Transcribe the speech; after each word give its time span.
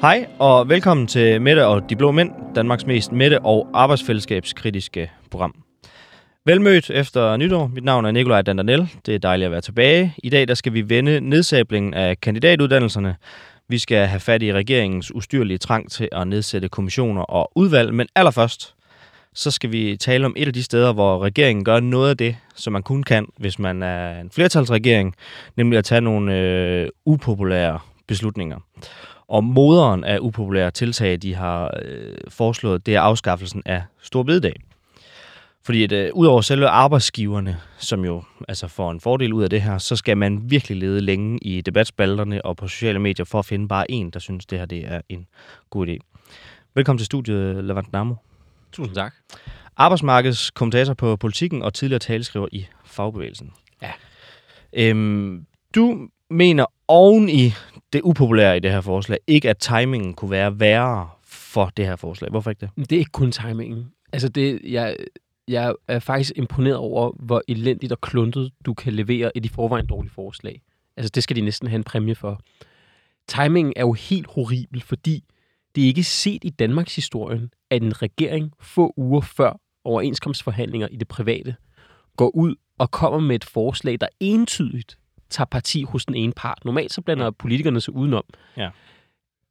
Hej 0.00 0.26
og 0.38 0.68
velkommen 0.68 1.06
til 1.06 1.42
Mette 1.42 1.66
og 1.66 1.90
De 1.90 1.96
Blå 1.96 2.10
Mænd, 2.10 2.30
Danmarks 2.54 2.86
mest 2.86 3.12
mætte- 3.12 3.40
og 3.40 3.68
arbejdsfællesskabskritiske 3.74 5.10
program. 5.30 5.54
Velmødt 6.46 6.90
efter 6.90 7.36
nytår. 7.36 7.66
Mit 7.66 7.84
navn 7.84 8.04
er 8.04 8.10
Nikolaj 8.10 8.42
Dandanel. 8.42 8.88
Det 9.06 9.14
er 9.14 9.18
dejligt 9.18 9.46
at 9.46 9.52
være 9.52 9.60
tilbage. 9.60 10.14
I 10.24 10.30
dag 10.30 10.48
der 10.48 10.54
skal 10.54 10.72
vi 10.72 10.88
vende 10.88 11.20
nedsablingen 11.20 11.94
af 11.94 12.20
kandidatuddannelserne. 12.20 13.16
Vi 13.68 13.78
skal 13.78 14.06
have 14.06 14.20
fat 14.20 14.42
i 14.42 14.52
regeringens 14.52 15.14
ustyrlige 15.14 15.58
trang 15.58 15.90
til 15.90 16.08
at 16.12 16.28
nedsætte 16.28 16.68
kommissioner 16.68 17.22
og 17.22 17.50
udvalg, 17.54 17.94
men 17.94 18.06
allerførst 18.16 18.74
så 19.34 19.50
skal 19.50 19.72
vi 19.72 19.96
tale 19.96 20.26
om 20.26 20.34
et 20.36 20.46
af 20.46 20.52
de 20.52 20.62
steder, 20.62 20.92
hvor 20.92 21.18
regeringen 21.18 21.64
gør 21.64 21.80
noget 21.80 22.10
af 22.10 22.16
det, 22.16 22.36
som 22.54 22.72
man 22.72 22.82
kun 22.82 23.02
kan, 23.02 23.26
hvis 23.36 23.58
man 23.58 23.82
er 23.82 24.20
en 24.20 24.30
flertalsregering, 24.30 25.14
nemlig 25.56 25.78
at 25.78 25.84
tage 25.84 26.00
nogle 26.00 26.38
øh, 26.38 26.88
upopulære 27.04 27.78
beslutninger. 28.06 28.58
Og 29.30 29.44
moderen 29.44 30.04
af 30.04 30.18
upopulære 30.18 30.70
tiltag, 30.70 31.18
de 31.22 31.34
har 31.34 31.78
øh, 31.82 32.16
foreslået, 32.28 32.86
det 32.86 32.94
er 32.94 33.00
afskaffelsen 33.00 33.62
af 33.66 33.82
Stor 34.02 34.22
Bededag. 34.22 34.54
Fordi 35.64 35.84
at, 35.84 35.92
øh, 35.92 36.10
udover 36.14 36.40
selve 36.40 36.68
arbejdsgiverne, 36.68 37.56
som 37.78 38.04
jo 38.04 38.22
altså 38.48 38.68
får 38.68 38.90
en 38.90 39.00
fordel 39.00 39.32
ud 39.32 39.42
af 39.42 39.50
det 39.50 39.62
her, 39.62 39.78
så 39.78 39.96
skal 39.96 40.16
man 40.16 40.50
virkelig 40.50 40.78
lede 40.78 41.00
længe 41.00 41.38
i 41.42 41.60
debatspalterne 41.60 42.44
og 42.44 42.56
på 42.56 42.68
sociale 42.68 42.98
medier 42.98 43.24
for 43.24 43.38
at 43.38 43.44
finde 43.44 43.68
bare 43.68 43.90
en, 43.90 44.10
der 44.10 44.18
synes, 44.18 44.46
det 44.46 44.58
her 44.58 44.66
det 44.66 44.84
er 44.86 45.00
en 45.08 45.26
god 45.70 45.86
idé. 45.86 46.20
Velkommen 46.74 46.98
til 46.98 47.06
studiet, 47.06 47.64
Levant 47.64 47.92
Namo. 47.92 48.14
Tusind 48.72 48.94
tak. 48.94 49.14
Arbejdsmarkedskommentator 49.76 50.94
på 50.94 51.16
Politikken 51.16 51.62
og 51.62 51.74
tidligere 51.74 51.98
taleskriver 51.98 52.48
i 52.52 52.66
Fagbevægelsen. 52.84 53.52
Ja. 53.82 53.90
Øhm, 54.72 55.46
du 55.74 56.08
mener 56.30 56.66
oven 56.88 57.28
i 57.28 57.52
det 57.92 58.02
upopulære 58.02 58.56
i 58.56 58.60
det 58.60 58.70
her 58.70 58.80
forslag, 58.80 59.18
ikke 59.26 59.50
at 59.50 59.58
timingen 59.58 60.14
kunne 60.14 60.30
være 60.30 60.60
værre 60.60 61.08
for 61.24 61.72
det 61.76 61.86
her 61.86 61.96
forslag. 61.96 62.30
Hvorfor 62.30 62.50
ikke 62.50 62.60
det? 62.60 62.90
Det 62.90 62.96
er 62.96 62.98
ikke 62.98 63.10
kun 63.10 63.32
timingen. 63.32 63.92
Altså, 64.12 64.28
det, 64.28 64.60
jeg, 64.64 64.96
jeg 65.48 65.74
er 65.88 65.98
faktisk 65.98 66.32
imponeret 66.36 66.76
over, 66.76 67.12
hvor 67.18 67.42
elendigt 67.48 67.92
og 67.92 68.00
kluntet 68.00 68.52
du 68.66 68.74
kan 68.74 68.92
levere 68.92 69.36
et 69.36 69.44
i 69.44 69.48
forvejen 69.48 69.86
dårligt 69.86 70.14
forslag. 70.14 70.62
Altså, 70.96 71.10
det 71.14 71.22
skal 71.22 71.36
de 71.36 71.40
næsten 71.40 71.68
have 71.68 71.76
en 71.76 71.84
præmie 71.84 72.14
for. 72.14 72.40
Timingen 73.28 73.72
er 73.76 73.80
jo 73.80 73.92
helt 73.92 74.26
horribel, 74.26 74.82
fordi 74.82 75.24
det 75.74 75.82
er 75.82 75.86
ikke 75.86 76.04
set 76.04 76.44
i 76.44 76.50
Danmarks 76.50 76.96
historien, 76.96 77.50
at 77.70 77.82
en 77.82 78.02
regering 78.02 78.52
få 78.60 78.94
uger 78.96 79.20
før 79.20 79.60
overenskomstforhandlinger 79.84 80.88
i 80.88 80.96
det 80.96 81.08
private 81.08 81.56
går 82.16 82.36
ud 82.36 82.54
og 82.78 82.90
kommer 82.90 83.20
med 83.20 83.36
et 83.36 83.44
forslag, 83.44 84.00
der 84.00 84.08
entydigt 84.20 84.98
tager 85.30 85.46
parti 85.46 85.82
hos 85.84 86.04
den 86.06 86.14
ene 86.14 86.32
part. 86.36 86.58
Normalt 86.64 86.92
så 86.92 87.00
blander 87.02 87.30
politikerne 87.30 87.80
sig 87.80 87.94
udenom. 87.94 88.24
Ja. 88.56 88.68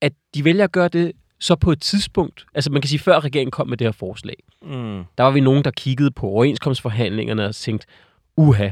At 0.01 0.13
de 0.35 0.43
vælger 0.45 0.63
at 0.63 0.71
gøre 0.71 0.87
det 0.87 1.11
så 1.39 1.55
på 1.55 1.71
et 1.71 1.81
tidspunkt, 1.81 2.45
altså 2.55 2.71
man 2.71 2.81
kan 2.81 2.89
sige, 2.89 2.99
før 2.99 3.19
regeringen 3.19 3.51
kom 3.51 3.67
med 3.67 3.77
det 3.77 3.87
her 3.87 3.91
forslag, 3.91 4.35
Mm. 4.61 5.03
der 5.17 5.23
var 5.23 5.31
vi 5.31 5.39
nogen, 5.39 5.63
der 5.63 5.71
kiggede 5.71 6.11
på 6.11 6.27
overenskomstforhandlingerne 6.27 7.45
og 7.45 7.55
tænkte, 7.55 7.87
uha, 8.37 8.69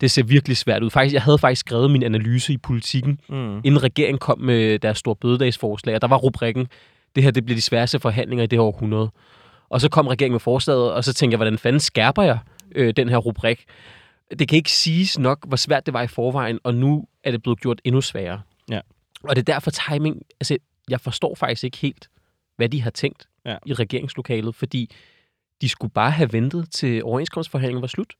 det 0.00 0.10
ser 0.10 0.22
virkelig 0.22 0.56
svært 0.56 0.82
ud. 0.82 0.90
Faktisk, 0.90 1.14
jeg 1.14 1.22
havde 1.22 1.38
faktisk 1.38 1.60
skrevet 1.60 1.90
min 1.90 2.02
analyse 2.02 2.52
i 2.52 2.56
politikken, 2.56 3.20
Mm. 3.28 3.56
inden 3.64 3.82
regeringen 3.82 4.18
kom 4.18 4.40
med 4.40 4.78
deres 4.78 4.98
store 4.98 5.16
bødedagsforslag, 5.16 5.94
og 5.94 6.00
der 6.02 6.08
var 6.08 6.16
rubrikken, 6.16 6.68
det 7.16 7.22
her 7.22 7.30
det 7.30 7.44
bliver 7.44 7.56
de 7.56 7.62
sværeste 7.62 8.00
forhandlinger 8.00 8.42
i 8.42 8.46
det 8.46 8.58
her 8.58 8.64
århundrede. 8.64 9.10
Og 9.68 9.80
så 9.80 9.88
kom 9.88 10.06
regeringen 10.06 10.32
med 10.34 10.40
forslaget, 10.40 10.92
og 10.92 11.04
så 11.04 11.12
tænkte 11.14 11.34
jeg, 11.34 11.36
hvordan 11.38 11.58
fanden 11.58 11.80
skærper 11.80 12.22
jeg 12.22 12.38
øh, 12.74 12.92
den 12.96 13.08
her 13.08 13.16
rubrik? 13.16 13.64
Det 14.38 14.48
kan 14.48 14.56
ikke 14.56 14.72
siges 14.72 15.18
nok, 15.18 15.46
hvor 15.46 15.56
svært 15.56 15.86
det 15.86 15.94
var 15.94 16.02
i 16.02 16.06
forvejen, 16.06 16.58
og 16.64 16.74
nu 16.74 17.04
er 17.24 17.30
det 17.30 17.42
blevet 17.42 17.60
gjort 17.60 17.80
endnu 17.84 18.00
sværere. 18.00 18.40
Ja. 18.70 18.80
Og 19.22 19.36
det 19.36 19.48
er 19.48 19.52
derfor 19.52 19.70
timing, 19.70 20.22
altså 20.40 20.56
jeg 20.88 21.00
forstår 21.00 21.34
faktisk 21.34 21.64
ikke 21.64 21.76
helt, 21.78 22.08
hvad 22.56 22.68
de 22.68 22.82
har 22.82 22.90
tænkt 22.90 23.26
Ja. 23.46 23.56
i 23.66 23.74
regeringslokalet, 23.74 24.54
fordi 24.54 24.90
de 25.60 25.68
skulle 25.68 25.92
bare 25.92 26.10
have 26.10 26.32
ventet 26.32 26.70
til 26.70 27.04
overenskomstforhandlingen 27.04 27.80
var 27.82 27.88
slut. 27.88 28.14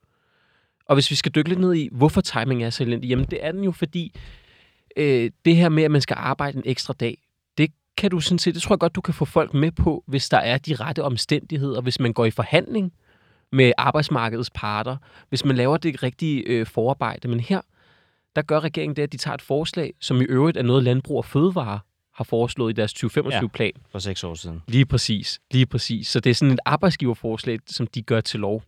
Og 0.87 0.97
hvis 0.97 1.11
vi 1.11 1.17
skal 1.17 1.33
dykke 1.35 1.49
lidt 1.49 1.61
ned 1.61 1.75
i, 1.75 1.89
hvorfor 1.93 2.21
timing 2.21 2.65
er 2.65 2.71
så 2.71 2.83
elendig, 2.83 3.09
jamen 3.09 3.25
det 3.25 3.45
er 3.45 3.53
den 3.53 3.65
jo, 3.65 3.73
fordi 3.73 4.15
øh, 4.97 5.31
det 5.45 5.57
her 5.57 5.69
med, 5.69 5.83
at 5.83 5.91
man 5.91 6.01
skal 6.01 6.17
arbejde 6.19 6.57
en 6.59 6.63
ekstra 6.67 6.95
dag, 7.01 7.19
det 7.59 7.73
kan 7.97 8.11
du 8.11 8.21
sådan 8.21 8.39
set, 8.39 8.55
det 8.55 8.63
tror 8.63 8.75
jeg 8.75 8.79
godt, 8.81 8.95
du 8.95 9.01
kan 9.01 9.15
få 9.15 9.25
folk 9.25 9.55
med 9.55 9.73
på, 9.73 10.05
hvis 10.07 10.29
der 10.29 10.39
er 10.39 10.59
de 10.59 10.75
rette 10.75 11.03
omstændigheder, 11.05 11.81
hvis 11.81 12.01
man 12.01 12.13
går 12.13 12.25
i 12.25 12.31
forhandling 12.31 12.93
med 13.53 13.73
arbejdsmarkedets 13.79 14.51
parter, 14.55 14.97
hvis 15.29 15.45
man 15.45 15.57
laver 15.57 15.77
det 15.77 16.03
rigtige 16.03 16.43
øh, 16.43 16.67
forarbejde. 16.67 17.29
Men 17.29 17.41
her, 17.41 17.61
der 18.37 18.43
gør 18.43 18.61
regeringen 18.61 18.97
det, 18.97 19.03
at 19.03 19.13
de 19.13 19.17
tager 19.17 19.35
et 19.35 19.43
forslag, 19.43 19.95
som 20.01 20.21
i 20.21 20.25
øvrigt 20.25 20.57
er 20.57 20.63
noget 20.63 20.83
landbrug 20.85 21.17
og 21.17 21.25
fødevare 21.25 21.81
har 22.15 22.25
foreslået 22.25 22.71
i 22.73 22.75
deres 22.75 22.95
2025-plan. 23.05 23.73
For 23.93 23.99
seks 23.99 24.25
år 24.25 24.35
siden. 24.35 24.63
Lige 24.69 24.87
præcis, 24.87 25.41
lige 25.51 25.67
præcis. 25.67 26.09
Så 26.09 26.21
det 26.21 26.31
er 26.31 26.35
sådan 26.35 26.53
et 26.55 26.61
arbejdsgiverforslag, 26.65 27.59
som 27.67 27.87
de 27.87 28.03
gør 28.03 28.21
til 28.21 28.41
lov. 28.41 28.63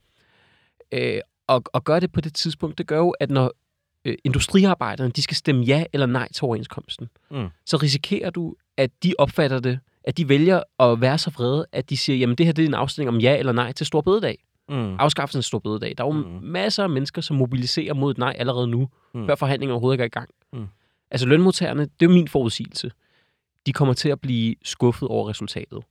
Øh, 0.92 1.20
og, 1.46 1.62
og 1.72 1.84
gør 1.84 2.00
det 2.00 2.12
på 2.12 2.20
det 2.20 2.34
tidspunkt, 2.34 2.78
det 2.78 2.86
gør 2.86 2.98
jo, 2.98 3.10
at 3.10 3.30
når 3.30 3.52
øh, 4.04 4.14
industriarbejderne 4.24 5.10
de 5.10 5.22
skal 5.22 5.36
stemme 5.36 5.64
ja 5.64 5.84
eller 5.92 6.06
nej 6.06 6.28
til 6.32 6.44
overenskomsten, 6.44 7.08
Mm. 7.30 7.48
så 7.66 7.76
risikerer 7.76 8.30
du, 8.30 8.54
at 8.76 8.90
de 9.02 9.14
opfatter 9.18 9.60
det, 9.60 9.78
at 10.04 10.16
de 10.16 10.28
vælger 10.28 10.62
at 10.80 11.00
være 11.00 11.18
så 11.18 11.30
vrede, 11.30 11.66
at 11.72 11.90
de 11.90 11.96
siger, 11.96 12.16
jamen 12.16 12.36
det 12.36 12.46
her 12.46 12.52
det 12.52 12.62
er 12.62 12.68
en 12.68 12.74
afstemning 12.74 13.08
om 13.16 13.20
ja 13.20 13.36
eller 13.38 13.52
nej 13.52 13.72
til 13.72 13.86
stor 13.86 14.00
bededag. 14.00 14.38
Mm. 14.68 14.96
Afskaffelsen 14.98 15.56
af 15.56 15.62
bededag. 15.62 15.94
Der 15.98 16.04
er 16.04 16.08
jo 16.08 16.12
Mm. 16.12 16.38
masser 16.42 16.82
af 16.82 16.90
mennesker, 16.90 17.22
som 17.22 17.36
mobiliserer 17.36 17.94
mod 17.94 18.10
et 18.10 18.18
nej 18.18 18.34
allerede 18.38 18.66
nu, 18.66 18.88
Mm. 19.14 19.26
før 19.26 19.34
forhandlingen 19.34 19.72
overhovedet 19.72 19.94
ikke 19.94 20.02
er 20.02 20.06
i 20.06 20.08
gang. 20.08 20.28
Mm. 20.52 20.66
Altså 21.10 21.26
lønmodtagerne, 21.26 21.88
det 22.00 22.06
er 22.06 22.10
min 22.10 22.28
forudsigelse. 22.28 22.90
De 23.66 23.72
kommer 23.72 23.94
til 23.94 24.08
at 24.08 24.20
blive 24.20 24.54
skuffet 24.62 25.08
over 25.08 25.28
resultatet. 25.28 25.82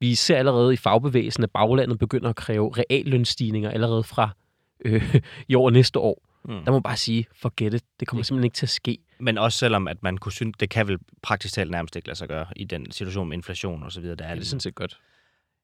Vi 0.00 0.14
ser 0.14 0.36
allerede 0.36 0.72
i 0.72 0.76
fagbevægelsen, 0.76 1.42
at 1.44 1.50
baglandet 1.50 1.98
begynder 1.98 2.28
at 2.28 2.36
kræve 2.36 2.72
reallønstigninger 2.78 3.70
allerede 3.70 4.02
fra 4.02 4.30
øh, 4.84 5.14
i 5.48 5.54
år 5.54 5.64
og 5.66 5.72
næste 5.72 5.98
år. 5.98 6.22
Mm. 6.44 6.50
Der 6.54 6.64
må 6.70 6.72
man 6.72 6.82
bare 6.82 6.96
sige, 6.96 7.26
forget 7.36 7.74
it. 7.74 7.82
Det 8.00 8.08
kommer 8.08 8.22
simpelthen 8.22 8.44
ikke 8.44 8.54
til 8.54 8.66
at 8.66 8.70
ske. 8.70 8.98
Men 9.20 9.38
også 9.38 9.58
selvom, 9.58 9.88
at 9.88 10.02
man 10.02 10.18
kunne 10.18 10.32
synes, 10.32 10.56
det 10.60 10.70
kan 10.70 10.88
vel 10.88 10.98
praktisk 11.22 11.54
talt 11.54 11.70
nærmest 11.70 11.96
ikke 11.96 12.08
lade 12.08 12.18
sig 12.18 12.28
gøre 12.28 12.46
i 12.56 12.64
den 12.64 12.90
situation 12.90 13.28
med 13.28 13.36
inflation 13.36 13.82
og 13.82 13.92
så 13.92 14.00
videre. 14.00 14.16
Der 14.16 14.24
er 14.24 14.34
det 14.34 14.40
er 14.42 14.46
sådan 14.46 14.60
set 14.60 14.74
godt. 14.74 15.00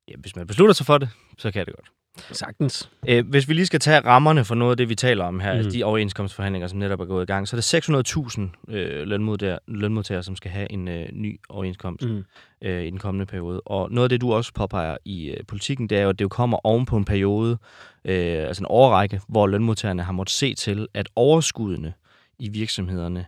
ja, 0.08 0.12
hvis 0.18 0.36
man 0.36 0.46
beslutter 0.46 0.72
sig 0.74 0.86
for 0.86 0.98
det, 0.98 1.08
så 1.38 1.50
kan 1.50 1.66
det 1.66 1.74
godt. 1.76 1.88
Sagtens. 2.32 2.90
Øh, 3.08 3.28
hvis 3.28 3.48
vi 3.48 3.54
lige 3.54 3.66
skal 3.66 3.80
tage 3.80 4.00
rammerne 4.00 4.44
for 4.44 4.54
noget 4.54 4.70
af 4.70 4.76
det, 4.76 4.88
vi 4.88 4.94
taler 4.94 5.24
om 5.24 5.40
her, 5.40 5.52
mm. 5.52 5.58
altså 5.58 5.70
de 5.70 5.84
overenskomstforhandlinger, 5.84 6.68
som 6.68 6.78
netop 6.78 7.00
er 7.00 7.04
gået 7.04 7.22
i 7.22 7.26
gang, 7.26 7.48
så 7.48 7.56
er 7.56 7.60
det 7.60 8.48
600.000 8.68 8.74
øh, 8.74 9.06
lønmodtagere, 9.06 9.58
lønmodtagere, 9.68 10.22
som 10.22 10.36
skal 10.36 10.50
have 10.50 10.72
en 10.72 10.88
øh, 10.88 11.08
ny 11.12 11.40
overenskomst 11.48 12.04
Mm. 12.04 12.24
øh, 12.62 12.82
i 12.84 12.90
den 12.90 12.98
kommende 12.98 13.26
periode. 13.26 13.60
Og 13.60 13.90
noget 13.90 14.04
af 14.04 14.08
det, 14.08 14.20
du 14.20 14.32
også 14.32 14.52
påpeger 14.54 14.96
i 15.04 15.28
øh, 15.30 15.36
politikken, 15.48 15.88
det 15.88 15.98
er 15.98 16.02
jo, 16.02 16.08
at 16.08 16.18
det 16.18 16.24
jo 16.24 16.28
kommer 16.28 16.58
oven 16.64 16.86
på 16.86 16.96
en 16.96 17.04
periode, 17.04 17.58
øh, 18.04 18.46
altså 18.48 18.62
en 18.62 18.66
overrække, 18.66 19.20
hvor 19.28 19.46
lønmodtagerne 19.46 20.02
har 20.02 20.12
måttet 20.12 20.32
se 20.34 20.54
til, 20.54 20.86
at 20.94 21.08
overskuddene 21.16 21.92
i 22.38 22.48
virksomhederne, 22.48 23.26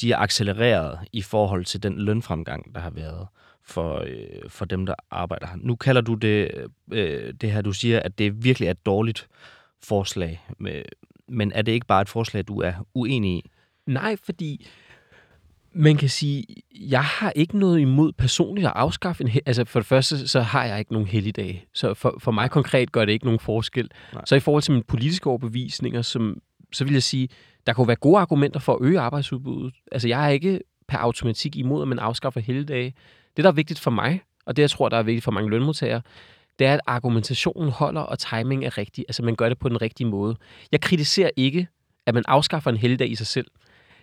de 0.00 0.12
er 0.12 0.16
accelereret 0.18 0.98
i 1.12 1.22
forhold 1.22 1.64
til 1.64 1.82
den 1.82 1.98
lønfremgang, 1.98 2.74
der 2.74 2.80
har 2.80 2.90
været 2.90 3.26
for, 3.66 3.98
øh, 4.06 4.48
for 4.50 4.64
dem, 4.64 4.86
der 4.86 4.94
arbejder 5.10 5.46
her. 5.46 5.56
Nu 5.60 5.76
kalder 5.76 6.00
du 6.00 6.14
det, 6.14 6.50
øh, 6.92 7.34
det 7.40 7.52
her, 7.52 7.62
du 7.62 7.72
siger, 7.72 8.00
at 8.00 8.18
det 8.18 8.44
virkelig 8.44 8.66
er 8.66 8.70
et 8.70 8.86
dårligt 8.86 9.28
forslag. 9.84 10.40
med- 10.58 10.82
Men 11.28 11.52
er 11.52 11.62
det 11.62 11.72
ikke 11.72 11.86
bare 11.86 12.02
et 12.02 12.08
forslag, 12.08 12.44
du 12.48 12.60
er 12.60 12.72
uenig 12.94 13.30
i? 13.38 13.50
Nej, 13.86 14.16
fordi 14.24 14.66
man 15.72 15.96
kan 15.96 16.08
sige, 16.08 16.44
jeg 16.80 17.04
har 17.04 17.30
ikke 17.36 17.58
noget 17.58 17.80
imod 17.80 18.12
personligt 18.12 18.66
at 18.66 18.72
afskaffe 18.76 19.24
en 19.24 19.30
Altså 19.46 19.64
for 19.64 19.80
det 19.80 19.86
første, 19.86 20.28
så 20.28 20.40
har 20.40 20.64
jeg 20.64 20.78
ikke 20.78 20.92
nogen 20.92 21.08
helligdage. 21.08 21.64
Så 21.74 21.94
for, 21.94 22.16
for 22.20 22.32
mig 22.32 22.50
konkret 22.50 22.92
gør 22.92 23.04
det 23.04 23.12
ikke 23.12 23.24
nogen 23.24 23.40
forskel. 23.40 23.90
Nej. 24.12 24.22
Så 24.26 24.36
i 24.36 24.40
forhold 24.40 24.62
til 24.62 24.72
mine 24.72 24.84
politiske 24.84 25.30
overbevisninger, 25.30 26.02
som, 26.02 26.40
så 26.72 26.84
vil 26.84 26.92
jeg 26.92 27.02
sige, 27.02 27.28
der 27.66 27.72
kunne 27.72 27.86
være 27.88 27.96
gode 27.96 28.18
argumenter 28.18 28.60
for 28.60 28.72
at 28.74 28.78
øge 28.82 29.00
arbejdsudbuddet. 29.00 29.74
Altså 29.92 30.08
jeg 30.08 30.24
er 30.24 30.28
ikke 30.28 30.60
per 30.88 30.98
automatik 30.98 31.56
imod, 31.56 31.82
at 31.82 31.88
man 31.88 31.98
afskaffer 31.98 32.40
helligdage. 32.40 32.94
Det, 33.36 33.44
der 33.44 33.50
er 33.50 33.54
vigtigt 33.54 33.80
for 33.80 33.90
mig, 33.90 34.20
og 34.46 34.56
det 34.56 34.62
jeg 34.62 34.70
tror, 34.70 34.88
der 34.88 34.96
er 34.96 35.02
vigtigt 35.02 35.24
for 35.24 35.30
mange 35.30 35.50
lønmodtagere, 35.50 36.02
det 36.58 36.66
er, 36.66 36.74
at 36.74 36.80
argumentationen 36.86 37.70
holder, 37.70 38.00
og 38.00 38.18
timing 38.18 38.64
er 38.64 38.78
rigtig. 38.78 39.04
Altså 39.08 39.22
man 39.22 39.36
gør 39.36 39.48
det 39.48 39.58
på 39.58 39.68
den 39.68 39.82
rigtige 39.82 40.06
måde. 40.06 40.36
Jeg 40.72 40.80
kritiserer 40.80 41.30
ikke, 41.36 41.68
at 42.06 42.14
man 42.14 42.22
afskaffer 42.28 42.70
en 42.70 42.76
helligdag 42.76 43.10
i 43.10 43.14
sig 43.14 43.26
selv. 43.26 43.46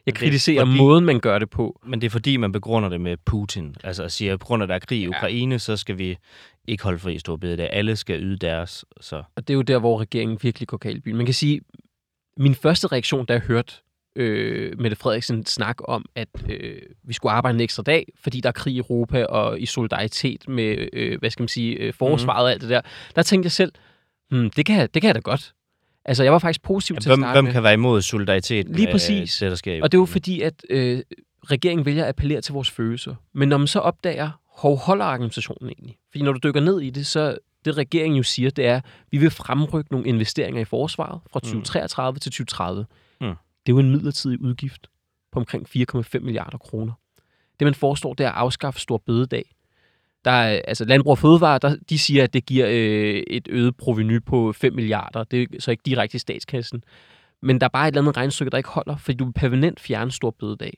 Jeg 0.06 0.12
er 0.12 0.16
kritiserer 0.16 0.66
fordi- 0.66 0.78
måden, 0.78 1.06
man 1.06 1.20
gør 1.20 1.40
det 1.40 1.50
på. 1.50 1.80
Men 1.86 2.02
det 2.02 2.06
er 2.08 2.10
fordi, 2.12 2.38
man 2.38 2.52
begrunder 2.52 2.90
det 2.90 3.02
med 3.02 3.18
Putin. 3.26 3.76
Altså 3.84 4.10
siger, 4.10 4.34
at 4.34 4.40
på 4.40 4.46
grund 4.46 4.64
af, 4.64 4.66
at 4.66 4.70
der 4.70 4.76
er 4.76 4.80
krig 4.80 5.00
i 5.00 5.02
Ja. 5.04 5.08
Ukraine, 5.10 5.60
så 5.60 5.78
skal 5.78 5.98
vi 5.98 6.18
ikke 6.68 6.84
holde 6.84 7.00
fri 7.00 7.14
i 7.16 7.20
stor 7.20 7.36
bededag. 7.36 7.70
Alle 7.72 7.96
skal 7.96 8.24
yde 8.24 8.38
deres. 8.38 8.86
Så. 9.02 9.24
Og 9.36 9.48
det 9.48 9.50
er 9.50 9.56
jo 9.56 9.62
der, 9.62 9.80
hvor 9.80 10.02
regeringen 10.02 10.38
virkelig 10.42 10.68
går 10.68 10.78
galt 10.78 10.98
i 10.98 11.00
byen. 11.00 11.16
Man 11.18 11.26
kan 11.26 11.34
sige, 11.34 11.62
min 12.38 12.56
første 12.56 12.88
reaktion, 12.88 13.26
da 13.26 13.34
jeg 13.34 13.42
hørte 13.42 13.74
øh, 14.16 14.80
Mette 14.80 14.96
Frederiksen 14.98 15.46
snakke 15.46 15.90
om, 15.90 16.06
at 16.16 16.28
øh, 16.50 16.82
vi 17.04 17.14
skulle 17.14 17.32
arbejde 17.32 17.56
en 17.56 17.62
ekstra 17.62 17.84
dag, 17.84 18.08
fordi 18.24 18.40
der 18.42 18.50
er 18.50 18.54
krig 18.54 18.74
i 18.74 18.78
Europa, 18.78 19.26
og 19.26 19.60
i 19.62 19.66
solidaritet 19.66 20.48
med, 20.50 20.88
øh, 20.94 21.20
hvad 21.20 21.30
skal 21.30 21.44
man 21.44 21.48
sige, 21.48 21.76
øh, 21.76 21.94
forsvaret 21.94 22.44
og 22.46 22.52
alt 22.52 22.62
det 22.62 22.70
der, 22.70 22.82
der 23.16 23.24
tænkte 23.24 23.46
jeg 23.46 23.52
selv, 23.52 23.72
hmm, 24.32 24.50
det, 24.50 24.66
kan, 24.66 24.76
jeg- 24.80 24.94
det 24.94 25.02
kan 25.02 25.08
jeg 25.08 25.16
da 25.16 25.20
godt. 25.20 25.54
Altså, 26.06 26.24
jeg 26.24 26.32
var 26.34 26.40
faktisk 26.40 26.62
positiv 26.64 26.96
til 26.96 27.10
at 27.10 27.18
Hvem, 27.18 27.24
starte 27.24 27.36
hvem 27.36 27.44
med. 27.44 27.52
kan 27.54 27.64
være 27.64 27.74
imod 27.74 28.02
solidaritet 28.02 28.66
Lige 28.70 28.86
med 28.86 28.94
præcis. 28.94 29.38
det, 29.38 29.50
der 29.50 29.56
sker 29.56 29.84
Og 29.84 29.92
det 29.92 29.98
er 29.98 30.02
jo 30.02 30.06
fordi, 30.06 30.42
at 30.42 30.54
øh, 30.70 31.00
regeringen 31.44 31.86
vælger 31.86 32.04
at 32.04 32.10
appellere 32.10 32.42
til 32.42 32.54
vores 32.54 32.70
følelser. 32.72 33.16
Men 33.34 33.50
når 33.50 33.58
man 33.58 33.68
så 33.68 33.80
opdager, 33.80 34.30
hvor 34.62 34.76
holder 34.76 35.06
argumentationen 35.06 35.70
egentlig? 35.70 35.98
Fordi 36.12 36.24
når 36.24 36.32
du 36.32 36.40
dykker 36.44 36.62
ned 36.62 36.82
i 36.82 36.90
det, 36.90 37.06
så 37.06 37.38
det 37.66 37.78
regeringen 37.78 38.18
jo 38.18 38.24
siger, 38.24 38.50
det 38.50 38.66
er, 38.66 38.76
at 38.76 38.84
vi 39.12 39.18
vil 39.18 39.30
fremrykke 39.32 39.92
nogle 39.92 40.08
investeringer 40.08 40.62
i 40.62 40.66
forsvaret 40.66 41.20
fra 41.32 41.40
2033 41.40 42.12
mm. 42.16 42.20
til 42.20 42.32
2030. 42.32 42.86
Det 43.66 43.72
er 43.72 43.76
jo 43.76 43.80
en 43.80 43.92
midlertidig 43.92 44.42
udgift 44.42 44.88
på 45.32 45.40
omkring 45.40 45.68
4,5 45.78 46.20
milliarder 46.20 46.58
kroner. 46.58 46.94
Det, 47.60 47.66
man 47.66 47.74
forestår, 47.74 48.14
det 48.14 48.26
er 48.26 48.30
at 48.30 48.36
afskaffe 48.36 48.80
stor 48.80 48.98
bødedag. 48.98 49.56
Der 50.26 50.32
er, 50.32 50.62
altså 50.68 50.86
Landbrug 50.86 51.12
og 51.12 51.18
Fødevare, 51.18 51.60
der, 51.62 51.76
de 51.90 52.00
siger, 52.00 52.24
at 52.24 52.34
det 52.34 52.46
giver 52.46 52.68
øh, 52.70 53.24
et 53.28 53.48
øget 53.50 53.78
proveny 53.78 54.24
på 54.24 54.54
5 54.54 54.74
milliarder. 54.74 55.24
Det 55.24 55.42
er 55.42 55.62
så 55.62 55.72
ikke 55.72 55.84
direkte 55.86 56.16
i 56.16 56.20
statskassen. 56.20 56.84
Men 57.42 57.62
der 57.62 57.66
er 57.66 57.70
bare 57.70 57.88
et 57.88 57.92
eller 57.92 58.02
andet 58.02 58.18
regnestykke, 58.18 58.50
der 58.50 58.58
ikke 58.58 58.70
holder, 58.70 58.98
fordi 58.98 59.18
du 59.18 59.26
vil 59.26 59.34
permanent 59.34 59.80
fjerne 59.80 60.12
stor 60.12 60.32
bødedag. 60.32 60.78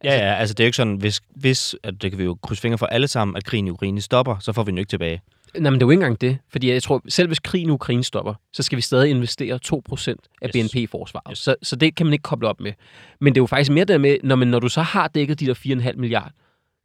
Altså, 0.00 0.18
ja, 0.18 0.26
ja, 0.26 0.34
altså 0.34 0.54
det 0.54 0.60
er 0.60 0.64
jo 0.64 0.68
ikke 0.68 0.76
sådan, 0.76 0.96
hvis, 0.96 1.20
hvis 1.30 1.76
at 1.82 2.02
det 2.02 2.10
kan 2.10 2.18
vi 2.18 2.24
jo 2.24 2.38
krydse 2.42 2.62
fingre 2.62 2.78
for 2.78 2.86
alle 2.86 3.08
sammen, 3.08 3.36
at 3.36 3.44
krigen 3.44 3.66
i 3.66 3.70
Ukraine 3.70 4.00
stopper, 4.00 4.38
så 4.38 4.52
får 4.52 4.62
vi 4.62 4.70
den 4.70 4.78
ikke 4.78 4.88
tilbage. 4.88 5.22
Nej, 5.54 5.70
men 5.70 5.80
det 5.80 5.82
er 5.82 5.86
jo 5.86 5.90
ikke 5.90 6.00
engang 6.00 6.20
det. 6.20 6.38
Fordi 6.48 6.70
jeg 6.70 6.82
tror, 6.82 7.02
selv 7.08 7.28
hvis 7.28 7.38
krigen 7.38 7.68
i 7.68 7.72
Ukraine 7.72 8.04
stopper, 8.04 8.34
så 8.52 8.62
skal 8.62 8.76
vi 8.76 8.82
stadig 8.82 9.10
investere 9.10 9.58
2% 9.66 10.14
af 10.42 10.50
yes. 10.56 10.70
BNP 10.72 10.76
i 10.76 10.86
forsvaret. 10.86 11.30
Yes. 11.30 11.38
Så, 11.38 11.56
så 11.62 11.76
det 11.76 11.94
kan 11.94 12.06
man 12.06 12.12
ikke 12.12 12.22
koble 12.22 12.48
op 12.48 12.60
med. 12.60 12.72
Men 13.20 13.34
det 13.34 13.40
er 13.40 13.42
jo 13.42 13.46
faktisk 13.46 13.70
mere 13.70 13.84
der 13.84 13.98
med, 13.98 14.16
når, 14.22 14.36
man, 14.36 14.48
når 14.48 14.58
du 14.58 14.68
så 14.68 14.82
har 14.82 15.08
dækket 15.08 15.40
de 15.40 15.46
der 15.46 15.54
4,5 15.54 15.96
milliarder, 15.96 16.30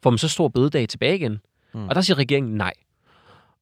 får 0.03 0.09
man 0.09 0.17
så 0.17 0.27
stor 0.27 0.47
bededag 0.47 0.89
tilbage 0.89 1.15
igen. 1.15 1.39
Mm. 1.73 1.87
Og 1.87 1.95
der 1.95 2.01
siger 2.01 2.17
regeringen 2.17 2.55
nej. 2.55 2.73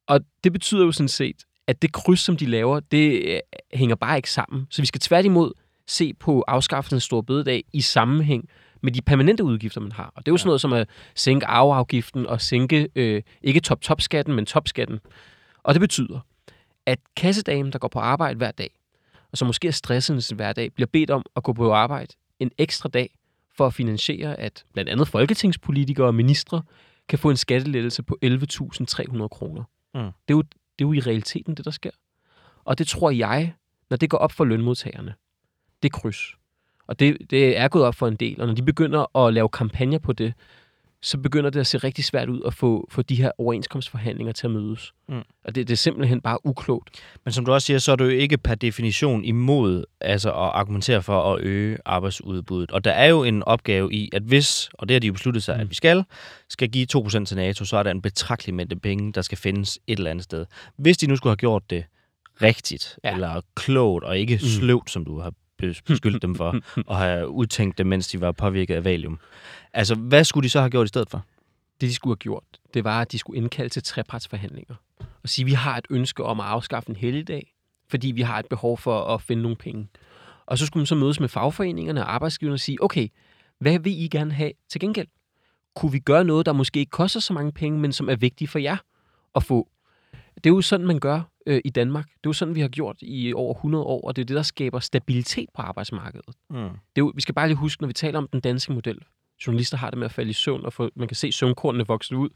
Og 0.07 0.19
det 0.43 0.53
betyder 0.53 0.85
jo 0.85 0.91
sådan 0.91 1.07
set, 1.07 1.35
at 1.67 1.81
det 1.81 1.91
kryds, 1.91 2.19
som 2.19 2.37
de 2.37 2.45
laver, 2.45 2.79
det 2.79 3.33
øh, 3.33 3.39
hænger 3.73 3.95
bare 3.95 4.17
ikke 4.17 4.31
sammen. 4.31 4.67
Så 4.69 4.81
vi 4.81 4.85
skal 4.85 5.01
tværtimod 5.01 5.51
se 5.87 6.13
på 6.13 6.41
afskaffelsen 6.47 6.95
af 6.95 7.01
stor 7.01 7.21
bededag 7.21 7.63
i 7.73 7.81
sammenhæng 7.81 8.49
med 8.81 8.91
de 8.91 9.01
permanente 9.01 9.43
udgifter, 9.43 9.81
man 9.81 9.91
har. 9.91 10.11
Og 10.15 10.25
det 10.25 10.31
er 10.31 10.33
jo 10.33 10.37
sådan 10.37 10.47
noget 10.47 10.61
som 10.61 10.73
at 10.73 10.89
sænke 11.15 11.45
arveafgiften 11.45 12.27
og 12.27 12.41
sænke 12.41 12.89
øh, 12.95 13.21
ikke 13.41 13.59
top-top-skatten, 13.59 14.35
men 14.35 14.45
topskatten. 14.45 14.99
Og 15.63 15.73
det 15.73 15.79
betyder, 15.79 16.19
at 16.85 16.99
kassedamen, 17.15 17.71
der 17.71 17.79
går 17.79 17.87
på 17.87 17.99
arbejde 17.99 18.37
hver 18.37 18.51
dag, 18.51 18.69
og 19.31 19.37
som 19.37 19.45
måske 19.45 19.67
er 19.67 19.71
stresset 19.71 20.17
i 20.17 20.21
sin 20.21 20.35
hverdag, 20.35 20.73
bliver 20.73 20.87
bedt 20.87 21.09
om 21.09 21.25
at 21.35 21.43
gå 21.43 21.53
på 21.53 21.73
arbejde 21.73 22.13
en 22.39 22.51
ekstra 22.57 22.89
dag 22.89 23.15
for 23.57 23.67
at 23.67 23.73
finansiere, 23.73 24.39
at 24.39 24.63
blandt 24.73 24.89
andet 24.89 25.07
folketingspolitikere 25.07 26.07
og 26.07 26.15
ministre 26.15 26.61
kan 27.07 27.19
få 27.19 27.29
en 27.29 27.37
skattelettelse 27.37 28.03
på 28.03 28.17
11.300 28.25 29.27
kroner. 29.27 29.63
Mm. 29.93 29.99
Det, 30.01 30.11
er 30.27 30.33
jo, 30.33 30.41
det 30.41 30.85
er 30.85 30.85
jo 30.85 30.93
i 30.93 30.99
realiteten 30.99 31.55
det, 31.55 31.65
der 31.65 31.71
sker. 31.71 31.91
Og 32.63 32.77
det 32.77 32.87
tror 32.87 33.11
jeg, 33.11 33.53
når 33.89 33.97
det 33.97 34.09
går 34.09 34.17
op 34.17 34.31
for 34.31 34.45
lønmodtagerne, 34.45 35.13
det 35.83 35.91
kryds, 35.91 36.35
og 36.87 36.99
det, 36.99 37.17
det 37.29 37.57
er 37.57 37.67
gået 37.67 37.85
op 37.85 37.95
for 37.95 38.07
en 38.07 38.15
del, 38.15 38.41
og 38.41 38.47
når 38.47 38.55
de 38.55 38.63
begynder 38.63 39.17
at 39.17 39.33
lave 39.33 39.49
kampagner 39.49 39.99
på 39.99 40.13
det, 40.13 40.33
så 41.03 41.17
begynder 41.17 41.49
det 41.49 41.59
at 41.59 41.67
se 41.67 41.77
rigtig 41.77 42.05
svært 42.05 42.29
ud 42.29 42.41
at 42.45 42.53
få, 42.53 42.87
få 42.91 43.01
de 43.01 43.15
her 43.15 43.31
overenskomstforhandlinger 43.37 44.33
til 44.33 44.47
at 44.47 44.51
mødes. 44.51 44.93
Mm. 45.09 45.21
Og 45.45 45.55
det, 45.55 45.67
det 45.67 45.71
er 45.71 45.77
simpelthen 45.77 46.21
bare 46.21 46.45
uklogt. 46.45 46.89
Men 47.25 47.31
som 47.31 47.45
du 47.45 47.53
også 47.53 47.65
siger, 47.65 47.79
så 47.79 47.91
er 47.91 47.95
du 47.95 48.03
jo 48.03 48.09
ikke 48.09 48.37
per 48.37 48.55
definition 48.55 49.25
imod 49.25 49.83
altså 50.01 50.29
at 50.29 50.35
argumentere 50.35 51.01
for 51.01 51.33
at 51.33 51.41
øge 51.41 51.77
arbejdsudbuddet. 51.85 52.71
Og 52.71 52.83
der 52.83 52.91
er 52.91 53.07
jo 53.07 53.23
en 53.23 53.43
opgave 53.43 53.93
i, 53.93 54.09
at 54.13 54.21
hvis, 54.21 54.69
og 54.73 54.89
det 54.89 54.95
har 54.95 54.99
de 54.99 55.07
jo 55.07 55.13
besluttet 55.13 55.43
sig, 55.43 55.55
mm. 55.55 55.61
at 55.61 55.69
vi 55.69 55.75
skal, 55.75 56.03
skal 56.49 56.69
give 56.69 56.87
2% 56.95 57.25
til 57.25 57.37
NATO, 57.37 57.65
så 57.65 57.77
er 57.77 57.83
der 57.83 57.91
en 57.91 58.01
betragtelig 58.01 58.55
mængde 58.55 58.75
penge, 58.75 59.13
der 59.13 59.21
skal 59.21 59.37
findes 59.37 59.79
et 59.87 59.97
eller 59.97 60.11
andet 60.11 60.23
sted. 60.23 60.45
Hvis 60.77 60.97
de 60.97 61.07
nu 61.07 61.15
skulle 61.15 61.31
have 61.31 61.37
gjort 61.37 61.69
det 61.69 61.83
rigtigt, 62.41 62.99
ja. 63.03 63.13
eller 63.13 63.41
klogt, 63.55 64.03
og 64.03 64.17
ikke 64.17 64.35
mm. 64.35 64.47
sløvt, 64.47 64.91
som 64.91 65.05
du 65.05 65.19
har 65.19 65.33
beskyldt 65.85 66.21
dem 66.21 66.35
for 66.35 66.55
at 66.91 66.97
have 66.97 67.29
udtænkt 67.29 67.77
det, 67.77 67.87
mens 67.87 68.07
de 68.07 68.21
var 68.21 68.31
påvirket 68.31 68.75
af 68.75 68.83
valium. 68.83 69.19
Altså, 69.73 69.95
hvad 69.95 70.23
skulle 70.23 70.43
de 70.43 70.49
så 70.49 70.59
have 70.59 70.69
gjort 70.69 70.85
i 70.85 70.87
stedet 70.87 71.09
for? 71.09 71.25
Det, 71.81 71.89
de 71.89 71.95
skulle 71.95 72.11
have 72.11 72.17
gjort, 72.17 72.43
det 72.73 72.83
var, 72.83 73.01
at 73.01 73.11
de 73.11 73.17
skulle 73.17 73.37
indkalde 73.37 73.69
til 73.69 73.83
trepartsforhandlinger. 73.83 74.75
Og 75.23 75.29
sige, 75.29 75.43
at 75.43 75.47
vi 75.47 75.51
har 75.51 75.77
et 75.77 75.85
ønske 75.89 76.23
om 76.23 76.39
at 76.39 76.45
afskaffe 76.45 76.89
en 76.89 76.95
helligdag, 76.95 77.53
fordi 77.89 78.11
vi 78.11 78.21
har 78.21 78.39
et 78.39 78.45
behov 78.49 78.77
for 78.77 79.03
at 79.03 79.21
finde 79.21 79.41
nogle 79.41 79.57
penge. 79.57 79.87
Og 80.45 80.57
så 80.57 80.65
skulle 80.65 80.81
man 80.81 80.85
så 80.85 80.95
mødes 80.95 81.19
med 81.19 81.29
fagforeningerne 81.29 82.01
og 82.01 82.13
arbejdsgiverne 82.13 82.55
og 82.55 82.59
sige, 82.59 82.83
okay, 82.83 83.07
hvad 83.59 83.79
vil 83.79 84.03
I 84.03 84.07
gerne 84.07 84.31
have 84.31 84.51
til 84.69 84.81
gengæld? 84.81 85.07
Kunne 85.75 85.91
vi 85.91 85.99
gøre 85.99 86.23
noget, 86.23 86.45
der 86.45 86.53
måske 86.53 86.79
ikke 86.79 86.89
koster 86.89 87.19
så 87.19 87.33
mange 87.33 87.51
penge, 87.51 87.79
men 87.79 87.93
som 87.93 88.09
er 88.09 88.15
vigtigt 88.15 88.51
for 88.51 88.59
jer 88.59 88.77
at 89.35 89.43
få? 89.43 89.69
Det 90.35 90.45
er 90.45 90.49
jo 90.49 90.61
sådan, 90.61 90.87
man 90.87 90.99
gør 90.99 91.30
øh, 91.47 91.61
i 91.65 91.69
Danmark. 91.69 92.05
Det 92.05 92.13
er 92.13 92.29
jo 92.29 92.33
sådan, 92.33 92.55
vi 92.55 92.61
har 92.61 92.67
gjort 92.67 92.97
i 93.01 93.33
over 93.33 93.53
100 93.53 93.83
år, 93.83 94.07
og 94.07 94.15
det 94.15 94.21
er 94.21 94.25
det, 94.25 94.35
der 94.35 94.41
skaber 94.41 94.79
stabilitet 94.79 95.49
på 95.55 95.61
arbejdsmarkedet. 95.61 96.35
Mm. 96.49 96.55
Det 96.55 96.67
er 96.67 96.99
jo, 96.99 97.11
vi 97.15 97.21
skal 97.21 97.35
bare 97.35 97.47
lige 97.47 97.57
huske, 97.57 97.83
når 97.83 97.87
vi 97.87 97.93
taler 97.93 98.19
om 98.19 98.27
den 98.27 98.41
danske 98.41 98.73
model, 98.73 98.99
journalister 99.47 99.77
har 99.77 99.89
det 99.89 99.99
med 99.99 100.05
at 100.05 100.11
falde 100.11 100.29
i 100.29 100.33
søvn, 100.33 100.65
og 100.65 100.73
få, 100.73 100.89
man 100.95 101.07
kan 101.07 101.15
se 101.15 101.31
søvnkornene 101.31 101.87
vokse 101.87 102.15
ud, 102.15 102.29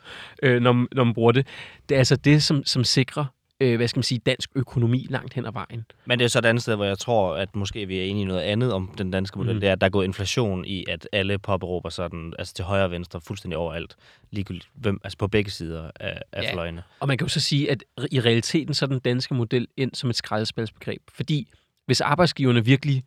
øh, 0.43 0.61
når, 0.61 0.87
når 0.95 1.03
man 1.03 1.13
bruger 1.13 1.31
det. 1.31 1.47
Det 1.89 1.95
er 1.95 1.99
altså 1.99 2.15
det, 2.15 2.43
som, 2.43 2.63
som 2.63 2.83
sikrer 2.83 3.25
øh, 3.59 3.75
hvad 3.75 3.87
skal 3.87 3.97
man 3.97 4.03
sige, 4.03 4.19
dansk 4.19 4.49
økonomi 4.55 5.07
langt 5.09 5.33
hen 5.33 5.45
ad 5.45 5.51
vejen. 5.51 5.85
Men 6.05 6.19
det 6.19 6.25
er 6.25 6.29
så 6.29 6.39
et 6.39 6.45
andet 6.45 6.61
sted, 6.61 6.75
hvor 6.75 6.85
jeg 6.85 6.97
tror, 6.97 7.35
at 7.35 7.55
måske 7.55 7.85
vi 7.85 7.99
er 7.99 8.03
enige 8.03 8.21
i 8.21 8.25
noget 8.25 8.41
andet 8.41 8.73
om 8.73 8.91
den 8.97 9.11
danske 9.11 9.37
model. 9.37 9.53
Mm. 9.53 9.59
Det 9.59 9.69
er, 9.69 9.73
at 9.73 9.81
der 9.81 9.87
er 9.87 9.91
gået 9.91 10.05
inflation 10.05 10.65
i, 10.65 10.85
at 10.87 11.09
alle 11.11 11.37
påberåber 11.37 11.89
sådan, 11.89 12.33
altså 12.39 12.53
til 12.53 12.65
højre 12.65 12.83
og 12.83 12.91
venstre, 12.91 13.21
fuldstændig 13.21 13.57
overalt, 13.57 13.95
ligegyldigt, 14.31 14.69
hvem, 14.75 14.99
altså 15.03 15.17
på 15.17 15.27
begge 15.27 15.51
sider 15.51 15.91
af, 15.99 16.21
af 16.31 16.43
ja. 16.43 16.53
fløjene. 16.53 16.83
Og 16.99 17.07
man 17.07 17.17
kan 17.17 17.25
jo 17.25 17.29
så 17.29 17.39
sige, 17.39 17.71
at 17.71 17.83
i 18.11 18.19
realiteten 18.19 18.73
så 18.73 18.85
er 18.85 18.89
den 18.89 18.99
danske 18.99 19.33
model 19.33 19.67
ind 19.77 19.91
som 19.93 20.09
et 20.09 20.15
skrædespilsbegreb. 20.15 21.01
Fordi 21.13 21.47
hvis 21.85 22.01
arbejdsgiverne 22.01 22.65
virkelig 22.65 23.03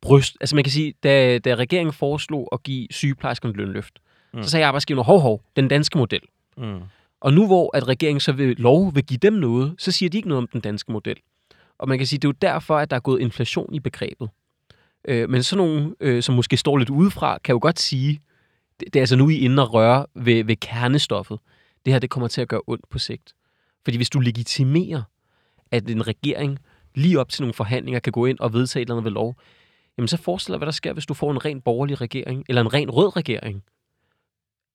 bryst... 0.00 0.36
Altså 0.40 0.54
man 0.54 0.64
kan 0.64 0.70
sige, 0.70 0.94
da, 1.02 1.38
da 1.38 1.54
regeringen 1.54 1.92
foreslog 1.92 2.48
at 2.52 2.62
give 2.62 2.86
sygeplejerskerne 2.90 3.54
lønløft, 3.54 3.98
mm. 4.34 4.42
så 4.42 4.50
sagde 4.50 4.66
arbejdsgiverne, 4.66 5.04
hov, 5.04 5.20
hov, 5.20 5.42
den 5.56 5.68
danske 5.68 5.98
model. 5.98 6.20
Mm. 6.56 6.80
Og 7.20 7.32
nu 7.32 7.46
hvor 7.46 7.76
at 7.76 7.88
regeringen 7.88 8.20
så 8.20 8.32
vil 8.32 8.56
lov 8.56 8.94
vil 8.94 9.04
give 9.04 9.18
dem 9.18 9.32
noget, 9.32 9.74
så 9.78 9.92
siger 9.92 10.10
de 10.10 10.16
ikke 10.16 10.28
noget 10.28 10.42
om 10.42 10.48
den 10.52 10.60
danske 10.60 10.92
model. 10.92 11.16
Og 11.78 11.88
man 11.88 11.98
kan 11.98 12.06
sige, 12.06 12.18
det 12.18 12.24
er 12.24 12.28
jo 12.28 12.52
derfor, 12.52 12.78
at 12.78 12.90
der 12.90 12.96
er 12.96 13.00
gået 13.00 13.20
inflation 13.20 13.74
i 13.74 13.80
begrebet. 13.80 14.28
Øh, 15.08 15.30
men 15.30 15.42
sådan 15.42 15.66
nogle, 15.66 15.94
øh, 16.00 16.22
som 16.22 16.34
måske 16.34 16.56
står 16.56 16.78
lidt 16.78 16.90
udefra, 16.90 17.38
kan 17.44 17.52
jo 17.52 17.58
godt 17.62 17.78
sige, 17.78 18.20
det, 18.80 18.94
det 18.94 18.96
er 18.96 19.02
altså 19.02 19.16
nu 19.16 19.28
I 19.28 19.38
inde 19.38 19.62
og 19.62 19.74
røre 19.74 20.06
ved, 20.14 20.44
ved 20.44 20.56
kernestoffet. 20.56 21.38
Det 21.84 21.92
her, 21.92 21.98
det 21.98 22.10
kommer 22.10 22.28
til 22.28 22.40
at 22.40 22.48
gøre 22.48 22.60
ondt 22.66 22.88
på 22.90 22.98
sigt. 22.98 23.34
Fordi 23.84 23.96
hvis 23.96 24.10
du 24.10 24.20
legitimerer, 24.20 25.02
at 25.70 25.90
en 25.90 26.06
regering 26.06 26.58
lige 26.94 27.20
op 27.20 27.28
til 27.28 27.42
nogle 27.42 27.54
forhandlinger 27.54 28.00
kan 28.00 28.12
gå 28.12 28.26
ind 28.26 28.38
og 28.38 28.52
vedtage 28.52 28.82
et 28.82 28.86
eller 28.86 28.94
andet 28.94 29.04
ved 29.04 29.12
lov, 29.12 29.36
jamen 29.98 30.08
så 30.08 30.16
forestil 30.16 30.52
dig, 30.52 30.58
hvad 30.58 30.66
der 30.66 30.72
sker, 30.72 30.92
hvis 30.92 31.06
du 31.06 31.14
får 31.14 31.30
en 31.30 31.44
ren 31.44 31.60
borgerlig 31.60 32.00
regering, 32.00 32.44
eller 32.48 32.62
en 32.62 32.74
ren 32.74 32.90
rød 32.90 33.16
regering, 33.16 33.62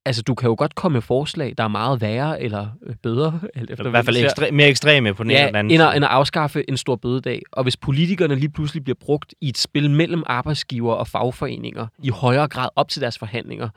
Altså, 0.06 0.22
du 0.22 0.36
kan 0.36 0.50
jo 0.50 0.56
godt 0.58 0.76
komme 0.76 0.94
med 0.94 1.02
forslag, 1.02 1.54
der 1.58 1.64
er 1.64 1.68
meget 1.68 2.02
værre 2.02 2.42
eller 2.42 2.68
øh, 2.84 2.96
bedre. 2.96 3.40
Eller, 3.56 3.88
I 3.88 3.90
hvert 3.90 4.06
fald 4.06 4.18
ekstre- 4.18 4.52
mere 4.52 4.68
ekstreme 4.68 5.14
på 5.14 5.24
den 5.24 5.32
ja, 5.32 5.38
ene 5.38 5.48
eller 5.48 5.60
anden. 5.60 5.74
End 5.74 5.84
at, 5.84 5.96
end 5.96 6.06
at 6.06 6.12
afskaffe 6.12 6.70
en 6.70 6.78
stor 6.78 6.96
bødedag. 6.96 7.42
Og 7.52 7.64
hvis 7.64 7.78
politikerne 7.78 8.36
lige 8.36 8.50
pludselig 8.50 8.84
bliver 8.84 8.98
brugt 9.00 9.34
i 9.42 9.50
et 9.50 9.58
spil 9.58 9.90
mellem 9.90 10.24
arbejdsgiver 10.26 10.94
og 10.94 11.08
fagforeninger, 11.08 11.88
i 12.04 12.10
højere 12.10 12.48
grad 12.48 12.70
op 12.76 12.90
til 12.90 13.02
deres 13.02 13.18
forhandlinger, 13.18 13.70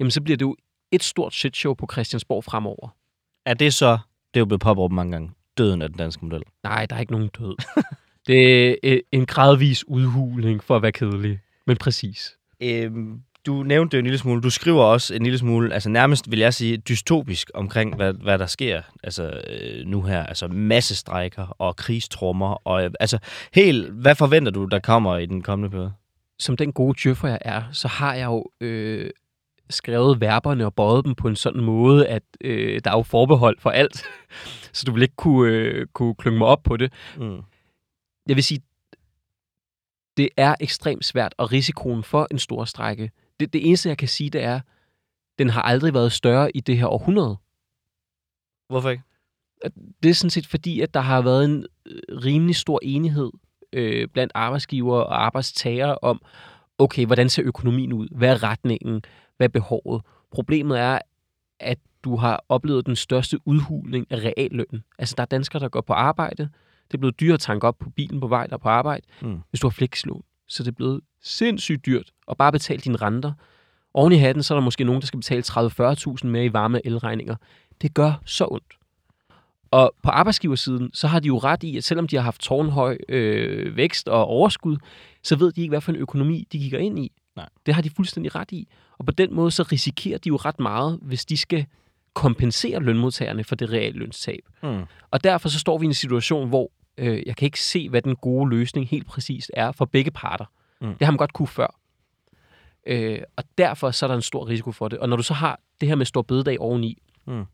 jamen 0.00 0.10
så 0.10 0.20
bliver 0.20 0.36
det 0.36 0.44
jo 0.44 0.56
et 0.92 1.02
stort 1.02 1.34
shitshow 1.34 1.74
på 1.74 1.88
Christiansborg 1.92 2.44
fremover. 2.44 2.94
Er 3.46 3.54
det 3.54 3.74
så, 3.74 3.98
det 4.34 4.36
er 4.36 4.40
jo 4.40 4.44
blevet 4.46 4.60
påbrugt 4.60 4.92
mange 4.92 5.12
gange, 5.12 5.30
døden 5.58 5.82
af 5.82 5.88
den 5.88 5.98
danske 5.98 6.24
model? 6.24 6.42
Nej, 6.62 6.86
der 6.86 6.96
er 6.96 7.00
ikke 7.00 7.12
nogen 7.12 7.28
død. 7.38 7.56
det 8.26 8.68
er 8.68 8.74
øh, 8.84 8.98
en 9.12 9.26
gradvis 9.26 9.88
udhuling 9.88 10.64
for 10.64 10.76
at 10.76 10.82
være 10.82 10.92
kedelig, 10.92 11.38
men 11.66 11.76
præcis. 11.76 12.36
Øhm, 12.62 13.20
du 13.46 13.62
nævnte 13.62 13.96
det 13.96 13.98
en 13.98 14.04
lille 14.04 14.18
smule. 14.18 14.42
Du 14.42 14.50
skriver 14.50 14.84
også 14.84 15.14
en 15.14 15.22
lille 15.22 15.38
smule, 15.38 15.74
altså 15.74 15.88
nærmest 15.88 16.30
vil 16.30 16.38
jeg 16.38 16.54
sige, 16.54 16.76
dystopisk 16.76 17.50
omkring, 17.54 17.96
hvad, 17.96 18.12
hvad 18.12 18.38
der 18.38 18.46
sker 18.46 18.82
altså, 19.02 19.40
øh, 19.50 19.86
nu 19.86 20.02
her. 20.02 20.22
Altså 20.22 20.48
massestrækker 20.48 21.56
og 21.58 21.76
krigstrummer. 21.76 22.54
Og, 22.66 22.84
øh, 22.84 22.90
altså 23.00 23.18
helt, 23.54 23.90
hvad 23.90 24.14
forventer 24.14 24.52
du, 24.52 24.64
der 24.64 24.78
kommer 24.78 25.16
i 25.16 25.26
den 25.26 25.42
kommende 25.42 25.70
periode? 25.70 25.92
Som 26.38 26.56
den 26.56 26.72
gode 26.72 26.98
djøffer 27.02 27.28
jeg 27.28 27.38
er, 27.40 27.62
så 27.72 27.88
har 27.88 28.14
jeg 28.14 28.26
jo 28.26 28.44
øh, 28.60 29.10
skrevet 29.70 30.20
verberne 30.20 30.66
og 30.66 30.74
bøjet 30.74 31.04
dem 31.04 31.14
på 31.14 31.28
en 31.28 31.36
sådan 31.36 31.62
måde, 31.62 32.08
at 32.08 32.22
øh, 32.40 32.80
der 32.84 32.90
er 32.90 32.96
jo 32.96 33.02
forbehold 33.02 33.56
for 33.60 33.70
alt. 33.70 34.04
så 34.72 34.84
du 34.86 34.92
vil 34.92 35.02
ikke 35.02 35.16
kunne, 35.16 35.52
øh, 35.52 35.86
kunne 35.92 36.14
klynge 36.14 36.38
mig 36.38 36.46
op 36.46 36.62
på 36.62 36.76
det. 36.76 36.92
Mm. 37.16 37.40
Jeg 38.28 38.36
vil 38.36 38.44
sige, 38.44 38.60
det 40.16 40.28
er 40.36 40.54
ekstremt 40.60 41.04
svært, 41.04 41.34
og 41.38 41.52
risikoen 41.52 42.02
for 42.02 42.26
en 42.30 42.38
stor 42.38 42.64
strække, 42.64 43.10
det, 43.42 43.52
det 43.52 43.68
eneste, 43.68 43.88
jeg 43.88 43.98
kan 43.98 44.08
sige, 44.08 44.30
det 44.30 44.42
er, 44.42 44.60
den 45.38 45.50
har 45.50 45.62
aldrig 45.62 45.94
været 45.94 46.12
større 46.12 46.56
i 46.56 46.60
det 46.60 46.78
her 46.78 46.86
århundrede. 46.86 47.36
Hvorfor 48.68 48.90
ikke? 48.90 49.02
Det 50.02 50.10
er 50.10 50.14
sådan 50.14 50.30
set 50.30 50.46
fordi, 50.46 50.80
at 50.80 50.94
der 50.94 51.00
har 51.00 51.22
været 51.22 51.44
en 51.44 51.66
øh, 51.86 52.00
rimelig 52.24 52.56
stor 52.56 52.80
enighed 52.82 53.30
øh, 53.72 54.08
blandt 54.08 54.32
arbejdsgiver 54.34 54.96
og 54.96 55.24
arbejdstagere 55.24 55.98
om, 56.02 56.22
okay, 56.78 57.06
hvordan 57.06 57.28
ser 57.28 57.42
økonomien 57.44 57.92
ud? 57.92 58.08
Hvad 58.16 58.30
er 58.30 58.42
retningen? 58.42 59.02
Hvad 59.36 59.46
er 59.46 59.52
behovet? 59.52 60.02
Problemet 60.30 60.78
er, 60.78 60.98
at 61.60 61.78
du 62.04 62.16
har 62.16 62.44
oplevet 62.48 62.86
den 62.86 62.96
største 62.96 63.38
udhulning 63.44 64.06
af 64.10 64.16
reallønnen. 64.16 64.84
Altså, 64.98 65.14
der 65.16 65.22
er 65.22 65.26
danskere, 65.26 65.62
der 65.62 65.68
går 65.68 65.80
på 65.80 65.92
arbejde. 65.92 66.42
Det 66.86 66.94
er 66.94 66.98
blevet 66.98 67.20
dyrt 67.20 67.34
at 67.34 67.40
tanke 67.40 67.66
op 67.66 67.78
på 67.78 67.90
bilen 67.90 68.20
på 68.20 68.26
vej 68.26 68.46
der 68.46 68.56
på 68.56 68.68
arbejde. 68.68 69.06
Mm. 69.22 69.40
Hvis 69.50 69.60
du 69.60 69.66
har 69.66 69.72
flekslån, 69.72 70.22
så 70.52 70.62
det 70.62 70.68
er 70.68 70.76
blevet 70.76 71.00
sindssygt 71.22 71.86
dyrt 71.86 72.10
at 72.30 72.36
bare 72.36 72.52
betale 72.52 72.80
dine 72.80 72.96
renter. 72.96 73.32
Oven 73.94 74.12
i 74.12 74.16
hatten, 74.16 74.42
så 74.42 74.54
er 74.54 74.58
der 74.58 74.64
måske 74.64 74.84
nogen, 74.84 75.00
der 75.00 75.06
skal 75.06 75.18
betale 75.18 75.42
30-40.000 75.42 76.26
mere 76.26 76.44
i 76.44 76.52
varme 76.52 76.86
elregninger. 76.86 77.36
Det 77.82 77.94
gør 77.94 78.12
så 78.24 78.46
ondt. 78.50 78.74
Og 79.70 79.94
på 80.02 80.10
arbejdsgiversiden, 80.10 80.90
så 80.94 81.08
har 81.08 81.20
de 81.20 81.26
jo 81.26 81.38
ret 81.38 81.62
i, 81.62 81.76
at 81.76 81.84
selvom 81.84 82.08
de 82.08 82.16
har 82.16 82.22
haft 82.22 82.40
tårnhøj 82.40 82.98
øh, 83.08 83.76
vækst 83.76 84.08
og 84.08 84.24
overskud, 84.24 84.76
så 85.22 85.36
ved 85.36 85.52
de 85.52 85.60
ikke, 85.60 85.70
hvad 85.70 85.80
for 85.80 85.92
en 85.92 85.98
økonomi 85.98 86.46
de 86.52 86.58
kigger 86.58 86.78
ind 86.78 86.98
i. 86.98 87.12
Nej. 87.36 87.48
Det 87.66 87.74
har 87.74 87.82
de 87.82 87.90
fuldstændig 87.90 88.34
ret 88.34 88.52
i. 88.52 88.68
Og 88.98 89.06
på 89.06 89.12
den 89.12 89.34
måde, 89.34 89.50
så 89.50 89.62
risikerer 89.62 90.18
de 90.18 90.28
jo 90.28 90.36
ret 90.36 90.60
meget, 90.60 90.98
hvis 91.02 91.24
de 91.24 91.36
skal 91.36 91.66
kompensere 92.14 92.80
lønmodtagerne 92.80 93.44
for 93.44 93.54
det 93.54 93.70
reelle 93.70 93.98
lønstab. 93.98 94.40
Mm. 94.62 94.82
Og 95.10 95.24
derfor 95.24 95.48
så 95.48 95.58
står 95.58 95.78
vi 95.78 95.84
i 95.84 95.86
en 95.86 95.94
situation, 95.94 96.48
hvor 96.48 96.70
øh, 97.02 97.22
jeg 97.26 97.36
kan 97.36 97.46
ikke 97.46 97.60
se, 97.60 97.88
hvad 97.88 98.02
den 98.02 98.16
gode 98.16 98.50
løsning 98.50 98.88
helt 98.88 99.06
præcist 99.06 99.50
er 99.54 99.72
for 99.72 99.84
begge 99.84 100.10
parter. 100.10 100.44
Mm. 100.80 100.94
Det 100.94 101.04
har 101.04 101.12
man 101.12 101.16
godt 101.18 101.32
kunne 101.32 101.48
før. 101.48 101.78
Øh, 102.86 103.18
og 103.36 103.44
derfor 103.58 103.90
så 103.90 104.06
er 104.06 104.08
der 104.08 104.14
en 104.14 104.22
stor 104.22 104.48
risiko 104.48 104.72
for 104.72 104.88
det. 104.88 104.98
Og 104.98 105.08
når 105.08 105.16
du 105.16 105.22
så 105.22 105.34
har 105.34 105.60
det 105.80 105.88
her 105.88 105.94
med 105.94 106.06
stor 106.06 106.22
bededag 106.22 106.60
oveni, 106.60 106.98
Mm. 107.26 107.44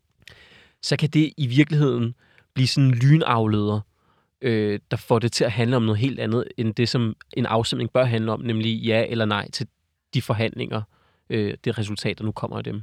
så 0.83 0.97
kan 0.97 1.11
det 1.11 1.33
i 1.37 1.47
virkeligheden 1.47 2.15
blive 2.55 2.67
sådan 2.67 2.89
en 2.89 2.95
lynafleder, 2.95 3.81
øh, 4.43 4.81
der 4.91 4.97
får 4.97 5.19
det 5.19 5.33
til 5.33 5.45
at 5.45 5.53
handle 5.53 5.77
om 5.77 5.83
noget 5.83 5.99
helt 5.99 6.21
andet, 6.21 6.45
end 6.57 6.75
det, 6.75 6.89
som 6.89 7.17
en 7.37 7.47
afstemning 7.47 7.91
bør 7.91 8.05
handle 8.05 8.33
om, 8.33 8.41
nemlig 8.41 8.81
ja 8.81 9.05
eller 9.09 9.25
nej 9.25 9.51
til 9.51 9.67
de 10.15 10.23
forhandlinger, 10.23 10.83
øh, 11.31 11.55
det 11.65 11.79
resultat, 11.79 12.19
der 12.19 12.25
nu 12.25 12.33
kommer 12.33 12.59
af 12.59 12.65
dem. 12.65 12.83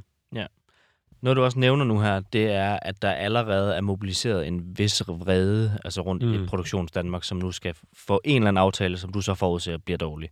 Noget, 1.22 1.36
du 1.36 1.42
også 1.44 1.58
nævner 1.58 1.84
nu 1.84 2.00
her, 2.00 2.20
det 2.20 2.52
er, 2.52 2.78
at 2.82 3.02
der 3.02 3.10
allerede 3.10 3.74
er 3.74 3.80
mobiliseret 3.80 4.46
en 4.46 4.78
vis 4.78 5.02
vrede 5.08 5.78
altså 5.84 6.00
rundt 6.00 6.22
mm. 6.22 6.34
i 6.34 6.38
Mm. 6.38 6.46
Produktionsdanmark, 6.46 7.24
som 7.24 7.38
nu 7.38 7.52
skal 7.52 7.74
få 7.94 8.20
en 8.24 8.36
eller 8.36 8.48
anden 8.48 8.62
aftale, 8.62 8.98
som 8.98 9.12
du 9.12 9.20
så 9.20 9.34
forudser 9.34 9.78
bliver 9.78 9.98
dårlig. 9.98 10.30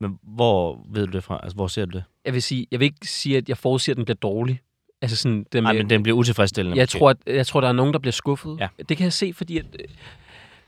Men 0.00 0.18
hvor 0.22 0.86
ved 0.90 1.06
du 1.06 1.12
det 1.12 1.24
fra? 1.24 1.40
Altså, 1.42 1.54
hvor 1.56 1.66
ser 1.66 1.84
du 1.84 1.90
det? 1.90 2.04
Jeg 2.24 2.34
vil, 2.34 2.42
sige, 2.42 2.66
jeg 2.70 2.80
vil 2.80 2.86
ikke 2.86 3.08
sige, 3.08 3.36
at 3.36 3.48
jeg 3.48 3.56
forudsiger, 3.56 3.94
at 3.94 3.96
den 3.96 4.04
bliver 4.04 4.16
dårlig. 4.16 4.60
Altså 5.02 5.16
sådan, 5.16 5.46
det 5.52 5.62
Nej, 5.62 5.72
med, 5.72 5.82
men 5.82 5.90
den 5.90 6.02
bliver 6.02 6.16
utilfredsstillende. 6.18 6.76
jeg, 6.76 6.82
måske. 6.82 6.98
tror, 6.98 7.10
at, 7.10 7.16
jeg 7.26 7.46
tror, 7.46 7.60
der 7.60 7.68
er 7.68 7.72
nogen, 7.72 7.92
der 7.92 7.98
bliver 7.98 8.12
skuffet. 8.12 8.56
Ja. 8.60 8.68
Det 8.88 8.96
kan 8.96 9.04
jeg 9.04 9.12
se, 9.12 9.32
fordi 9.32 9.58
at, 9.58 9.66
øh, 9.80 9.88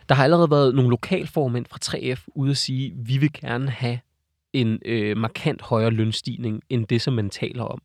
der 0.09 0.15
har 0.15 0.25
allerede 0.25 0.51
været 0.51 0.75
nogle 0.75 0.91
lokalformænd 0.91 1.67
fra 1.71 1.79
3F 1.85 2.27
ude 2.35 2.51
at 2.51 2.57
sige, 2.57 2.87
at 2.87 3.09
vi 3.09 3.19
vil 3.19 3.33
gerne 3.33 3.71
have 3.71 3.99
en 4.53 4.79
øh, 4.85 5.17
markant 5.17 5.63
højere 5.63 5.91
lønstigning, 5.91 6.63
end 6.69 6.87
det, 6.87 7.03
som 7.03 7.15
man 7.15 7.31
taler 7.31 7.65
om. 7.65 7.83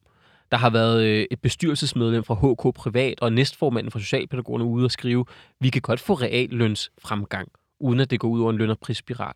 Der 0.51 0.57
har 0.57 0.69
været 0.69 1.03
øh, 1.03 1.25
et 1.31 1.41
bestyrelsesmedlem 1.41 2.23
fra 2.23 2.35
HK 2.35 2.75
Privat 2.75 3.19
og 3.19 3.33
næstformanden 3.33 3.91
fra 3.91 3.99
Socialpædagogerne 3.99 4.65
ude 4.65 4.85
og 4.85 4.91
skrive, 4.91 5.25
vi 5.59 5.69
kan 5.69 5.81
godt 5.81 5.99
få 5.99 6.13
realløns 6.13 6.91
fremgang, 7.01 7.47
uden 7.79 7.99
at 7.99 8.11
det 8.11 8.19
går 8.19 8.27
ud 8.27 8.41
over 8.41 8.49
en 8.51 8.57
løn- 8.57 8.69
og 8.69 8.79
prisspiral. 8.79 9.33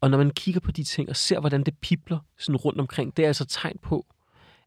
Og 0.00 0.10
når 0.10 0.18
man 0.18 0.30
kigger 0.30 0.60
på 0.60 0.72
de 0.72 0.84
ting 0.84 1.08
og 1.08 1.16
ser, 1.16 1.40
hvordan 1.40 1.62
det 1.62 1.78
pipler 1.78 2.18
sådan 2.38 2.56
rundt 2.56 2.80
omkring, 2.80 3.16
det 3.16 3.22
er 3.22 3.26
altså 3.26 3.46
tegn 3.46 3.76
på, 3.82 4.06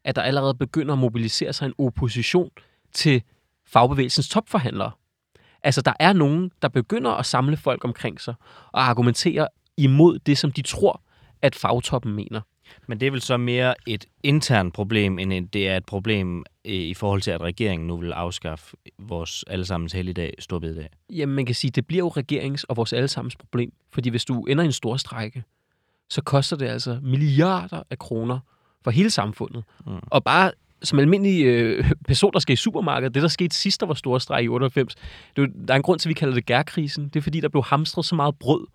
at 0.04 0.16
der 0.16 0.22
allerede 0.22 0.54
begynder 0.54 0.92
at 0.92 0.98
mobilisere 0.98 1.52
sig 1.52 1.66
en 1.66 1.74
opposition 1.78 2.50
til 2.92 3.22
fagbevægelsens 3.66 4.28
topforhandlere. 4.28 4.90
Altså, 5.62 5.82
der 5.82 5.92
er 6.00 6.12
nogen, 6.12 6.50
der 6.62 6.68
begynder 6.68 7.10
at 7.10 7.26
samle 7.26 7.56
folk 7.56 7.84
omkring 7.84 8.20
sig 8.20 8.34
og 8.72 8.88
argumentere 8.88 9.48
imod 9.76 10.18
det, 10.18 10.38
som 10.38 10.52
de 10.52 10.62
tror, 10.62 11.02
at 11.42 11.54
fagtoppen 11.54 12.12
mener. 12.12 12.40
Men 12.86 13.00
det 13.00 13.06
er 13.06 13.10
vel 13.10 13.20
så 13.20 13.36
mere 13.36 13.74
et 13.86 14.04
internt 14.22 14.74
problem, 14.74 15.18
end 15.18 15.32
et- 15.32 15.52
det 15.54 15.68
er 15.68 15.76
et 15.76 15.84
problem 15.86 16.44
øh, 16.64 16.72
i 16.72 16.94
forhold 16.94 17.20
til, 17.22 17.30
at 17.30 17.40
regeringen 17.40 17.86
nu 17.88 17.96
vil 17.96 18.12
afskaffe 18.12 18.76
vores 18.98 19.44
allesammens 19.46 19.92
helligdag, 19.92 20.34
Storbededag. 20.38 20.88
Jamen, 21.10 21.34
man 21.36 21.46
kan 21.46 21.54
sige, 21.54 21.70
det 21.70 21.86
bliver 21.86 21.98
jo 22.04 22.08
regerings- 22.08 22.64
og 22.68 22.76
vores 22.76 22.92
allesammens 22.92 23.36
problem. 23.36 23.72
Fordi 23.92 24.08
hvis 24.10 24.24
du 24.24 24.44
ender 24.44 24.62
i 24.62 24.66
en 24.66 24.72
stor 24.72 24.96
strække, 24.96 25.44
så 26.10 26.22
koster 26.22 26.56
det 26.56 26.66
altså 26.68 26.98
milliarder 27.02 27.82
af 27.90 27.98
kroner 27.98 28.38
for 28.84 28.90
hele 28.90 29.10
samfundet. 29.10 29.64
Mm. 29.86 29.92
Og 30.06 30.24
bare 30.24 30.52
som 30.82 30.98
almindelig 30.98 31.44
øh, 31.46 31.90
person, 32.08 32.32
der 32.32 32.38
skal 32.38 32.52
i 32.52 32.56
supermarkedet, 32.56 33.14
det 33.14 33.22
der 33.22 33.28
skete 33.28 33.56
sidst, 33.56 33.80
der 33.80 33.86
var 33.86 33.94
store 33.94 34.20
strejke 34.20 34.44
i 34.44 34.48
98, 34.48 34.94
det 35.36 35.42
er, 35.42 35.46
der 35.66 35.74
er 35.74 35.76
en 35.76 35.82
grund 35.82 35.98
til, 36.00 36.08
at 36.08 36.10
vi 36.10 36.14
kalder 36.14 36.34
det 36.34 36.46
gærkrisen. 36.46 37.04
Det 37.08 37.16
er 37.16 37.22
fordi, 37.22 37.40
der 37.40 37.48
blev 37.48 37.62
hamstret 37.64 38.04
så 38.04 38.14
meget 38.14 38.38
brød 38.38 38.66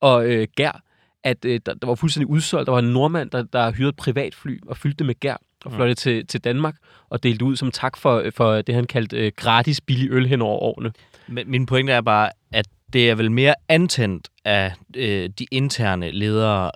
og 0.00 0.26
øh, 0.30 0.48
gær, 0.56 0.82
at 1.26 1.44
øh, 1.44 1.60
der, 1.66 1.74
der 1.74 1.86
var 1.86 1.94
fuldstændig 1.94 2.28
udsolgt. 2.28 2.66
Der 2.66 2.72
var 2.72 2.78
en 2.78 2.92
nordmand, 2.92 3.30
der, 3.30 3.42
der 3.42 3.72
hyrede 3.72 3.88
et 3.88 3.96
privatfly 3.96 4.58
og 4.66 4.76
fyldte 4.76 4.96
det 4.96 5.06
med 5.06 5.20
gær 5.20 5.36
og 5.64 5.72
fløj 5.72 5.88
det 5.88 5.98
til, 5.98 6.26
til 6.26 6.40
Danmark 6.40 6.76
og 7.08 7.22
delte 7.22 7.44
ud 7.44 7.56
som 7.56 7.70
tak 7.70 7.96
for, 7.96 8.24
for 8.34 8.62
det, 8.62 8.74
han 8.74 8.86
kaldte 8.86 9.16
øh, 9.16 9.32
gratis 9.36 9.80
billig 9.80 10.10
øl 10.10 10.26
hen 10.26 10.42
over 10.42 10.58
årene. 10.58 10.92
Men 11.28 11.50
min 11.50 11.66
pointe 11.66 11.92
er 11.92 12.00
bare, 12.00 12.30
at 12.52 12.66
det 12.92 13.10
er 13.10 13.14
vel 13.14 13.30
mere 13.30 13.54
antændt 13.68 14.28
af 14.44 14.72
øh, 14.96 15.30
de 15.38 15.46
interne 15.50 16.10
ledere 16.10 16.70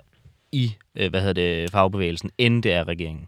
i 0.51 0.75
øh, 0.95 1.09
hvad 1.09 1.19
hedder 1.21 1.33
det, 1.33 1.71
fagbevægelsen, 1.71 2.29
end 2.37 2.63
det 2.63 2.73
er 2.73 2.87
regeringen. 2.87 3.27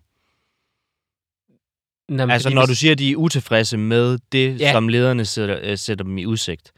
Jamen, 2.10 2.30
Altså, 2.30 2.50
når 2.50 2.66
du 2.66 2.76
siger, 2.76 2.92
at 2.92 3.00
de 3.00 3.12
er 3.12 3.16
utilfredse 3.16 3.78
med 3.78 4.18
det, 4.32 4.60
ja. 4.60 4.72
som 4.72 4.88
lederne 4.88 5.26
sætter, 5.26 5.60
øh, 5.62 5.78
sætter 5.78 6.06
dem 6.06 6.18
i 6.18 6.26
udsigt. 6.26 6.72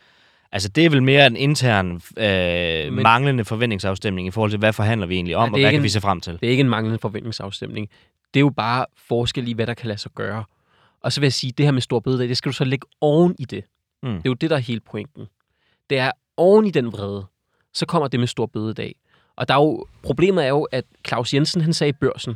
Altså, 0.56 0.70
det 0.70 0.86
er 0.86 0.90
vel 0.90 1.04
mere 1.04 1.28
en 1.28 1.36
intern 1.36 2.02
øh, 2.18 2.94
Men- 2.94 3.04
manglende 3.04 3.46
forventningsafstemning 3.46 4.28
i 4.28 4.32
forhold 4.32 4.52
til, 4.52 4.60
hvad 4.60 4.74
forhandler 4.74 5.08
vi 5.08 5.16
egentlig 5.16 5.36
om, 5.36 5.50
Ja, 5.50 5.54
og 5.54 5.60
hvad 5.60 5.72
kan 5.72 5.80
en- 5.80 5.84
vi 5.84 5.90
se 5.90 6.02
frem 6.02 6.22
til? 6.22 6.34
Det 6.34 6.44
er 6.48 6.50
ikke 6.52 6.62
en 6.62 6.70
manglende 6.70 7.00
forventningsafstemning. 7.00 7.90
Det 8.34 8.40
er 8.40 8.42
jo 8.42 8.50
bare 8.50 8.86
forskel 9.08 9.48
i, 9.48 9.54
hvad 9.54 9.68
der 9.68 9.74
kan 9.74 9.88
lade 9.88 9.98
sig 10.00 10.12
gøre. 10.16 10.44
Og 11.02 11.14
så 11.14 11.20
vil 11.20 11.26
jeg 11.26 11.34
sige, 11.34 11.54
det 11.58 11.66
her 11.66 11.72
med 11.72 11.82
stor 11.82 12.00
bededag, 12.00 12.28
det 12.30 12.38
skal 12.38 12.50
du 12.52 12.56
så 12.56 12.64
lægge 12.64 12.88
oven 13.02 13.36
i 13.40 13.46
det. 13.46 13.64
Mm. 14.04 14.10
Det 14.10 14.18
er 14.18 14.22
jo 14.26 14.34
det, 14.34 14.50
der 14.50 14.56
er 14.56 14.60
hele 14.60 14.80
pointen. 14.92 15.26
Det 15.90 15.98
er 16.00 16.12
oven 16.38 16.66
i 16.66 16.72
den 16.72 16.92
vrede, 16.92 17.26
så 17.74 17.86
kommer 17.86 18.08
det 18.08 18.20
med 18.20 18.28
stor 18.28 18.46
bededag. 18.46 18.96
Og 19.38 19.48
der 19.48 19.54
er 19.54 19.60
jo, 19.64 19.86
problemet 20.04 20.44
er 20.46 20.50
jo, 20.50 20.64
at 20.64 20.86
Claus 21.08 21.34
Jensen, 21.34 21.62
han 21.62 21.74
sagde 21.74 21.90
i 21.90 21.94
børsen, 22.02 22.34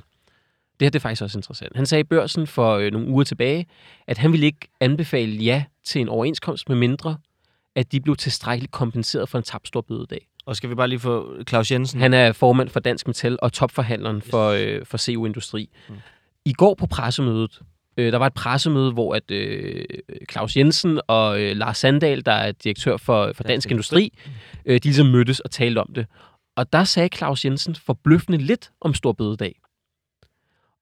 det 0.79 0.85
her 0.85 0.89
det 0.89 0.95
er 0.95 0.99
faktisk 0.99 1.21
også 1.21 1.37
interessant, 1.37 1.75
han 1.75 1.85
sagde 1.85 1.99
i 1.99 2.03
børsen 2.03 2.47
for 2.47 2.75
øh, 2.75 2.91
nogle 2.91 3.07
uger 3.07 3.23
tilbage, 3.23 3.65
at 4.07 4.17
han 4.17 4.31
ville 4.31 4.45
ikke 4.45 4.67
anbefale 4.79 5.31
ja 5.35 5.63
til 5.83 6.01
en 6.01 6.09
overenskomst 6.09 6.69
med 6.69 6.77
mindre, 6.77 7.17
at 7.79 7.91
de 7.91 8.01
blev 8.01 8.15
tilstrækkeligt 8.15 8.71
kompenseret 8.71 9.29
for 9.29 9.37
en 9.37 9.43
tabt 9.43 9.67
stor 9.67 9.81
bededag. 9.81 10.27
Og 10.45 10.55
skal 10.55 10.69
vi 10.69 10.75
bare 10.75 10.87
lige 10.87 10.99
få 10.99 11.43
Claus 11.49 11.71
Jensen? 11.71 12.01
Han 12.01 12.13
er 12.13 12.31
formand 12.31 12.69
for 12.69 12.79
Dansk 12.79 13.07
Metal 13.07 13.37
og 13.41 13.53
topforhandleren 13.53 14.21
for, 14.21 14.49
øh, 14.49 14.85
for 14.85 14.97
CU 14.97 15.25
Industri. 15.25 15.69
Mm. 15.89 15.95
I 16.45 16.53
går 16.53 16.73
på 16.73 16.87
pressemødet, 16.87 17.61
øh, 17.97 18.11
der 18.11 18.17
var 18.17 18.25
et 18.25 18.33
pressemøde, 18.33 18.91
hvor 18.91 19.15
at 19.15 19.31
øh, 19.31 19.85
Claus 20.31 20.57
Jensen 20.57 21.01
og 21.07 21.41
øh, 21.41 21.55
Lars 21.55 21.77
Sandal, 21.77 22.25
der 22.25 22.31
er 22.31 22.51
direktør 22.51 22.97
for, 22.97 23.31
for 23.35 23.43
Dansk, 23.43 23.71
Industri, 23.71 24.13
øh, 24.65 24.73
de 24.73 24.83
ligesom 24.83 25.07
mødtes 25.07 25.39
og 25.39 25.51
talte 25.51 25.79
om 25.79 25.93
det. 25.95 26.05
Og 26.55 26.73
der 26.73 26.83
sagde 26.83 27.09
Claus 27.17 27.45
Jensen 27.45 27.75
forbløffende 27.75 28.37
lidt 28.37 28.71
om 28.81 28.93
Stor 28.93 29.11
Bededag. 29.13 29.55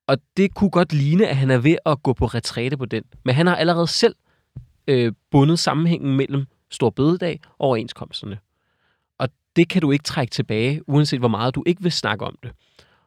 Og 0.07 0.17
det 0.37 0.53
kunne 0.53 0.69
godt 0.69 0.93
ligne, 0.93 1.27
at 1.27 1.35
han 1.35 1.51
er 1.51 1.57
ved 1.57 1.75
at 1.85 2.03
gå 2.03 2.13
på 2.13 2.25
retræte 2.25 2.77
på 2.77 2.85
den. 2.85 3.03
Men 3.25 3.35
han 3.35 3.47
har 3.47 3.55
allerede 3.55 3.87
selv 3.87 4.15
øh, 4.87 5.13
bundet 5.31 5.59
sammenhængen 5.59 6.17
mellem 6.17 6.45
Stor 6.71 6.89
Bededag 6.89 7.39
overenskomsterne. 7.59 8.39
Og 9.19 9.29
det 9.55 9.69
kan 9.69 9.81
du 9.81 9.91
ikke 9.91 10.03
trække 10.03 10.31
tilbage, 10.31 10.89
uanset 10.89 11.19
hvor 11.19 11.27
meget 11.27 11.55
du 11.55 11.63
ikke 11.65 11.81
vil 11.81 11.91
snakke 11.91 12.25
om 12.25 12.35
det. 12.43 12.51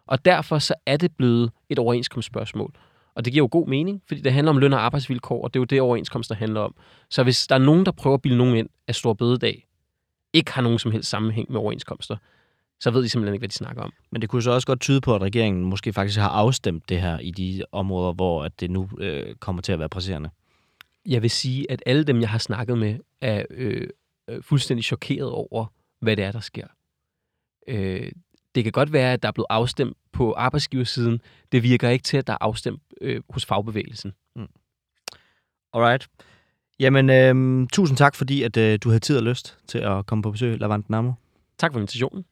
Og 0.06 0.24
derfor 0.24 0.58
så 0.58 0.74
er 0.86 0.96
det 0.96 1.16
blevet 1.16 1.50
et 1.68 1.78
overenskomstspørgsmål. 1.78 2.74
Og 3.14 3.24
det 3.24 3.32
giver 3.32 3.44
jo 3.44 3.48
god 3.50 3.66
mening, 3.66 4.02
fordi 4.08 4.20
det 4.20 4.32
handler 4.32 4.50
om 4.50 4.58
løn 4.58 4.72
og 4.72 4.84
arbejdsvilkår, 4.84 5.44
og 5.44 5.54
det 5.54 5.58
er 5.58 5.60
jo 5.60 5.64
det, 5.64 5.80
overenskomster 5.80 6.34
handler 6.34 6.60
om. 6.60 6.74
Så 7.10 7.22
hvis 7.22 7.46
der 7.46 7.54
er 7.54 7.58
nogen, 7.58 7.86
der 7.86 7.92
prøver 7.92 8.14
at 8.14 8.22
bilde 8.22 8.38
nogen 8.38 8.56
ind, 8.56 8.68
at 8.86 8.96
Stor 8.96 9.14
Bededag 9.14 9.66
ikke 10.32 10.52
har 10.52 10.62
nogen 10.62 10.78
som 10.78 10.92
helst 10.92 11.10
sammenhæng 11.10 11.52
med 11.52 11.60
overenskomster, 11.60 12.16
så 12.80 12.90
ved 12.90 13.02
de 13.02 13.08
simpelthen 13.08 13.34
ikke, 13.34 13.40
hvad 13.40 13.48
de 13.48 13.54
snakker 13.54 13.82
om. 13.82 13.92
Men 14.12 14.22
det 14.22 14.30
kunne 14.30 14.42
så 14.42 14.50
også 14.50 14.66
godt 14.66 14.80
tyde 14.80 15.00
på, 15.00 15.14
at 15.14 15.22
regeringen 15.22 15.64
måske 15.64 15.92
faktisk 15.92 16.18
har 16.18 16.28
afstemt 16.28 16.88
det 16.88 17.00
her 17.00 17.18
i 17.18 17.30
de 17.30 17.64
områder, 17.72 18.12
hvor 18.12 18.44
at 18.44 18.60
det 18.60 18.70
nu 18.70 18.88
øh, 18.98 19.34
kommer 19.34 19.62
til 19.62 19.72
at 19.72 19.78
være 19.78 19.88
presserende. 19.88 20.30
Jeg 21.06 21.22
vil 21.22 21.30
sige, 21.30 21.70
at 21.70 21.82
alle 21.86 22.04
dem, 22.04 22.20
jeg 22.20 22.28
har 22.28 22.38
snakket 22.38 22.78
med, 22.78 22.98
er 23.20 23.44
øh, 23.50 23.88
øh, 24.28 24.42
fuldstændig 24.42 24.84
chokeret 24.84 25.30
over, 25.30 25.66
hvad 26.00 26.16
det 26.16 26.24
er, 26.24 26.32
der 26.32 26.40
sker. 26.40 26.66
Øh, 27.68 28.12
det 28.54 28.64
kan 28.64 28.72
godt 28.72 28.92
være, 28.92 29.12
at 29.12 29.22
der 29.22 29.28
er 29.28 29.32
blevet 29.32 29.46
afstemt 29.50 29.96
på 30.12 30.32
arbejdsgiversiden. 30.32 31.20
Det 31.52 31.62
virker 31.62 31.88
ikke 31.88 32.02
til, 32.02 32.16
at 32.16 32.26
der 32.26 32.32
er 32.32 32.38
afstemt 32.40 32.82
øh, 33.00 33.22
hos 33.30 33.46
fagbevægelsen. 33.46 34.12
Alright. 35.72 36.08
Jamen, 36.80 37.10
øh, 37.10 37.66
tusind 37.72 37.96
tak, 37.96 38.14
fordi 38.14 38.42
at, 38.42 38.56
øh, 38.56 38.78
du 38.82 38.88
havde 38.88 39.00
tid 39.00 39.16
og 39.16 39.22
lyst 39.22 39.58
til 39.66 39.78
at 39.78 40.06
komme 40.06 40.22
på 40.22 40.30
besøg, 40.30 40.58
Lavant 40.60 40.90
Namo. 40.90 41.12
Tak 41.58 41.72
for 41.72 41.78
invitationen. 41.78 42.24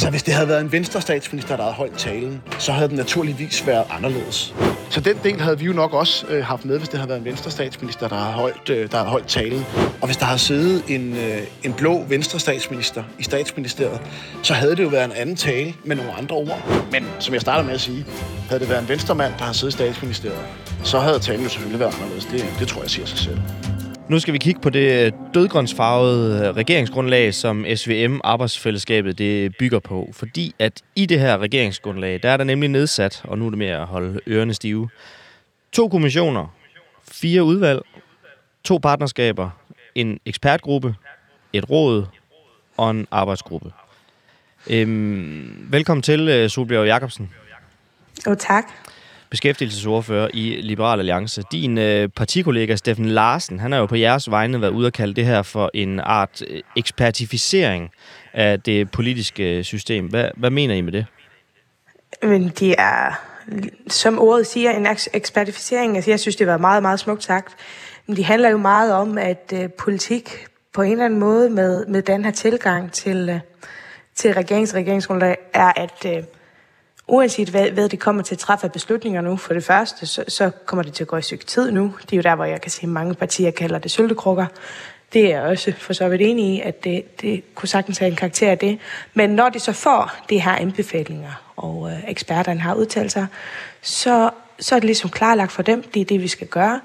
Altså, 0.00 0.10
hvis 0.10 0.22
det 0.22 0.34
havde 0.34 0.48
været 0.48 0.60
en 0.60 0.72
venstre 0.72 1.00
statsminister, 1.00 1.56
der 1.56 1.62
havde 1.62 1.74
holdt 1.74 1.98
talen, 1.98 2.42
så 2.58 2.72
havde 2.72 2.88
den 2.88 2.96
naturligvis 2.96 3.66
været 3.66 3.84
anderledes. 3.90 4.54
Så 4.90 5.00
den 5.00 5.16
del 5.24 5.40
havde 5.40 5.58
vi 5.58 5.64
jo 5.64 5.72
nok 5.72 5.94
også 5.94 6.26
øh, 6.28 6.44
haft 6.44 6.64
med, 6.64 6.78
hvis 6.78 6.88
det 6.88 6.98
havde 6.98 7.08
været 7.08 7.18
en 7.18 7.24
venstre 7.24 7.50
statsminister, 7.50 8.08
der 8.08 8.16
havde 8.16 8.32
holdt, 8.32 8.70
øh, 8.70 8.90
der 8.90 8.96
havde 8.96 9.10
holdt 9.10 9.26
talen. 9.26 9.64
Og 10.00 10.06
hvis 10.06 10.16
der 10.16 10.24
havde 10.24 10.38
siddet 10.38 10.82
en, 10.88 11.16
øh, 11.16 11.38
en 11.62 11.72
blå 11.72 12.04
venstre 12.08 12.38
statsminister 12.38 13.02
i 13.18 13.22
statsministeriet, 13.22 14.00
så 14.42 14.54
havde 14.54 14.76
det 14.76 14.82
jo 14.82 14.88
været 14.88 15.04
en 15.04 15.12
anden 15.12 15.36
tale 15.36 15.74
med 15.84 15.96
nogle 15.96 16.12
andre 16.12 16.36
ord. 16.36 16.86
Men 16.92 17.04
som 17.18 17.34
jeg 17.34 17.40
starter 17.40 17.64
med 17.64 17.74
at 17.74 17.80
sige, 17.80 18.06
havde 18.48 18.60
det 18.60 18.68
været 18.68 18.82
en 18.82 18.88
venstremand, 18.88 19.32
der 19.38 19.44
havde 19.44 19.56
siddet 19.56 19.74
i 19.74 19.76
statsministeriet, 19.76 20.40
så 20.84 20.98
havde 20.98 21.18
talen 21.18 21.42
jo 21.42 21.48
selvfølgelig 21.48 21.80
været 21.80 21.94
anderledes. 21.94 22.24
Det, 22.24 22.44
det 22.58 22.68
tror 22.68 22.82
jeg 22.82 22.90
siger 22.90 23.06
sig 23.06 23.18
selv. 23.18 23.40
Nu 24.10 24.18
skal 24.18 24.34
vi 24.34 24.38
kigge 24.38 24.60
på 24.60 24.70
det 24.70 25.06
øh, 25.06 25.12
dødgrønsfarvede 25.34 26.46
øh, 26.46 26.56
regeringsgrundlag, 26.56 27.34
som 27.34 27.66
SVM 27.76 28.20
Arbejdsfællesskabet 28.24 29.18
det 29.18 29.56
bygger 29.58 29.78
på. 29.78 30.10
Fordi 30.12 30.54
at 30.58 30.82
i 30.96 31.06
det 31.06 31.20
her 31.20 31.38
regeringsgrundlag, 31.38 32.20
der 32.22 32.30
er 32.30 32.36
der 32.36 32.44
nemlig 32.44 32.68
nedsat, 32.68 33.20
og 33.24 33.38
nu 33.38 33.46
er 33.46 33.50
det 33.50 33.58
med 33.58 33.66
at 33.66 33.86
holde 33.86 34.20
ørerne 34.28 34.54
stive, 34.54 34.88
to 35.72 35.88
kommissioner, 35.88 36.46
fire 37.12 37.42
udvalg, 37.42 37.82
to 38.64 38.78
partnerskaber, 38.78 39.50
en 39.94 40.20
ekspertgruppe, 40.26 40.94
et 41.52 41.70
råd 41.70 42.06
og 42.76 42.90
en 42.90 43.06
arbejdsgruppe. 43.10 43.72
Øhm, 44.70 45.66
velkommen 45.70 46.02
til, 46.02 46.28
øh, 46.28 46.50
Solbjerg 46.50 46.86
Jacobsen. 46.86 47.30
Og 48.26 48.38
tak. 48.38 48.64
Beskæftigelsesordfører 49.30 50.28
i 50.34 50.60
Liberal 50.62 50.98
Alliance. 50.98 51.42
Din 51.52 51.78
øh, 51.78 52.08
partikollega 52.08 52.76
Steffen 52.76 53.06
Larsen, 53.06 53.60
han 53.60 53.72
har 53.72 53.78
jo 53.78 53.86
på 53.86 53.96
jeres 53.96 54.30
vegne 54.30 54.60
været 54.60 54.70
ude 54.70 54.86
at 54.86 54.92
kalde 54.92 55.14
det 55.14 55.26
her 55.26 55.42
for 55.42 55.70
en 55.74 56.00
art 56.00 56.42
øh, 56.48 56.62
ekspertificering 56.76 57.90
af 58.32 58.60
det 58.60 58.90
politiske 58.90 59.58
øh, 59.58 59.64
system. 59.64 60.06
Hvad, 60.06 60.28
hvad 60.36 60.50
mener 60.50 60.74
I 60.74 60.80
med 60.80 60.92
det? 60.92 61.06
Men 62.22 62.48
det 62.48 62.74
er, 62.78 63.20
som 63.88 64.18
ordet 64.18 64.46
siger, 64.46 64.70
en 64.70 64.86
ekspertificering. 65.14 65.96
Altså, 65.96 66.10
jeg 66.10 66.20
synes, 66.20 66.36
det 66.36 66.46
var 66.46 66.58
meget, 66.58 66.82
meget 66.82 67.00
smukt 67.00 67.24
sagt. 67.24 67.56
Men 68.06 68.16
det 68.16 68.24
handler 68.24 68.48
jo 68.48 68.58
meget 68.58 68.92
om, 68.92 69.18
at 69.18 69.52
øh, 69.54 69.68
politik 69.68 70.46
på 70.74 70.82
en 70.82 70.92
eller 70.92 71.04
anden 71.04 71.20
måde 71.20 71.50
med, 71.50 71.86
med 71.86 72.02
den 72.02 72.24
her 72.24 72.32
tilgang 72.32 72.92
til, 72.92 73.28
øh, 73.28 73.40
til 74.14 74.32
regerings- 74.32 74.74
regeringsgrundlag, 74.74 75.36
er, 75.54 75.72
at 75.76 76.06
øh, 76.06 76.22
uanset 77.10 77.48
hvad, 77.48 77.70
hvad 77.70 77.88
det 77.88 77.98
kommer 77.98 78.22
til 78.22 78.34
at 78.34 78.38
træffe 78.38 78.68
beslutninger 78.68 79.20
nu, 79.20 79.36
for 79.36 79.54
det 79.54 79.64
første, 79.64 80.06
så, 80.06 80.24
så 80.28 80.50
kommer 80.66 80.82
det 80.82 80.92
til 80.92 81.04
at 81.04 81.08
gå 81.08 81.16
i 81.16 81.22
stykke 81.22 81.44
tid 81.44 81.70
nu. 81.70 81.94
Det 82.02 82.12
er 82.12 82.16
jo 82.16 82.22
der, 82.22 82.34
hvor 82.34 82.44
jeg 82.44 82.60
kan 82.60 82.70
se, 82.70 82.82
at 82.82 82.88
mange 82.88 83.14
partier 83.14 83.50
kalder 83.50 83.78
det 83.78 83.90
syltekrukker. 83.90 84.46
Det 85.12 85.24
er 85.24 85.28
jeg 85.28 85.42
også 85.42 85.72
for 85.78 85.92
så 85.92 86.08
vidt 86.08 86.20
enig 86.20 86.54
i, 86.54 86.60
at 86.60 86.84
det, 86.84 87.20
det 87.20 87.54
kunne 87.54 87.68
sagtens 87.68 87.98
have 87.98 88.10
en 88.10 88.16
karakter 88.16 88.50
af 88.50 88.58
det. 88.58 88.78
Men 89.14 89.30
når 89.30 89.48
de 89.48 89.58
så 89.58 89.72
får 89.72 90.12
det 90.28 90.42
her 90.42 90.52
anbefalinger, 90.52 91.52
og 91.56 91.90
øh, 91.90 92.10
eksperterne 92.10 92.60
har 92.60 92.74
udtalt 92.74 93.12
sig, 93.12 93.26
så, 93.82 94.30
så 94.60 94.74
er 94.74 94.78
det 94.78 94.86
ligesom 94.86 95.10
klarlagt 95.10 95.52
for 95.52 95.62
dem, 95.62 95.82
det 95.82 96.00
er 96.00 96.04
det, 96.04 96.22
vi 96.22 96.28
skal 96.28 96.46
gøre. 96.46 96.80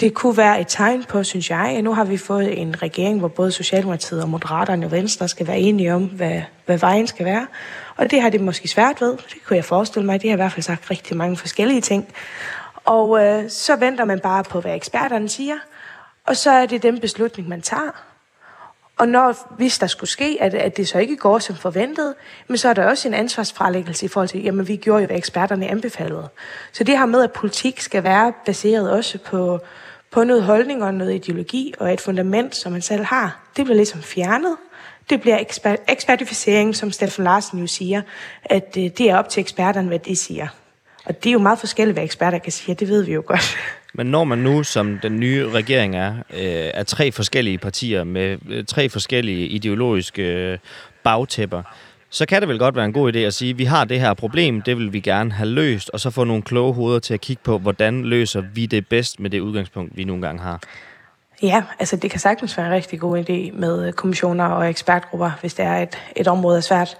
Det 0.00 0.14
kunne 0.14 0.36
være 0.36 0.60
et 0.60 0.66
tegn 0.68 1.04
på, 1.04 1.24
synes 1.24 1.50
jeg, 1.50 1.74
at 1.76 1.84
nu 1.84 1.94
har 1.94 2.04
vi 2.04 2.16
fået 2.16 2.58
en 2.58 2.82
regering, 2.82 3.18
hvor 3.18 3.28
både 3.28 3.52
Socialdemokratiet 3.52 4.22
og 4.22 4.28
Moderaterne 4.28 4.86
og 4.86 4.92
Venstre 4.92 5.28
skal 5.28 5.46
være 5.46 5.58
enige 5.58 5.94
om, 5.94 6.04
hvad, 6.04 6.42
hvad 6.66 6.78
vejen 6.78 7.06
skal 7.06 7.26
være. 7.26 7.46
Og 7.96 8.10
det 8.10 8.22
har 8.22 8.30
det 8.30 8.40
måske 8.40 8.68
svært 8.68 9.00
ved. 9.00 9.12
Det 9.12 9.44
kunne 9.46 9.56
jeg 9.56 9.64
forestille 9.64 10.06
mig. 10.06 10.22
Det 10.22 10.30
har 10.30 10.36
i 10.36 10.40
hvert 10.40 10.52
fald 10.52 10.62
sagt 10.62 10.90
rigtig 10.90 11.16
mange 11.16 11.36
forskellige 11.36 11.80
ting. 11.80 12.08
Og 12.84 13.24
øh, 13.24 13.50
så 13.50 13.76
venter 13.76 14.04
man 14.04 14.20
bare 14.20 14.44
på, 14.44 14.60
hvad 14.60 14.74
eksperterne 14.74 15.28
siger. 15.28 15.56
Og 16.26 16.36
så 16.36 16.50
er 16.50 16.66
det 16.66 16.82
den 16.82 17.00
beslutning, 17.00 17.48
man 17.48 17.62
tager. 17.62 18.04
Og 18.98 19.08
når, 19.08 19.54
hvis 19.56 19.78
der 19.78 19.86
skulle 19.86 20.10
ske, 20.10 20.36
at, 20.40 20.54
at 20.54 20.76
det 20.76 20.88
så 20.88 20.98
ikke 20.98 21.16
går 21.16 21.38
som 21.38 21.56
forventet, 21.56 22.14
men 22.48 22.58
så 22.58 22.68
er 22.68 22.72
der 22.74 22.86
også 22.86 23.08
en 23.08 23.14
ansvarsfralæggelse 23.14 24.06
i 24.06 24.08
forhold 24.08 24.28
til, 24.28 24.42
jamen 24.42 24.68
vi 24.68 24.76
gjorde 24.76 25.00
jo, 25.00 25.06
hvad 25.06 25.16
eksperterne 25.16 25.66
anbefalede. 25.66 26.28
Så 26.72 26.84
det 26.84 26.98
her 26.98 27.06
med, 27.06 27.22
at 27.22 27.32
politik 27.32 27.80
skal 27.80 28.04
være 28.04 28.32
baseret 28.46 28.90
også 28.90 29.18
på, 29.18 29.60
på 30.10 30.24
noget 30.24 30.42
holdning 30.42 30.84
og 30.84 30.94
noget 30.94 31.14
ideologi 31.14 31.74
og 31.78 31.92
et 31.92 32.00
fundament, 32.00 32.56
som 32.56 32.72
man 32.72 32.82
selv 32.82 33.04
har, 33.04 33.40
det 33.56 33.64
bliver 33.64 33.76
ligesom 33.76 34.02
fjernet. 34.02 34.56
Det 35.10 35.20
bliver 35.20 35.38
eksper- 35.38 35.84
ekspertificering, 35.88 36.76
som 36.76 36.90
Steffen 36.90 37.24
Larsen 37.24 37.58
jo 37.58 37.66
siger, 37.66 38.02
at 38.44 38.76
øh, 38.78 38.84
det 38.84 39.00
er 39.00 39.16
op 39.16 39.28
til 39.28 39.40
eksperterne, 39.40 39.88
hvad 39.88 39.98
de 39.98 40.16
siger. 40.16 40.48
Og 41.04 41.24
det 41.24 41.30
er 41.30 41.32
jo 41.32 41.38
meget 41.38 41.58
forskelligt, 41.58 41.94
hvad 41.94 42.04
eksperter 42.04 42.38
kan 42.38 42.52
sige, 42.52 42.74
det 42.74 42.88
ved 42.88 43.02
vi 43.02 43.12
jo 43.12 43.22
godt. 43.26 43.56
Men 43.94 44.06
når 44.06 44.24
man 44.24 44.38
nu, 44.38 44.62
som 44.62 44.98
den 45.02 45.20
nye 45.20 45.50
regering 45.50 45.96
er, 45.96 46.14
øh, 46.30 46.70
er 46.74 46.82
tre 46.82 47.12
forskellige 47.12 47.58
partier 47.58 48.04
med 48.04 48.38
øh, 48.48 48.64
tre 48.64 48.88
forskellige 48.88 49.46
ideologiske 49.46 50.22
øh, 50.22 50.58
bagtæpper, 51.02 51.62
så 52.10 52.26
kan 52.26 52.40
det 52.40 52.48
vel 52.48 52.58
godt 52.58 52.76
være 52.76 52.84
en 52.84 52.92
god 52.92 53.12
idé 53.12 53.18
at 53.18 53.34
sige, 53.34 53.50
at 53.50 53.58
vi 53.58 53.64
har 53.64 53.84
det 53.84 54.00
her 54.00 54.14
problem, 54.14 54.62
det 54.62 54.76
vil 54.76 54.92
vi 54.92 55.00
gerne 55.00 55.32
have 55.32 55.48
løst, 55.48 55.90
og 55.90 56.00
så 56.00 56.10
få 56.10 56.24
nogle 56.24 56.42
kloge 56.42 56.74
hoveder 56.74 56.98
til 56.98 57.14
at 57.14 57.20
kigge 57.20 57.42
på, 57.44 57.58
hvordan 57.58 58.04
løser 58.04 58.40
vi 58.40 58.66
det 58.66 58.88
bedst 58.88 59.20
med 59.20 59.30
det 59.30 59.40
udgangspunkt, 59.40 59.96
vi 59.96 60.04
nogle 60.04 60.22
gange 60.22 60.42
har. 60.42 60.60
Ja, 61.42 61.62
altså 61.78 61.96
det 61.96 62.10
kan 62.10 62.20
sagtens 62.20 62.58
være 62.58 62.66
en 62.66 62.72
rigtig 62.72 63.00
god 63.00 63.18
idé 63.18 63.58
med 63.58 63.92
kommissioner 63.92 64.44
og 64.44 64.70
ekspertgrupper, 64.70 65.30
hvis 65.40 65.54
det 65.54 65.64
er 65.64 65.76
et, 65.76 65.98
et 66.16 66.28
område 66.28 66.56
er 66.56 66.60
svært, 66.60 66.96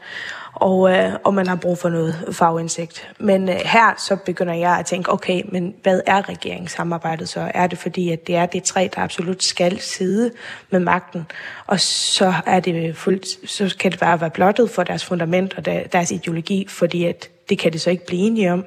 og, 0.60 0.90
øh, 0.90 1.12
og 1.24 1.34
man 1.34 1.46
har 1.46 1.56
brug 1.56 1.78
for 1.78 1.88
noget 1.88 2.28
fagindsigt. 2.32 3.10
Men 3.18 3.48
øh, 3.48 3.54
her 3.54 3.94
så 3.98 4.16
begynder 4.16 4.54
jeg 4.54 4.78
at 4.78 4.86
tænke, 4.86 5.12
okay, 5.12 5.42
men 5.48 5.74
hvad 5.82 6.00
er 6.06 6.28
regeringssamarbejdet 6.28 7.28
så? 7.28 7.50
Er 7.54 7.66
det 7.66 7.78
fordi, 7.78 8.10
at 8.10 8.26
det 8.26 8.36
er 8.36 8.46
de 8.46 8.60
tre, 8.60 8.90
der 8.94 9.02
absolut 9.02 9.42
skal 9.42 9.80
sidde 9.80 10.30
med 10.70 10.80
magten, 10.80 11.26
og 11.66 11.80
så 11.80 12.32
er 12.46 12.60
det 12.60 12.96
fuldt, 12.96 13.50
så 13.50 13.76
kan 13.80 13.92
det 13.92 14.00
bare 14.00 14.20
være 14.20 14.30
blottet 14.30 14.70
for 14.70 14.82
deres 14.82 15.04
fundament 15.04 15.54
og 15.54 15.64
deres 15.64 16.10
ideologi, 16.10 16.66
fordi 16.68 17.04
at 17.04 17.28
det 17.48 17.58
kan 17.58 17.72
det 17.72 17.80
så 17.80 17.90
ikke 17.90 18.06
blive 18.06 18.20
enige 18.20 18.52
om, 18.52 18.64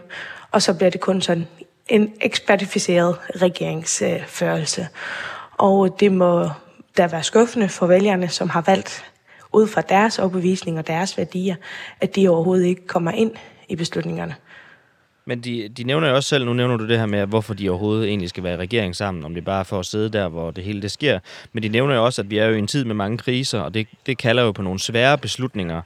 og 0.52 0.62
så 0.62 0.74
bliver 0.74 0.90
det 0.90 1.02
kun 1.02 1.22
sådan 1.22 1.48
en 1.88 2.14
ekspertificeret 2.22 3.18
regeringsførelse. 3.42 4.88
Og 5.58 6.00
det 6.00 6.12
må 6.12 6.50
da 6.98 7.08
være 7.08 7.24
skuffende 7.24 7.70
for 7.70 7.86
vælgerne, 7.86 8.30
som 8.30 8.50
har 8.50 8.62
valgt 8.62 9.06
ud 9.54 9.68
fra 9.68 9.82
deres 9.82 10.20
overbevisning 10.20 10.80
og 10.80 10.88
deres 10.88 11.18
værdier, 11.18 11.56
at 12.02 12.16
de 12.16 12.28
overhovedet 12.28 12.66
ikke 12.66 12.88
kommer 12.88 13.12
ind 13.12 13.32
i 13.70 13.76
beslutningerne. 13.76 14.36
Men 15.26 15.42
de, 15.42 15.70
de 15.70 15.84
nævner 15.84 16.10
jo 16.10 16.16
også 16.16 16.30
selv, 16.30 16.46
nu 16.46 16.54
nævner 16.54 16.78
du 16.78 16.88
det 16.88 17.00
her 17.00 17.06
med, 17.06 17.26
hvorfor 17.26 17.54
de 17.54 17.70
overhovedet 17.70 18.08
egentlig 18.08 18.30
skal 18.30 18.44
være 18.44 18.54
i 18.54 18.58
regering 18.58 18.96
sammen, 18.96 19.26
om 19.26 19.34
det 19.34 19.46
bare 19.46 19.60
er 19.60 19.64
for 19.64 19.80
at 19.80 19.86
sidde 19.86 20.10
der, 20.10 20.28
hvor 20.28 20.52
det 20.52 20.64
hele 20.64 20.82
det 20.82 20.92
sker. 20.92 21.20
Men 21.54 21.64
de 21.64 21.70
nævner 21.70 21.96
jo 21.96 22.06
også, 22.06 22.22
at 22.22 22.30
vi 22.30 22.38
er 22.38 22.46
jo 22.46 22.56
i 22.56 22.60
en 22.60 22.68
tid 22.68 22.86
med 22.86 22.96
mange 22.96 23.18
kriser, 23.18 23.60
og 23.60 23.74
det, 23.74 23.88
det 24.06 24.18
kalder 24.18 24.44
jo 24.44 24.52
på 24.52 24.62
nogle 24.62 24.80
svære 24.80 25.18
beslutninger, 25.18 25.82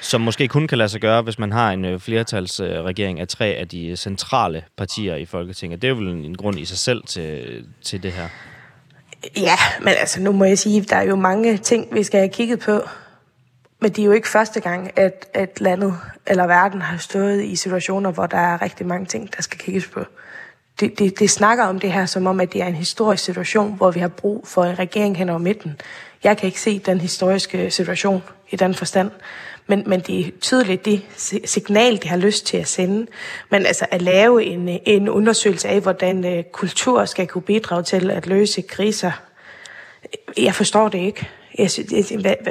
som 0.00 0.20
måske 0.20 0.48
kun 0.48 0.68
kan 0.68 0.78
lade 0.78 0.88
sig 0.88 1.00
gøre, 1.00 1.22
hvis 1.22 1.38
man 1.38 1.52
har 1.52 1.72
en 1.72 1.84
øh, 1.84 2.00
flertalsregering 2.00 3.20
af 3.20 3.28
tre 3.28 3.46
af 3.46 3.68
de 3.68 3.96
centrale 3.96 4.64
partier 4.76 5.14
i 5.14 5.24
Folketinget. 5.24 5.82
Det 5.82 5.88
er 5.88 5.92
jo 5.92 5.96
vel 5.96 6.08
en 6.08 6.36
grund 6.36 6.58
i 6.58 6.64
sig 6.64 6.78
selv 6.78 7.02
til, 7.06 7.64
til 7.82 8.02
det 8.02 8.12
her. 8.12 8.28
Ja, 9.36 9.56
men 9.80 9.88
altså 9.88 10.20
nu 10.20 10.32
må 10.32 10.44
jeg 10.44 10.58
sige, 10.58 10.80
at 10.80 10.90
der 10.90 10.96
er 10.96 11.02
jo 11.02 11.16
mange 11.16 11.56
ting, 11.56 11.94
vi 11.94 12.02
skal 12.02 12.20
have 12.20 12.28
kigget 12.28 12.60
på. 12.60 12.80
Men 13.80 13.90
det 13.90 14.02
er 14.02 14.06
jo 14.06 14.12
ikke 14.12 14.28
første 14.28 14.60
gang, 14.60 14.98
at, 14.98 15.26
at 15.34 15.60
landet 15.60 15.98
eller 16.26 16.46
verden 16.46 16.82
har 16.82 16.98
stået 16.98 17.44
i 17.44 17.56
situationer, 17.56 18.10
hvor 18.10 18.26
der 18.26 18.38
er 18.38 18.62
rigtig 18.62 18.86
mange 18.86 19.06
ting, 19.06 19.36
der 19.36 19.42
skal 19.42 19.58
kigges 19.58 19.86
på. 19.86 20.00
Det, 20.80 20.98
det, 20.98 21.18
det 21.18 21.30
snakker 21.30 21.64
om 21.64 21.80
det 21.80 21.92
her 21.92 22.06
som 22.06 22.26
om, 22.26 22.40
at 22.40 22.52
det 22.52 22.62
er 22.62 22.66
en 22.66 22.74
historisk 22.74 23.24
situation, 23.24 23.76
hvor 23.76 23.90
vi 23.90 24.00
har 24.00 24.08
brug 24.08 24.46
for 24.46 24.64
en 24.64 24.78
regering 24.78 25.16
hen 25.16 25.28
over 25.28 25.38
midten. 25.38 25.80
Jeg 26.24 26.36
kan 26.36 26.46
ikke 26.46 26.60
se 26.60 26.78
den 26.78 27.00
historiske 27.00 27.70
situation 27.70 28.22
i 28.50 28.56
den 28.56 28.74
forstand. 28.74 29.10
Men, 29.66 29.82
men 29.86 30.00
det 30.00 30.20
er 30.26 30.30
tydeligt 30.40 30.84
det 30.84 31.02
signal, 31.44 32.02
de 32.02 32.08
har 32.08 32.16
lyst 32.16 32.46
til 32.46 32.56
at 32.56 32.68
sende. 32.68 33.06
Men 33.50 33.66
altså 33.66 33.86
at 33.90 34.02
lave 34.02 34.44
en, 34.44 34.68
en 34.68 35.08
undersøgelse 35.08 35.68
af, 35.68 35.80
hvordan 35.80 36.24
øh, 36.24 36.44
kultur 36.52 37.04
skal 37.04 37.26
kunne 37.26 37.42
bidrage 37.42 37.82
til 37.82 38.10
at 38.10 38.26
løse 38.26 38.62
kriser, 38.62 39.12
jeg 40.36 40.54
forstår 40.54 40.88
det 40.88 40.98
ikke. 40.98 41.28
Jeg 41.58 41.70
synes, 41.70 41.88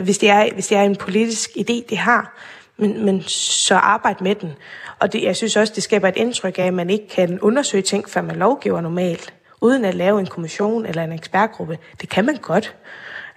hvis, 0.02 0.18
det 0.18 0.30
er, 0.30 0.54
hvis 0.54 0.68
det 0.68 0.78
er 0.78 0.82
en 0.82 0.96
politisk 0.96 1.50
idé, 1.50 1.84
det 1.90 1.98
har, 1.98 2.38
men, 2.78 3.06
men 3.06 3.22
så 3.28 3.76
arbejde 3.76 4.24
med 4.24 4.36
den. 4.36 4.54
Og 5.00 5.14
det, 5.14 5.24
jeg 5.24 5.36
synes 5.36 5.56
også, 5.56 5.74
det 5.76 5.84
skaber 5.84 6.08
et 6.08 6.18
indtryk 6.18 6.60
af, 6.60 6.64
at 6.64 6.74
man 6.74 6.90
ikke 6.90 7.08
kan 7.08 7.40
undersøge 7.40 7.84
ting, 7.84 8.10
før 8.10 8.22
man 8.22 8.36
lovgiver 8.36 8.82
normalt, 8.82 9.34
uden 9.62 9.86
at 9.86 9.96
lave 9.96 10.20
en 10.20 10.26
kommission 10.26 10.86
eller 10.86 11.04
en 11.04 11.12
ekspertgruppe. 11.12 11.78
Det 12.02 12.10
kan 12.10 12.26
man 12.26 12.36
godt. 12.36 12.76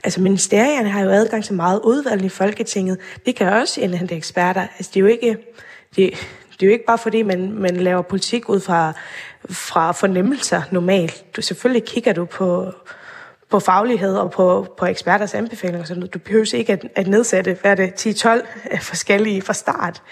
Altså 0.05 0.21
ministerierne 0.21 0.89
har 0.89 1.03
jo 1.03 1.11
adgang 1.11 1.45
til 1.45 1.55
meget 1.55 1.81
udvalg 1.85 2.25
i 2.25 2.29
Folketinget. 2.29 2.99
Det 3.27 3.37
kan 3.37 3.53
også 3.53 3.81
indhente 3.81 4.15
eksperter. 4.15 4.61
Altså 4.61 4.91
det 4.95 4.97
er 4.97 5.01
jo 5.01 5.07
ikke, 5.07 5.37
det, 5.97 6.11
det 6.51 6.63
er 6.63 6.67
jo 6.67 6.73
ikke 6.73 6.87
bare 6.87 6.99
fordi, 6.99 7.23
man, 7.23 7.53
man 7.53 7.77
laver 7.77 8.03
politik 8.03 8.49
ud 8.49 8.61
fra, 8.61 8.93
fra 9.51 9.93
fornemmelser 9.93 10.63
normalt. 10.71 11.37
Du, 11.37 11.43
selvfølgelig 11.43 11.85
kigger 11.85 12.13
du 12.13 12.25
på, 12.25 12.73
på 13.51 13.61
faglighed 13.61 14.17
og 14.17 14.31
på, 14.31 14.75
på 14.79 14.87
eksperters 14.87 15.35
anbefalinger. 15.35 15.85
Så 15.85 15.95
du 15.95 16.19
behøver 16.19 16.55
ikke 16.55 16.73
at, 16.73 16.85
at 16.97 17.07
nedsætte 17.07 17.57
hvad 17.61 17.71
er 17.71 17.75
det, 17.75 18.07
10-12 18.07 18.29
forskellige 18.91 19.43
fra 19.43 19.53
start. 19.53 20.03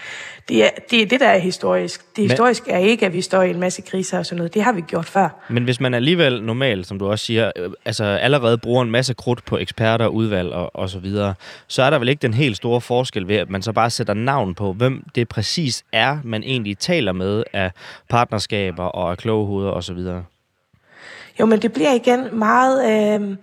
Det 0.48 0.64
er, 0.64 0.70
det 0.90 1.02
er 1.02 1.06
det, 1.06 1.20
der 1.20 1.28
er 1.28 1.38
historisk. 1.38 2.16
Det 2.16 2.30
historiske 2.30 2.70
er 2.70 2.78
ikke, 2.78 3.06
at 3.06 3.12
vi 3.12 3.20
står 3.20 3.42
i 3.42 3.50
en 3.50 3.60
masse 3.60 3.82
kriser 3.82 4.18
og 4.18 4.26
sådan 4.26 4.36
noget. 4.36 4.54
Det 4.54 4.62
har 4.62 4.72
vi 4.72 4.80
gjort 4.80 5.06
før. 5.06 5.28
Men 5.48 5.64
hvis 5.64 5.80
man 5.80 5.94
alligevel 5.94 6.42
normalt, 6.42 6.86
som 6.86 6.98
du 6.98 7.10
også 7.10 7.24
siger, 7.24 7.52
øh, 7.56 7.70
altså 7.84 8.04
allerede 8.04 8.58
bruger 8.58 8.82
en 8.82 8.90
masse 8.90 9.14
krudt 9.14 9.44
på 9.44 9.58
eksperter, 9.58 10.06
udvalg 10.06 10.52
og, 10.52 10.76
og 10.76 10.90
så 10.90 10.98
videre, 10.98 11.34
så 11.66 11.82
er 11.82 11.90
der 11.90 11.98
vel 11.98 12.08
ikke 12.08 12.22
den 12.22 12.34
helt 12.34 12.56
store 12.56 12.80
forskel 12.80 13.28
ved, 13.28 13.36
at 13.36 13.50
man 13.50 13.62
så 13.62 13.72
bare 13.72 13.90
sætter 13.90 14.14
navn 14.14 14.54
på, 14.54 14.72
hvem 14.72 15.04
det 15.14 15.28
præcis 15.28 15.84
er, 15.92 16.18
man 16.24 16.42
egentlig 16.42 16.78
taler 16.78 17.12
med 17.12 17.44
af 17.52 17.70
partnerskaber 18.08 18.84
og 18.84 19.10
af 19.10 19.18
kloge 19.18 19.46
hoveder 19.46 19.70
og 19.70 19.84
så 19.84 19.94
videre. 19.94 20.24
Jo, 21.40 21.46
men 21.46 21.62
det 21.62 21.72
bliver 21.72 21.92
igen 21.92 22.38
meget... 22.38 22.90
Øh, 22.90 23.36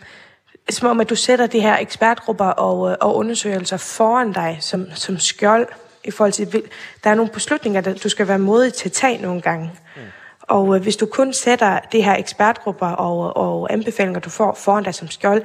som 0.69 0.89
om, 0.89 0.99
at 0.99 1.09
du 1.09 1.15
sætter 1.15 1.47
de 1.47 1.59
her 1.59 1.77
ekspertgrupper 1.77 2.45
og, 2.45 2.91
øh, 2.91 2.97
og 3.01 3.15
undersøgelser 3.15 3.77
foran 3.77 4.31
dig 4.31 4.57
som, 4.61 4.85
som 4.95 5.19
skjold 5.19 5.67
i 6.03 6.11
forhold 6.11 6.31
til... 6.31 6.63
Der 7.03 7.09
er 7.09 7.15
nogle 7.15 7.31
beslutninger, 7.31 7.81
der 7.81 7.93
du 7.93 8.09
skal 8.09 8.27
være 8.27 8.39
modig 8.39 8.73
til 8.73 8.89
at 8.89 8.91
tage 8.91 9.21
nogle 9.21 9.41
gange. 9.41 9.71
Mm. 9.95 10.01
Og 10.41 10.75
øh, 10.75 10.81
hvis 10.81 10.95
du 10.95 11.05
kun 11.05 11.33
sætter 11.33 11.79
det 11.91 12.03
her 12.03 12.15
ekspertgrupper 12.15 12.87
og, 12.87 13.37
og 13.37 13.73
anbefalinger, 13.73 14.19
du 14.19 14.29
får 14.29 14.53
foran 14.53 14.83
dig 14.83 14.95
som 14.95 15.09
skjold, 15.09 15.43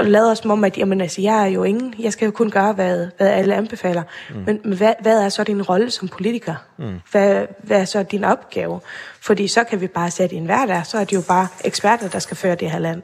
og 0.00 0.06
lader 0.06 0.34
som 0.34 0.50
om, 0.50 0.64
at 0.64 0.78
jamen, 0.78 1.00
altså, 1.00 1.20
jeg 1.20 1.42
er 1.42 1.46
jo 1.46 1.64
ingen. 1.64 1.94
Jeg 1.98 2.12
skal 2.12 2.26
jo 2.26 2.32
kun 2.32 2.50
gøre, 2.50 2.72
hvad, 2.72 3.06
hvad 3.16 3.28
alle 3.28 3.54
anbefaler. 3.54 4.02
Mm. 4.30 4.42
Men, 4.46 4.60
men 4.64 4.76
hvad, 4.76 4.94
hvad 5.00 5.24
er 5.24 5.28
så 5.28 5.44
din 5.44 5.62
rolle 5.62 5.90
som 5.90 6.08
politiker? 6.08 6.54
Mm. 6.78 7.00
Hvad, 7.10 7.46
hvad 7.58 7.80
er 7.80 7.84
så 7.84 8.02
din 8.02 8.24
opgave? 8.24 8.80
Fordi 9.20 9.48
så 9.48 9.64
kan 9.64 9.80
vi 9.80 9.86
bare 9.86 10.10
sætte 10.10 10.36
en 10.36 10.44
hverdag, 10.44 10.86
så 10.86 10.98
er 10.98 11.04
det 11.04 11.16
jo 11.16 11.22
bare 11.28 11.48
eksperter, 11.64 12.08
der 12.08 12.18
skal 12.18 12.36
føre 12.36 12.54
det 12.54 12.70
her 12.70 12.78
land. 12.78 13.02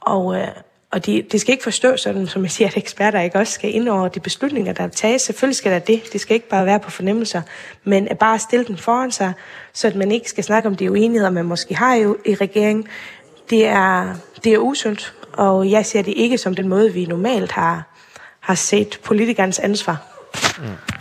Og, 0.00 0.36
øh, 0.36 0.48
og 0.90 1.06
de, 1.06 1.22
det 1.32 1.40
skal 1.40 1.52
ikke 1.52 1.64
forstås 1.64 2.00
sådan, 2.00 2.26
som 2.26 2.42
jeg 2.42 2.50
siger, 2.50 2.68
at 2.68 2.76
eksperter 2.76 3.20
ikke 3.20 3.38
også 3.38 3.52
skal 3.52 3.74
ind 3.74 3.88
over 3.88 4.08
de 4.08 4.20
beslutninger, 4.20 4.72
der 4.72 4.88
tages. 4.88 5.22
Selvfølgelig 5.22 5.56
skal 5.56 5.72
der 5.72 5.78
det. 5.78 6.02
Det 6.12 6.20
skal 6.20 6.34
ikke 6.34 6.48
bare 6.48 6.66
være 6.66 6.80
på 6.80 6.90
fornemmelser, 6.90 7.42
men 7.84 8.08
at 8.08 8.18
bare 8.18 8.38
stille 8.38 8.64
den 8.64 8.76
foran 8.76 9.10
sig, 9.10 9.32
så 9.72 9.86
at 9.86 9.96
man 9.96 10.12
ikke 10.12 10.28
skal 10.28 10.44
snakke 10.44 10.68
om 10.68 10.74
de 10.74 10.90
uenigheder, 10.90 11.30
man 11.30 11.44
måske 11.44 11.74
har 11.74 11.94
jo 11.94 12.16
i 12.26 12.34
regeringen. 12.34 12.86
Det 13.50 13.66
er, 13.66 14.14
det 14.44 14.54
er 14.54 14.58
usundt, 14.58 15.14
og 15.36 15.70
jeg 15.70 15.86
ser 15.86 16.02
det 16.02 16.14
ikke 16.16 16.38
som 16.38 16.54
den 16.54 16.68
måde, 16.68 16.92
vi 16.92 17.04
normalt 17.04 17.52
har, 17.52 17.82
har 18.40 18.54
set 18.54 19.00
politikernes 19.04 19.58
ansvar. 19.58 19.96
Mm. 20.58 20.95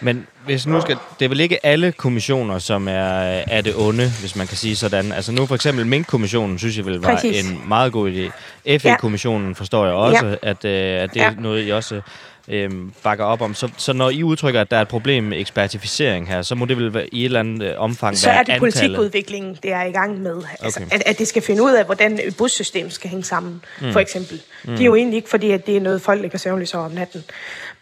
Men 0.00 0.26
hvis 0.44 0.66
nu 0.66 0.80
skal, 0.80 0.96
det 1.18 1.24
er 1.24 1.28
vel 1.28 1.40
ikke 1.40 1.66
alle 1.66 1.92
kommissioner, 1.92 2.58
som 2.58 2.88
er, 2.88 2.92
er 2.92 3.60
det 3.60 3.74
onde, 3.76 4.10
hvis 4.20 4.36
man 4.36 4.46
kan 4.46 4.56
sige 4.56 4.76
sådan. 4.76 5.12
Altså 5.12 5.32
nu 5.32 5.46
for 5.46 5.54
eksempel 5.54 5.86
Mink-kommissionen, 5.86 6.58
synes 6.58 6.76
jeg 6.76 6.86
vil 6.86 7.00
var 7.00 7.14
Præcis. 7.14 7.50
en 7.50 7.62
meget 7.68 7.92
god 7.92 8.10
idé. 8.10 8.30
FE-kommissionen 8.78 9.54
forstår 9.54 9.84
jeg 9.84 9.94
også, 9.94 10.26
ja. 10.26 10.50
at, 10.50 10.64
øh, 10.64 11.02
at 11.02 11.14
det 11.14 11.20
ja. 11.20 11.30
er 11.30 11.34
noget, 11.40 11.66
I 11.66 11.70
også 11.70 12.00
øh, 12.48 12.70
bakker 13.02 13.24
op 13.24 13.40
om. 13.40 13.54
Så, 13.54 13.68
så 13.76 13.92
når 13.92 14.10
I 14.10 14.22
udtrykker, 14.22 14.60
at 14.60 14.70
der 14.70 14.76
er 14.76 14.82
et 14.82 14.88
problem 14.88 15.24
med 15.24 15.40
ekspertificering 15.40 16.28
her, 16.28 16.42
så 16.42 16.54
må 16.54 16.64
det 16.64 16.76
vel 16.76 16.94
være, 16.94 17.14
i 17.14 17.20
et 17.20 17.24
eller 17.24 17.40
andet 17.40 17.62
øh, 17.62 17.74
omfang 17.78 18.18
så 18.18 18.26
være 18.26 18.34
Så 18.34 18.38
er 18.38 18.42
det 18.42 18.52
antallet. 18.52 18.96
politikudviklingen, 18.96 19.58
det 19.62 19.72
er 19.72 19.82
i 19.82 19.92
gang 19.92 20.22
med. 20.22 20.42
Altså, 20.60 20.80
okay. 20.80 20.94
at, 20.94 21.02
at 21.06 21.18
det 21.18 21.28
skal 21.28 21.42
finde 21.42 21.62
ud 21.62 21.72
af, 21.72 21.84
hvordan 21.84 22.20
et 22.24 22.36
bussystem 22.36 22.90
skal 22.90 23.10
hænge 23.10 23.24
sammen, 23.24 23.62
mm. 23.80 23.92
for 23.92 24.00
eksempel. 24.00 24.40
Mm. 24.64 24.70
Det 24.70 24.80
er 24.80 24.84
jo 24.84 24.94
egentlig 24.94 25.16
ikke, 25.16 25.28
fordi 25.28 25.50
at 25.50 25.66
det 25.66 25.76
er 25.76 25.80
noget, 25.80 26.02
folk 26.02 26.20
ligger 26.20 26.38
søvnløs 26.38 26.74
over 26.74 26.84
om 26.84 26.90
natten. 26.90 27.24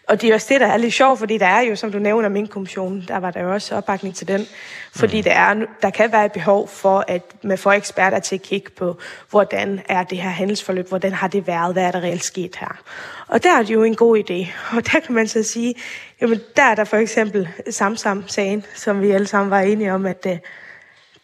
Og 0.08 0.20
det 0.20 0.30
er 0.30 0.34
også 0.34 0.46
det, 0.50 0.60
der 0.60 0.66
er 0.66 0.76
lidt 0.76 0.94
sjovt, 0.94 1.18
fordi 1.18 1.38
der 1.38 1.46
er 1.46 1.60
jo, 1.60 1.76
som 1.76 1.92
du 1.92 1.98
nævner, 1.98 2.28
min 2.28 2.46
kommission, 2.46 3.04
der 3.08 3.16
var 3.16 3.30
der 3.30 3.42
jo 3.42 3.52
også 3.52 3.76
opbakning 3.76 4.14
til 4.14 4.28
den. 4.28 4.46
Fordi 4.92 5.16
mm. 5.16 5.24
der, 5.24 5.32
er, 5.32 5.54
der 5.82 5.90
kan 5.90 6.12
være 6.12 6.24
et 6.24 6.32
behov 6.32 6.68
for, 6.68 7.04
at 7.08 7.22
man 7.42 7.58
får 7.58 7.72
eksperter 7.72 8.18
til 8.18 8.34
at 8.34 8.42
kigge 8.42 8.70
på, 8.70 8.98
hvordan 9.30 9.80
er 9.88 10.02
det 10.02 10.18
her 10.18 10.30
handelsforløb, 10.30 10.88
hvordan 10.88 11.12
har 11.12 11.28
det 11.28 11.46
været, 11.46 11.72
hvad 11.72 11.82
er 11.82 11.90
der 11.90 12.00
reelt 12.00 12.24
sket 12.24 12.56
her. 12.56 12.82
Og 13.28 13.42
der 13.42 13.58
er 13.58 13.62
det 13.62 13.70
jo 13.70 13.82
en 13.82 13.96
god 13.96 14.18
idé. 14.18 14.48
Og 14.76 14.92
der 14.92 15.00
kan 15.00 15.14
man 15.14 15.28
så 15.28 15.42
sige, 15.42 15.74
jamen 16.20 16.40
der 16.56 16.62
er 16.62 16.74
der 16.74 16.84
for 16.84 16.96
eksempel 16.96 17.48
Samsam-sagen, 17.70 18.64
som 18.74 19.00
vi 19.00 19.10
alle 19.10 19.26
sammen 19.26 19.50
var 19.50 19.60
enige 19.60 19.92
om, 19.92 20.06
at 20.06 20.24
det, 20.24 20.30
øh, 20.30 20.38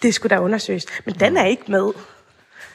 det 0.03 0.15
skulle 0.15 0.37
der 0.37 0.43
undersøges. 0.43 0.87
Men 1.05 1.15
den 1.15 1.37
er 1.37 1.45
ikke 1.45 1.63
med. 1.69 1.93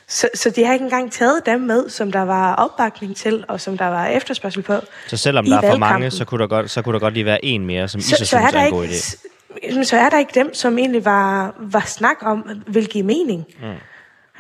Så, 0.07 0.29
så 0.33 0.49
de 0.49 0.65
har 0.65 0.73
ikke 0.73 0.83
engang 0.83 1.11
taget 1.11 1.45
dem 1.45 1.61
med, 1.61 1.89
som 1.89 2.11
der 2.11 2.21
var 2.21 2.55
opbakning 2.55 3.15
til, 3.15 3.45
og 3.47 3.61
som 3.61 3.77
der 3.77 3.85
var 3.85 4.07
efterspørgsel 4.07 4.63
på. 4.63 4.73
Så 5.07 5.17
selvom 5.17 5.45
der 5.45 5.61
er 5.61 5.71
for 5.71 5.77
mange, 5.77 6.11
så 6.11 6.25
kunne 6.25 6.41
der 6.41 6.47
godt, 6.47 6.71
så 6.71 6.81
kunne 6.81 6.93
der 6.93 6.99
godt 6.99 7.13
lige 7.13 7.25
være 7.25 7.45
en 7.45 7.65
mere, 7.65 7.87
som 7.87 8.01
så, 8.01 8.07
I 8.07 8.09
så, 8.09 8.15
så 8.17 8.25
synes 8.25 8.53
er, 8.53 8.59
er 8.59 8.65
en 8.65 8.71
god 8.71 8.87
idé? 8.87 9.83
Så 9.83 9.97
er 9.97 10.09
der 10.09 10.19
ikke 10.19 10.31
dem, 10.35 10.53
som 10.53 10.77
egentlig 10.77 11.05
var, 11.05 11.55
var 11.59 11.83
snak 11.85 12.17
om, 12.21 12.49
vil 12.67 12.87
give 12.87 13.03
mening. 13.03 13.45
Mm. 13.61 13.67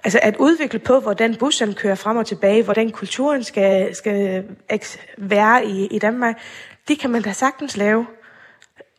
Altså 0.03 0.19
at 0.21 0.35
udvikle 0.39 0.79
på, 0.79 0.99
hvordan 0.99 1.35
bussen 1.35 1.73
kører 1.73 1.95
frem 1.95 2.17
og 2.17 2.25
tilbage, 2.25 2.63
hvordan 2.63 2.91
kulturen 2.91 3.43
skal, 3.43 3.95
skal 3.95 4.43
være 5.17 5.65
i, 5.65 5.85
i 5.85 5.99
Danmark, 5.99 6.39
det 6.87 6.99
kan 6.99 7.09
man 7.09 7.21
da 7.21 7.33
sagtens 7.33 7.77
lave, 7.77 8.05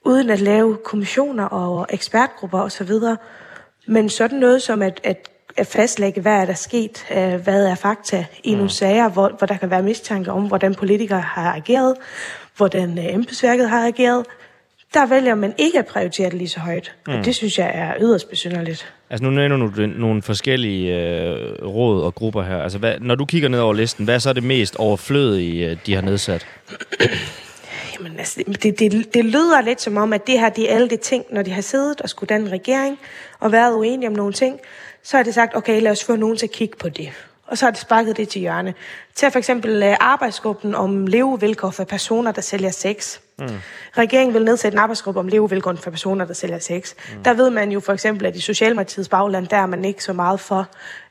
uden 0.04 0.30
at 0.30 0.40
lave 0.40 0.76
kommissioner 0.84 1.44
og 1.44 1.86
ekspertgrupper 1.90 2.60
osv. 2.60 2.90
Men 3.86 4.08
sådan 4.08 4.38
noget 4.38 4.62
som 4.62 4.82
at 4.82 5.00
at 5.04 5.30
fastlægge, 5.64 6.20
hvad 6.20 6.32
er 6.32 6.44
der 6.44 6.54
sket, 6.54 7.06
øh, 7.10 7.34
hvad 7.34 7.66
er 7.66 7.74
fakta 7.74 8.24
i 8.44 8.50
nogle 8.50 8.62
mm. 8.62 8.68
sager, 8.68 9.08
hvor, 9.08 9.32
hvor 9.38 9.46
der 9.46 9.56
kan 9.56 9.70
være 9.70 9.82
mistanke 9.82 10.32
om, 10.32 10.46
hvordan 10.46 10.74
politikere 10.74 11.20
har 11.20 11.54
ageret, 11.54 11.94
hvordan 12.56 12.98
øh, 12.98 13.14
embedsværket 13.14 13.70
har 13.70 13.86
ageret. 13.86 14.26
Der 14.94 15.06
vælger 15.06 15.34
man 15.34 15.54
ikke 15.58 15.78
at 15.78 15.86
prioritere 15.86 16.30
det 16.30 16.34
lige 16.34 16.48
så 16.48 16.60
højt. 16.60 16.94
Mm. 17.06 17.14
Og 17.14 17.24
det 17.24 17.34
synes 17.34 17.58
jeg 17.58 17.70
er 17.74 17.94
yderst 18.00 18.30
besynderligt. 18.30 18.92
Altså 19.10 19.24
nu 19.24 19.30
nævner 19.30 19.56
du 19.56 19.86
nogle 19.86 20.22
forskellige 20.22 20.94
øh, 20.94 21.66
råd 21.66 22.02
og 22.02 22.14
grupper 22.14 22.42
her. 22.42 22.58
Altså 22.58 22.78
hvad, 22.78 22.94
når 23.00 23.14
du 23.14 23.24
kigger 23.24 23.48
ned 23.48 23.58
over 23.58 23.74
listen, 23.74 24.04
hvad 24.04 24.14
er 24.14 24.18
så 24.18 24.32
det 24.32 24.42
mest 24.42 24.76
overflødige, 24.76 25.70
øh, 25.70 25.76
de 25.86 25.94
har 25.94 26.02
nedsat? 26.02 26.46
Jamen, 27.98 28.18
altså, 28.18 28.42
det, 28.62 28.78
det, 28.78 29.14
det 29.14 29.24
lyder 29.24 29.60
lidt 29.60 29.80
som 29.80 29.96
om, 29.96 30.12
at 30.12 30.26
det 30.26 30.40
her 30.40 30.48
det 30.48 30.70
er 30.70 30.74
alle 30.74 30.88
de 30.88 30.96
ting, 30.96 31.24
når 31.30 31.42
de 31.42 31.50
har 31.50 31.62
siddet 31.62 32.00
og 32.00 32.08
skulle 32.08 32.28
danne 32.28 32.50
regering 32.50 32.98
og 33.40 33.52
været 33.52 33.74
uenige 33.74 34.08
om 34.08 34.14
nogle 34.14 34.32
ting, 34.32 34.60
så 35.06 35.16
har 35.16 35.24
det 35.24 35.34
sagt, 35.34 35.56
okay, 35.56 35.82
lad 35.82 35.92
os 35.92 36.04
få 36.04 36.16
nogen 36.16 36.36
til 36.36 36.46
at 36.46 36.52
kigge 36.52 36.76
på 36.76 36.88
det. 36.88 37.12
Og 37.46 37.58
så 37.58 37.66
har 37.66 37.70
det 37.70 37.80
sparket 37.80 38.16
det 38.16 38.28
til 38.28 38.40
hjørne. 38.40 38.74
Til 39.14 39.30
for 39.30 39.38
eksempel 39.38 39.82
uh, 39.82 39.94
arbejdsgruppen 40.00 40.74
om 40.74 41.06
levevilkår 41.06 41.70
for 41.70 41.84
personer, 41.84 42.32
der 42.32 42.40
sælger 42.40 42.70
sex. 42.70 43.18
Mm. 43.38 43.48
Regeringen 43.98 44.34
vil 44.34 44.44
nedsætte 44.44 44.76
en 44.76 44.78
arbejdsgruppe 44.78 45.20
om 45.20 45.28
levevilkår 45.28 45.74
for 45.74 45.90
personer, 45.90 46.24
der 46.24 46.34
sælger 46.34 46.58
sex. 46.58 46.94
Mm. 46.94 47.22
Der 47.22 47.34
ved 47.34 47.50
man 47.50 47.72
jo 47.72 47.80
for 47.80 47.92
eksempel, 47.92 48.26
at 48.26 48.36
i 48.36 48.40
Socialdemokratiets 48.40 49.08
bagland, 49.08 49.46
der 49.46 49.56
er 49.56 49.66
man 49.66 49.84
ikke 49.84 50.04
så 50.04 50.12
meget 50.12 50.40
for, 50.40 50.68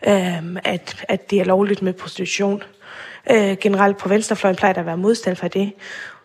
uh, 0.07 0.55
at, 0.63 1.05
at 1.07 1.29
det 1.31 1.39
er 1.39 1.43
lovligt 1.43 1.81
med 1.81 1.93
prostitution. 1.93 2.63
Uh, 3.31 3.57
generelt 3.61 3.97
på 3.97 4.09
venstrefløjen 4.09 4.55
plejer 4.55 4.73
der 4.73 4.79
at 4.79 4.85
være 4.87 4.97
modstand 4.97 5.35
for 5.35 5.47
det. 5.47 5.73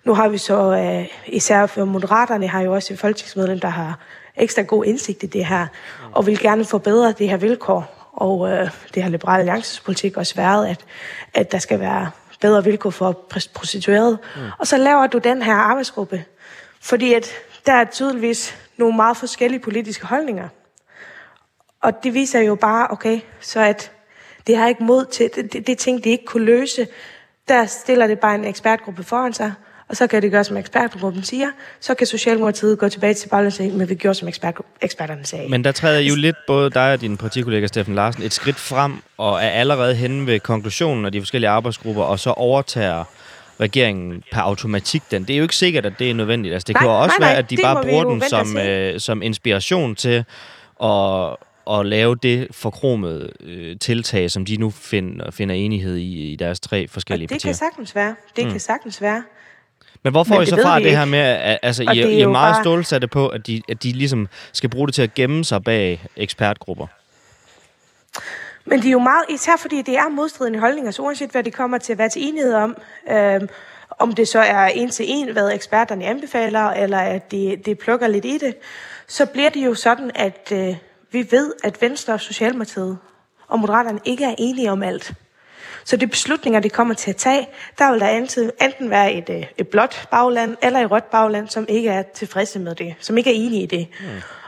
Nu 0.04 0.14
har 0.14 0.28
vi 0.28 0.38
så, 0.38 0.70
uh, 0.70 1.34
især 1.34 1.66
for 1.66 1.84
Moderaterne, 1.84 2.48
har 2.48 2.60
jo 2.60 2.74
også 2.74 2.92
et 2.94 3.00
folketingsmedlem, 3.00 3.60
der 3.60 3.68
har 3.68 3.98
ekstra 4.42 4.62
god 4.62 4.84
indsigt 4.84 5.22
i 5.22 5.26
det 5.26 5.46
her, 5.46 5.66
og 6.12 6.26
vil 6.26 6.38
gerne 6.38 6.64
forbedre 6.64 7.12
det 7.12 7.28
her 7.28 7.36
vilkår. 7.36 8.10
Og 8.12 8.50
øh, 8.50 8.70
det 8.94 9.02
har 9.02 9.10
Liberale 9.10 9.38
Alliances 9.38 9.80
politik 9.80 10.16
også 10.16 10.34
været, 10.34 10.66
at, 10.66 10.84
at 11.34 11.52
der 11.52 11.58
skal 11.58 11.80
være 11.80 12.10
bedre 12.40 12.64
vilkår 12.64 12.90
for 12.90 13.12
prostituerede. 13.54 14.18
Mm. 14.36 14.42
Og 14.58 14.66
så 14.66 14.76
laver 14.76 15.06
du 15.06 15.18
den 15.18 15.42
her 15.42 15.54
arbejdsgruppe, 15.54 16.24
fordi 16.80 17.14
at 17.14 17.30
der 17.66 17.72
er 17.72 17.84
tydeligvis 17.84 18.56
nogle 18.76 18.96
meget 18.96 19.16
forskellige 19.16 19.60
politiske 19.60 20.06
holdninger. 20.06 20.48
Og 21.82 22.04
det 22.04 22.14
viser 22.14 22.40
jo 22.40 22.54
bare, 22.54 22.86
okay, 22.90 23.20
så 23.40 23.60
at 23.60 23.92
det 24.46 24.56
har 24.56 24.68
ikke 24.68 24.84
mod 24.84 25.04
til, 25.04 25.30
det, 25.34 25.52
det, 25.52 25.66
det 25.66 25.78
ting, 25.78 26.04
de 26.04 26.10
ikke 26.10 26.24
kunne 26.24 26.44
løse, 26.44 26.86
der 27.48 27.66
stiller 27.66 28.06
det 28.06 28.18
bare 28.18 28.34
en 28.34 28.44
ekspertgruppe 28.44 29.02
foran 29.02 29.32
sig, 29.32 29.52
og 29.90 29.96
så 29.96 30.06
kan 30.06 30.22
det 30.22 30.30
gøre, 30.30 30.44
som 30.44 30.56
ekspertgruppen 30.56 31.22
siger. 31.22 31.46
Så 31.80 31.94
kan 31.94 32.06
Socialdemokratiet 32.06 32.78
gå 32.78 32.88
tilbage 32.88 33.14
til 33.14 33.28
baglandet 33.28 33.60
og 33.60 33.78
men 33.78 33.88
vi 33.88 33.94
gjorde, 33.94 34.14
som 34.14 34.28
ekspert, 34.28 34.54
eksperterne 34.80 35.26
sagde. 35.26 35.48
Men 35.48 35.64
der 35.64 35.72
træder 35.72 36.00
jo 36.00 36.14
lidt 36.14 36.36
både 36.46 36.70
dig 36.70 36.92
og 36.92 37.00
din 37.00 37.16
partikollega 37.16 37.66
Steffen 37.66 37.94
Larsen 37.94 38.22
et 38.22 38.32
skridt 38.32 38.56
frem, 38.56 38.92
og 39.18 39.34
er 39.34 39.48
allerede 39.48 39.94
henne 39.94 40.26
ved 40.26 40.40
konklusionen 40.40 41.04
af 41.04 41.12
de 41.12 41.20
forskellige 41.20 41.50
arbejdsgrupper, 41.50 42.02
og 42.02 42.18
så 42.18 42.30
overtager 42.30 43.04
regeringen 43.60 44.22
per 44.32 44.40
automatik 44.40 45.02
den. 45.10 45.22
Det 45.24 45.34
er 45.34 45.38
jo 45.38 45.42
ikke 45.42 45.56
sikkert, 45.56 45.86
at 45.86 45.92
det 45.98 46.10
er 46.10 46.14
nødvendigt. 46.14 46.54
Altså, 46.54 46.66
det 46.66 46.74
nej, 46.74 46.80
kan 46.80 46.88
jo 46.88 47.00
også 47.00 47.16
nej, 47.18 47.28
nej, 47.28 47.28
være, 47.28 47.38
at 47.38 47.50
de 47.50 47.56
bare 47.62 47.82
bruger 47.82 48.04
den 48.04 48.22
som, 48.28 48.58
øh, 48.58 49.00
som 49.00 49.22
inspiration 49.22 49.94
til 49.94 50.24
at 50.82 51.36
at 51.70 51.86
lave 51.86 52.16
det 52.16 52.48
forkromede 52.50 53.32
øh, 53.40 53.78
tiltag, 53.78 54.30
som 54.30 54.44
de 54.44 54.56
nu 54.56 54.70
finder, 54.70 55.30
finder 55.30 55.54
enighed 55.54 55.96
i 55.96 56.32
i 56.32 56.36
deres 56.36 56.60
tre 56.60 56.88
forskellige 56.88 57.28
partier. 57.28 57.36
det 57.36 57.58
partier. 57.58 57.68
kan 57.68 57.72
sagtens 57.74 57.94
være. 57.94 58.14
Det 58.36 58.44
mm. 58.44 58.50
kan 58.50 58.60
sagtens 58.60 59.02
være. 59.02 59.22
Men 60.02 60.12
hvor 60.12 60.24
får 60.24 60.34
Men 60.34 60.42
I 60.42 60.46
så 60.46 60.62
fra 60.62 60.80
det 60.80 60.96
her 60.96 61.04
med, 61.04 61.18
at 61.18 61.58
altså, 61.62 61.82
I, 61.82 61.98
I 61.98 62.20
er 62.20 62.28
meget 62.28 62.54
bare... 62.54 62.64
stålsatte 62.64 63.08
på, 63.08 63.28
at 63.28 63.46
de, 63.46 63.62
at 63.68 63.82
de 63.82 63.92
ligesom 63.92 64.28
skal 64.52 64.70
bruge 64.70 64.86
det 64.86 64.94
til 64.94 65.02
at 65.02 65.14
gemme 65.14 65.44
sig 65.44 65.64
bag 65.64 66.06
ekspertgrupper? 66.16 66.86
Men 68.64 68.78
det 68.78 68.86
er 68.86 68.92
jo 68.92 68.98
meget, 68.98 69.24
især 69.28 69.52
fordi 69.60 69.82
det 69.82 69.96
er 69.96 70.08
modstridende 70.08 70.58
holdninger, 70.58 70.90
så 70.90 71.02
uanset 71.02 71.30
hvad 71.30 71.42
det 71.42 71.52
kommer 71.52 71.78
til 71.78 71.92
at 71.92 71.98
være 71.98 72.08
til 72.08 72.28
enighed 72.28 72.54
om, 72.54 72.76
øh, 73.10 73.40
om 73.98 74.12
det 74.12 74.28
så 74.28 74.38
er 74.38 74.66
en 74.66 74.90
til 74.90 75.04
en, 75.08 75.32
hvad 75.32 75.52
eksperterne 75.52 76.04
anbefaler, 76.04 76.70
eller 76.70 76.98
at 76.98 77.30
de, 77.30 77.56
de 77.66 77.74
plukker 77.74 78.06
lidt 78.06 78.24
i 78.24 78.38
det, 78.38 78.54
så 79.08 79.26
bliver 79.26 79.50
det 79.50 79.66
jo 79.66 79.74
sådan, 79.74 80.10
at 80.14 80.52
øh, 80.52 80.76
vi 81.12 81.26
ved, 81.30 81.52
at 81.64 81.82
Venstre 81.82 82.12
og 82.12 82.20
Socialdemokratiet 82.20 82.98
og 83.48 83.58
Moderaterne 83.58 84.00
ikke 84.04 84.24
er 84.24 84.34
enige 84.38 84.72
om 84.72 84.82
alt. 84.82 85.12
Så 85.84 85.96
de 85.96 86.06
beslutninger, 86.06 86.60
de 86.60 86.68
kommer 86.68 86.94
til 86.94 87.10
at 87.10 87.16
tage, 87.16 87.48
der 87.78 87.90
vil 87.90 88.00
der 88.00 88.08
enten, 88.08 88.50
enten 88.62 88.90
være 88.90 89.12
et, 89.12 89.30
øh, 89.30 89.44
et 89.58 89.68
blåt 89.68 90.08
bagland 90.10 90.56
eller 90.62 90.80
et 90.80 90.90
rødt 90.90 91.10
bagland, 91.10 91.48
som 91.48 91.66
ikke 91.68 91.88
er 91.88 92.02
tilfredse 92.02 92.58
med 92.58 92.74
det, 92.74 92.94
som 93.00 93.18
ikke 93.18 93.30
er 93.30 93.34
enige 93.34 93.62
i 93.62 93.66
det. 93.66 93.88
Mm. 94.00 94.06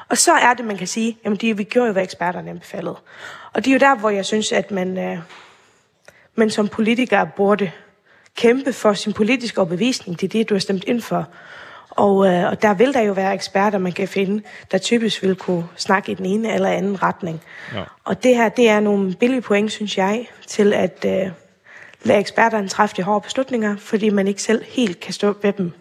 Og 0.08 0.18
så 0.18 0.32
er 0.32 0.54
det, 0.54 0.64
man 0.64 0.76
kan 0.76 0.86
sige, 0.86 1.18
jamen 1.24 1.38
de, 1.38 1.56
vi 1.56 1.64
gjorde 1.64 1.86
jo, 1.86 1.92
hvad 1.92 2.02
eksperterne 2.02 2.50
anbefalede. 2.50 2.96
Og 3.52 3.64
det 3.64 3.70
er 3.70 3.72
jo 3.72 3.78
der, 3.78 3.94
hvor 3.94 4.10
jeg 4.10 4.26
synes, 4.26 4.52
at 4.52 4.70
man, 4.70 4.98
øh, 4.98 5.18
man 6.34 6.50
som 6.50 6.68
politiker 6.68 7.24
burde 7.24 7.70
kæmpe 8.36 8.72
for 8.72 8.92
sin 8.92 9.12
politiske 9.12 9.58
overbevisning. 9.58 10.20
Det 10.20 10.26
er 10.26 10.30
det, 10.30 10.48
du 10.48 10.54
har 10.54 10.58
stemt 10.60 10.84
ind 10.84 11.00
for. 11.00 11.28
Og, 11.96 12.26
øh, 12.26 12.50
og 12.50 12.62
der 12.62 12.74
vil 12.74 12.94
der 12.94 13.00
jo 13.00 13.12
være 13.12 13.34
eksperter, 13.34 13.78
man 13.78 13.92
kan 13.92 14.08
finde, 14.08 14.42
der 14.70 14.78
typisk 14.78 15.22
vil 15.22 15.34
kunne 15.34 15.64
snakke 15.76 16.12
i 16.12 16.14
den 16.14 16.26
ene 16.26 16.54
eller 16.54 16.68
anden 16.68 17.02
retning. 17.02 17.40
Ja. 17.74 17.82
Og 18.04 18.22
det 18.22 18.36
her, 18.36 18.48
det 18.48 18.68
er 18.68 18.80
nogle 18.80 19.14
billige 19.14 19.40
point, 19.40 19.72
synes 19.72 19.98
jeg, 19.98 20.26
til 20.46 20.72
at 20.72 21.04
øh, 21.06 21.30
lade 22.02 22.18
eksperterne 22.18 22.68
træffe 22.68 22.96
de 22.96 23.02
hårde 23.02 23.20
beslutninger, 23.20 23.76
fordi 23.76 24.10
man 24.10 24.26
ikke 24.26 24.42
selv 24.42 24.64
helt 24.68 25.00
kan 25.00 25.12
stå 25.12 25.36
ved 25.42 25.52
dem. 25.52 25.72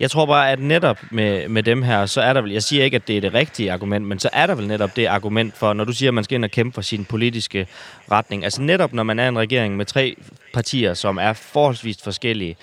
Jeg 0.00 0.10
tror 0.10 0.26
bare, 0.26 0.52
at 0.52 0.60
netop 0.60 0.98
med, 1.10 1.48
med 1.48 1.62
dem 1.62 1.82
her, 1.82 2.06
så 2.06 2.20
er 2.20 2.32
der 2.32 2.40
vel, 2.40 2.52
jeg 2.52 2.62
siger 2.62 2.84
ikke, 2.84 2.94
at 2.94 3.08
det 3.08 3.16
er 3.16 3.20
det 3.20 3.34
rigtige 3.34 3.72
argument, 3.72 4.06
men 4.06 4.18
så 4.18 4.28
er 4.32 4.46
der 4.46 4.54
vel 4.54 4.66
netop 4.66 4.96
det 4.96 5.06
argument 5.06 5.56
for, 5.56 5.72
når 5.72 5.84
du 5.84 5.92
siger, 5.92 6.10
at 6.10 6.14
man 6.14 6.24
skal 6.24 6.34
ind 6.34 6.44
og 6.44 6.50
kæmpe 6.50 6.74
for 6.74 6.82
sin 6.82 7.04
politiske 7.04 7.66
retning. 8.10 8.44
Altså 8.44 8.62
netop 8.62 8.92
når 8.92 9.02
man 9.02 9.18
er 9.18 9.28
en 9.28 9.38
regering 9.38 9.76
med 9.76 9.86
tre 9.86 10.16
partier, 10.54 10.94
som 10.94 11.18
er 11.18 11.32
forholdsvis 11.32 11.96
forskellige, 12.02 12.56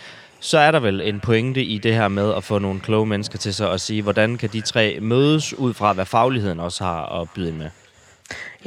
så 0.44 0.58
er 0.58 0.72
der 0.72 0.80
vel 0.80 1.02
en 1.02 1.20
pointe 1.20 1.64
i 1.64 1.78
det 1.78 1.94
her 1.94 2.08
med 2.08 2.34
at 2.34 2.44
få 2.44 2.60
nogle 2.60 2.80
kloge 2.80 3.06
mennesker 3.06 3.38
til 3.38 3.54
sig 3.54 3.70
og 3.70 3.80
sige, 3.80 4.02
hvordan 4.02 4.38
kan 4.38 4.50
de 4.54 4.62
tre 4.62 4.98
mødes 5.02 5.54
ud 5.54 5.74
fra, 5.74 5.94
hvad 5.94 6.06
fagligheden 6.06 6.60
også 6.60 6.84
har 6.84 7.22
at 7.22 7.28
byde 7.36 7.50
ind 7.50 7.58
med? 7.58 7.70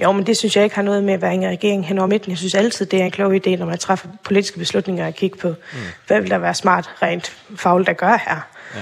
Jo, 0.03 0.13
men 0.13 0.27
det 0.27 0.37
synes 0.37 0.57
jeg 0.57 0.65
ikke 0.65 0.77
har 0.77 0.83
noget 0.83 1.05
med 1.05 1.15
at 1.15 1.23
være 1.23 1.35
en 1.35 1.49
regering 1.49 1.87
hen 1.87 1.99
over 1.99 2.07
midten. 2.07 2.31
Jeg 2.31 2.39
synes 2.39 2.55
altid, 2.55 2.87
det 2.87 3.01
er 3.01 3.05
en 3.05 3.11
klog 3.11 3.35
idé, 3.35 3.57
når 3.57 3.67
man 3.67 3.79
træffer 3.79 4.09
politiske 4.25 4.59
beslutninger 4.59 5.07
at 5.07 5.15
kigge 5.15 5.39
på, 5.39 5.49
mm. 5.49 5.79
hvad 6.07 6.21
vil 6.21 6.31
der 6.31 6.39
være 6.39 6.55
smart 6.55 6.91
rent 7.03 7.37
fagligt 7.57 7.89
at 7.89 7.97
gøre 7.97 8.19
her. 8.27 8.41
Ja. 8.75 8.81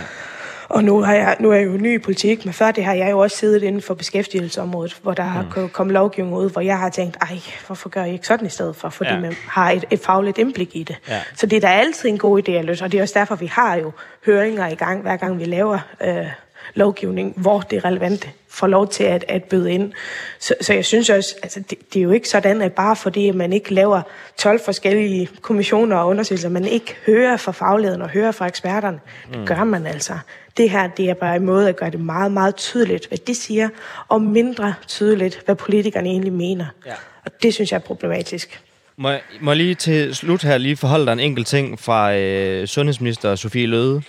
Og 0.69 0.85
nu, 0.85 1.01
har 1.01 1.15
jeg, 1.15 1.37
nu 1.41 1.51
er 1.51 1.55
jeg 1.55 1.67
jo 1.67 1.73
ny 1.73 1.95
i 1.95 1.99
politik, 1.99 2.45
men 2.45 2.55
før 2.55 2.71
det 2.71 2.85
har 2.85 2.95
jeg 2.95 3.11
jo 3.11 3.19
også 3.19 3.37
siddet 3.37 3.63
inden 3.63 3.83
for 3.83 3.95
beskæftigelsesområdet, 3.95 4.97
hvor 5.03 5.15
der 5.15 5.25
mm. 5.25 5.31
har 5.31 5.69
kommet 5.73 5.95
lovgivning 5.95 6.37
ud, 6.37 6.51
hvor 6.51 6.61
jeg 6.61 6.79
har 6.79 6.91
tænkt, 6.91 7.17
ej, 7.21 7.39
hvorfor 7.67 7.89
gør 7.89 8.05
I 8.05 8.13
ikke 8.13 8.27
sådan 8.27 8.47
i 8.47 8.51
stedet 8.51 8.77
for? 8.77 8.89
Fordi 8.89 9.11
ja. 9.11 9.21
man 9.21 9.35
har 9.49 9.71
et, 9.71 9.85
et 9.91 10.01
fagligt 10.01 10.39
indblik 10.39 10.77
i 10.77 10.83
det. 10.83 10.97
Ja. 11.09 11.21
Så 11.37 11.47
det 11.47 11.57
er 11.57 11.61
da 11.61 11.69
altid 11.69 12.09
en 12.09 12.19
god 12.19 12.49
idé 12.49 12.53
at 12.53 12.65
løse, 12.65 12.85
og 12.85 12.93
det 12.93 12.99
er 12.99 13.03
også 13.03 13.19
derfor, 13.19 13.35
vi 13.35 13.47
har 13.47 13.75
jo 13.75 13.93
høringer 14.27 14.69
i 14.69 14.75
gang, 14.75 15.03
hver 15.03 15.17
gang 15.17 15.39
vi 15.39 15.45
laver 15.45 15.79
øh, 16.01 16.27
lovgivning, 16.75 17.35
hvor 17.37 17.61
det 17.61 17.77
er 17.77 17.85
relevant 17.85 18.29
får 18.55 18.67
lov 18.67 18.89
til 18.89 19.05
at, 19.05 19.25
at 19.29 19.45
bøde 19.45 19.73
ind. 19.73 19.93
Så, 20.39 20.55
så 20.61 20.75
jeg 20.75 20.85
synes 20.85 21.11
også, 21.11 21.35
altså 21.43 21.61
det, 21.61 21.79
det 21.93 21.99
er 21.99 22.03
jo 22.03 22.11
ikke 22.11 22.29
sådan, 22.29 22.63
at 22.63 22.73
bare 22.73 22.97
fordi 22.97 23.31
man 23.31 23.53
ikke 23.53 23.75
laver 23.75 24.03
12 24.37 24.61
forskellige 24.65 25.29
kommissioner 25.41 25.97
og 25.97 26.09
undersøgelser, 26.09 26.49
man 26.49 26.65
ikke 26.65 26.97
hører 27.07 27.37
fra 27.37 27.53
fagligheden 27.53 28.03
og 28.03 28.09
hører 28.09 28.33
fra 28.33 28.47
eksperterne. 28.47 29.01
Det 29.31 29.39
mm. 29.39 29.47
gør 29.47 29.65
man 29.65 29.87
altså. 29.87 30.19
Det 30.57 30.71
her, 30.71 30.87
det 30.87 31.11
er 31.11 31.15
bare 31.15 31.37
en 31.37 31.45
måde 31.45 31.69
at 31.69 31.77
gøre 31.77 31.91
det 31.91 32.01
meget, 32.01 32.33
meget 32.33 32.57
tydeligt, 32.57 33.09
hvad 33.09 33.19
de 33.19 33.35
siger, 33.35 33.69
og 34.09 34.23
mindre 34.23 34.75
tydeligt, 34.89 35.43
hvad 35.45 35.55
politikerne 35.55 36.09
egentlig 36.09 36.33
mener. 36.33 36.67
Ja. 36.87 36.93
Og 37.25 37.31
det 37.43 37.55
synes 37.55 37.73
jeg 37.73 37.77
er 37.77 37.83
problematisk. 37.83 38.61
Må 38.97 39.11
jeg, 39.11 39.21
må 39.41 39.51
jeg 39.51 39.57
lige 39.57 39.75
til 39.75 40.15
slut 40.15 40.43
her 40.43 40.59
lige 40.59 40.77
forholde 40.77 41.07
dig 41.07 41.13
en 41.13 41.21
enkelt 41.21 41.47
ting 41.47 41.81
fra 41.81 42.15
øh, 42.15 42.67
sundhedsminister 42.67 43.35
Sofie 43.35 43.67
Løde, 43.67 44.03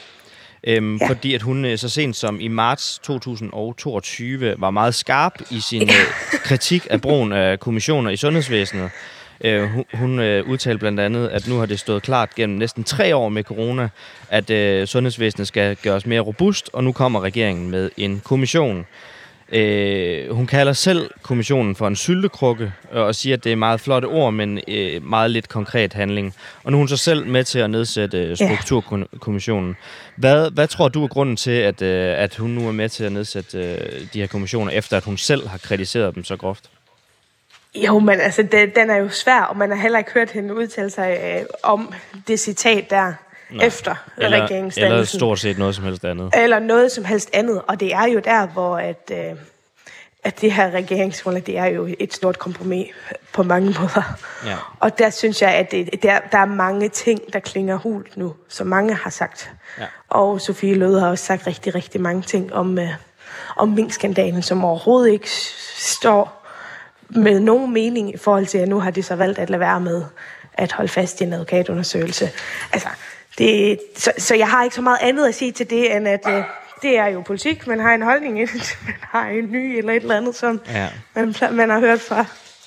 Øhm, 0.67 0.97
ja. 0.97 1.09
Fordi 1.09 1.33
at 1.33 1.41
hun 1.41 1.65
øh, 1.65 1.77
så 1.77 1.89
sent 1.89 2.15
som 2.15 2.39
i 2.39 2.47
marts 2.47 2.99
2022 3.03 4.55
var 4.57 4.71
meget 4.71 4.95
skarp 4.95 5.33
i 5.51 5.59
sin. 5.59 5.81
Øh, 5.81 5.89
kritik 6.43 6.87
af 6.89 7.01
brugen 7.01 7.31
af 7.31 7.59
kommissioner 7.59 8.09
i 8.09 8.17
sundhedsvæsenet. 8.17 8.89
Øh, 9.41 9.69
hun 9.69 9.85
hun 9.93 10.19
øh, 10.19 10.47
udtalte 10.47 10.79
blandt 10.79 10.99
andet, 10.99 11.27
at 11.27 11.47
nu 11.47 11.57
har 11.59 11.65
det 11.65 11.79
stået 11.79 12.03
klart 12.03 12.35
gennem 12.35 12.57
næsten 12.57 12.83
tre 12.83 13.15
år 13.15 13.29
med 13.29 13.43
corona, 13.43 13.89
at 14.29 14.49
øh, 14.49 14.87
sundhedsvæsenet 14.87 15.47
skal 15.47 15.75
gøres 15.75 16.05
mere 16.05 16.21
robust, 16.21 16.69
og 16.73 16.83
nu 16.83 16.91
kommer 16.91 17.21
regeringen 17.21 17.71
med 17.71 17.89
en 17.97 18.21
kommission. 18.23 18.85
Øh, 19.51 20.35
hun 20.35 20.47
kalder 20.47 20.73
selv 20.73 21.09
kommissionen 21.21 21.75
for 21.75 21.87
en 21.87 21.95
syltekrukke, 21.95 22.71
og 22.91 23.15
siger, 23.15 23.37
at 23.37 23.43
det 23.43 23.51
er 23.51 23.55
meget 23.55 23.79
flotte 23.79 24.05
ord, 24.05 24.33
men 24.33 24.59
øh, 24.67 25.03
meget 25.03 25.31
lidt 25.31 25.49
konkret 25.49 25.93
handling. 25.93 26.33
Og 26.63 26.71
nu 26.71 26.77
er 26.77 26.79
hun 26.79 26.87
så 26.87 26.97
selv 26.97 27.27
med 27.27 27.43
til 27.43 27.59
at 27.59 27.69
nedsætte 27.69 28.17
øh, 28.17 28.37
strukturkommissionen. 28.37 29.75
Hvad, 30.15 30.51
hvad 30.51 30.67
tror 30.67 30.87
du 30.87 31.03
er 31.03 31.07
grunden 31.07 31.35
til, 31.35 31.51
at, 31.51 31.81
øh, 31.81 32.13
at 32.17 32.35
hun 32.35 32.49
nu 32.49 32.67
er 32.67 32.71
med 32.71 32.89
til 32.89 33.03
at 33.03 33.11
nedsætte 33.11 33.57
øh, 33.57 34.01
de 34.13 34.19
her 34.19 34.27
kommissioner, 34.27 34.71
efter 34.71 34.97
at 34.97 35.03
hun 35.03 35.17
selv 35.17 35.47
har 35.47 35.57
kritiseret 35.57 36.15
dem 36.15 36.23
så 36.23 36.35
groft? 36.37 36.69
Jo, 37.75 37.99
men 37.99 38.19
altså, 38.19 38.43
det, 38.43 38.75
den 38.75 38.89
er 38.89 38.95
jo 38.95 39.09
svær, 39.09 39.41
og 39.41 39.57
man 39.57 39.69
har 39.69 39.77
heller 39.77 39.99
ikke 39.99 40.11
hørt 40.11 40.31
hende 40.31 40.55
udtale 40.55 40.89
sig 40.89 41.17
øh, 41.23 41.45
om 41.63 41.93
det 42.27 42.39
citat 42.39 42.89
der. 42.89 43.13
Nej. 43.49 43.65
efter 43.65 43.95
eller, 44.17 44.43
regeringsdannelsen. 44.43 44.93
Eller 44.93 45.05
stort 45.05 45.39
set 45.39 45.57
noget 45.57 45.75
som 45.75 45.83
helst 45.83 46.05
andet. 46.05 46.33
Eller 46.37 46.59
noget 46.59 46.91
som 46.91 47.05
helst 47.05 47.29
andet. 47.33 47.61
Og 47.67 47.79
det 47.79 47.93
er 47.93 48.05
jo 48.05 48.19
der, 48.19 48.47
hvor 48.47 48.77
at, 48.77 49.11
øh, 49.11 49.37
at 50.23 50.41
det 50.41 50.51
her 50.51 50.71
regeringsgrundlag, 50.71 51.43
det 51.45 51.57
er 51.57 51.65
jo 51.65 51.89
et 51.99 52.13
stort 52.13 52.39
kompromis 52.39 52.87
på 53.33 53.43
mange 53.43 53.65
måder. 53.79 54.17
Ja. 54.45 54.55
Og 54.79 54.97
der 54.99 55.09
synes 55.09 55.41
jeg, 55.41 55.51
at 55.51 55.71
det, 55.71 56.03
der, 56.03 56.19
der 56.31 56.37
er 56.37 56.45
mange 56.45 56.89
ting, 56.89 57.33
der 57.33 57.39
klinger 57.39 57.75
hult 57.75 58.17
nu, 58.17 58.33
som 58.49 58.67
mange 58.67 58.93
har 58.93 59.09
sagt. 59.09 59.51
Ja. 59.79 59.85
Og 60.09 60.41
Sofie 60.41 60.75
Løde 60.75 60.99
har 60.99 61.09
også 61.09 61.25
sagt 61.25 61.47
rigtig, 61.47 61.75
rigtig 61.75 62.01
mange 62.01 62.21
ting 62.21 62.53
om, 62.53 62.79
øh, 62.79 62.89
om 63.55 63.69
minkskandalen, 63.69 64.41
som 64.41 64.65
overhovedet 64.65 65.11
ikke 65.11 65.29
står 65.77 66.44
med 67.09 67.39
nogen 67.39 67.73
mening 67.73 68.13
i 68.13 68.17
forhold 68.17 68.45
til, 68.45 68.57
at 68.57 68.67
nu 68.67 68.79
har 68.79 68.91
de 68.91 69.03
så 69.03 69.15
valgt 69.15 69.39
at 69.39 69.49
lade 69.49 69.59
være 69.59 69.81
med 69.81 70.03
at 70.53 70.71
holde 70.71 70.89
fast 70.89 71.21
i 71.21 71.23
en 71.23 71.33
advokatundersøgelse. 71.33 72.31
Altså, 72.73 72.89
det, 73.37 73.79
så, 73.95 74.11
så 74.17 74.35
jeg 74.35 74.49
har 74.49 74.63
ikke 74.63 74.75
så 74.75 74.81
meget 74.81 74.97
andet 75.01 75.27
at 75.27 75.35
sige 75.35 75.51
til 75.51 75.69
det, 75.69 75.95
end 75.95 76.07
at 76.07 76.27
øh, 76.27 76.43
det 76.81 76.97
er 76.97 77.07
jo 77.07 77.21
politik. 77.21 77.67
Man 77.67 77.79
har 77.79 77.93
en 77.93 78.01
holdning, 78.01 78.35
man 78.85 78.95
har 79.01 79.27
en 79.27 79.51
ny 79.51 79.77
eller 79.77 79.93
et 79.93 80.01
eller 80.01 80.17
andet, 80.17 80.35
som 80.35 80.61
ja. 80.73 80.89
man, 81.15 81.35
man 81.51 81.69
har 81.69 81.79
hørt 81.79 82.01
fra, 82.01 82.25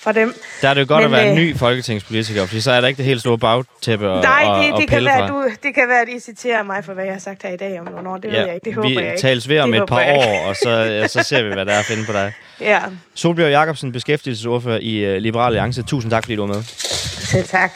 fra 0.09 0.21
dem. 0.21 0.35
Der 0.63 0.69
er 0.69 0.75
det 0.75 0.81
jo 0.81 0.87
godt 0.89 1.05
Men, 1.05 1.15
at 1.15 1.21
være 1.21 1.33
en 1.33 1.39
øh, 1.39 1.45
ny 1.45 1.57
folketingspolitiker, 1.57 2.47
fordi 2.47 2.61
så 2.61 2.73
er 2.73 2.81
der 2.81 2.89
ikke 2.89 2.99
det 2.99 3.05
helt 3.05 3.21
store 3.21 3.39
bagtæppe 3.39 4.11
og 4.11 4.23
Nej, 4.23 4.63
det, 4.63 4.73
og, 4.73 4.81
det, 4.81 4.89
kan 4.89 5.05
være, 5.05 5.29
du, 5.29 5.51
det 5.63 5.75
kan 5.75 5.89
være, 5.89 6.01
at 6.01 6.09
I 6.09 6.21
citerer 6.21 6.63
mig 6.63 6.85
for, 6.85 6.93
hvad 6.95 7.05
jeg 7.05 7.13
har 7.15 7.21
sagt 7.21 7.43
her 7.43 7.51
i 7.51 7.57
dag 7.57 7.81
om 7.81 7.87
nogle 7.93 8.09
år. 8.09 8.17
Det 8.17 8.33
ja, 8.33 8.39
ved 8.39 8.47
jeg 8.47 8.55
ikke. 8.55 8.65
Det 8.65 8.75
håber 8.75 8.89
jeg 8.89 9.01
ikke. 9.01 9.13
Vi 9.13 9.19
tales 9.19 9.49
ved 9.49 9.61
om 9.61 9.75
et 9.75 9.87
par 9.89 10.05
år, 10.05 10.49
og 10.49 10.57
så, 10.57 11.05
så 11.09 11.23
ser 11.23 11.43
vi, 11.43 11.53
hvad 11.53 11.67
der 11.67 11.73
er 11.73 11.79
at 11.79 11.85
finde 11.85 12.05
på 12.07 12.13
dig. 12.13 12.33
Ja. 12.61 12.81
Solbjørg 13.15 13.51
Jacobsen, 13.51 13.93
beskæftigelsesordfører 13.93 14.79
i 14.83 15.17
uh, 15.17 15.23
Liberal 15.23 15.47
Alliance. 15.47 15.83
Tusind 15.83 16.11
tak, 16.11 16.25
fordi 16.25 16.37
du 16.37 16.47
var 16.47 16.55
med. 16.55 16.63
Selv 16.63 17.45
tak. 17.45 17.73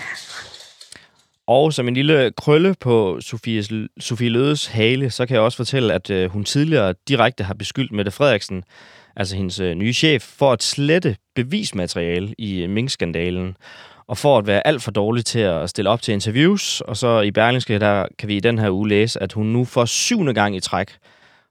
Og 1.46 1.72
som 1.72 1.88
en 1.88 1.94
lille 1.94 2.32
krølle 2.36 2.74
på 2.80 3.20
Sofies, 3.20 3.70
Sofie 4.00 4.28
Lødes 4.28 4.66
hale, 4.66 5.10
så 5.10 5.26
kan 5.26 5.34
jeg 5.34 5.42
også 5.42 5.56
fortælle, 5.56 5.94
at 5.94 6.10
øh, 6.10 6.30
hun 6.30 6.44
tidligere 6.44 6.94
direkte 7.08 7.44
har 7.44 7.54
beskyldt 7.54 7.92
Mette 7.92 8.10
Frederiksen, 8.10 8.64
altså 9.16 9.36
hendes 9.36 9.60
øh, 9.60 9.74
nye 9.74 9.92
chef, 9.92 10.22
for 10.22 10.52
at 10.52 10.62
slette 10.62 11.16
bevismateriale 11.34 12.34
i 12.38 12.62
øh, 12.62 12.70
minkskandalen, 12.70 13.56
og 14.06 14.18
for 14.18 14.38
at 14.38 14.46
være 14.46 14.66
alt 14.66 14.82
for 14.82 14.90
dårlig 14.90 15.24
til 15.24 15.38
at 15.38 15.70
stille 15.70 15.90
op 15.90 16.02
til 16.02 16.14
interviews. 16.14 16.80
Og 16.80 16.96
så 16.96 17.20
i 17.20 17.30
Berlingske, 17.30 17.78
der 17.78 18.06
kan 18.18 18.28
vi 18.28 18.36
i 18.36 18.40
den 18.40 18.58
her 18.58 18.70
uge 18.70 18.88
læse, 18.88 19.22
at 19.22 19.32
hun 19.32 19.46
nu 19.46 19.64
for 19.64 19.84
syvende 19.84 20.34
gang 20.34 20.56
i 20.56 20.60
træk 20.60 20.90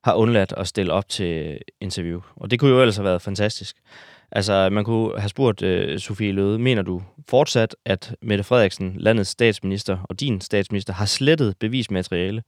har 0.03 0.13
undladt 0.13 0.53
at 0.57 0.67
stille 0.67 0.93
op 0.93 1.09
til 1.09 1.47
øh, 1.47 1.57
interview. 1.81 2.21
Og 2.35 2.51
det 2.51 2.59
kunne 2.59 2.71
jo 2.71 2.81
ellers 2.81 2.95
have 2.95 3.05
været 3.05 3.21
fantastisk. 3.21 3.75
Altså, 4.31 4.69
man 4.71 4.83
kunne 4.83 5.19
have 5.19 5.29
spurgt 5.29 5.61
øh, 5.61 5.99
Sofie 5.99 6.31
Løde, 6.31 6.59
mener 6.59 6.81
du 6.81 7.01
fortsat, 7.29 7.75
at 7.85 8.15
Mette 8.21 8.43
Frederiksen, 8.43 8.95
landets 8.97 9.29
statsminister 9.29 9.97
og 10.09 10.19
din 10.19 10.41
statsminister, 10.41 10.93
har 10.93 11.05
slettet 11.05 11.55
bevismateriale? 11.59 12.43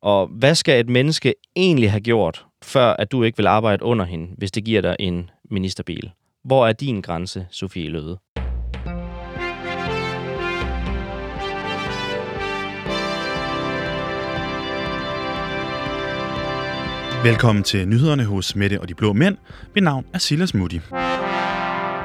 Og 0.00 0.26
hvad 0.26 0.54
skal 0.54 0.80
et 0.80 0.88
menneske 0.88 1.34
egentlig 1.56 1.90
have 1.90 2.00
gjort, 2.00 2.46
før 2.64 2.96
at 2.98 3.12
du 3.12 3.22
ikke 3.22 3.36
vil 3.36 3.46
arbejde 3.46 3.84
under 3.84 4.04
hende, 4.04 4.34
hvis 4.38 4.50
det 4.50 4.64
giver 4.64 4.80
dig 4.80 4.96
en 4.98 5.30
ministerbil? 5.50 6.10
Hvor 6.44 6.66
er 6.66 6.72
din 6.72 7.00
grænse, 7.00 7.46
Sofie 7.50 7.88
Løde? 7.88 8.18
Velkommen 17.24 17.64
til 17.64 17.88
nyhederne 17.88 18.24
hos 18.24 18.56
Mette 18.56 18.80
og 18.80 18.88
de 18.88 18.94
Blå 18.94 19.12
Mænd. 19.12 19.36
Mit 19.74 19.84
navn 19.84 20.06
er 20.14 20.18
Silas 20.18 20.54
Mutti. 20.54 20.80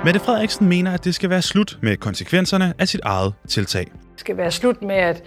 Mette 0.05 0.19
Frederiksen 0.19 0.69
mener, 0.69 0.93
at 0.93 1.05
det 1.05 1.15
skal 1.15 1.29
være 1.29 1.41
slut 1.41 1.77
med 1.81 1.97
konsekvenserne 1.97 2.73
af 2.79 2.87
sit 2.87 3.01
eget 3.03 3.33
tiltag. 3.47 3.85
Det 3.85 4.19
skal 4.19 4.37
være 4.37 4.51
slut 4.51 4.81
med, 4.81 4.95
at 4.95 5.23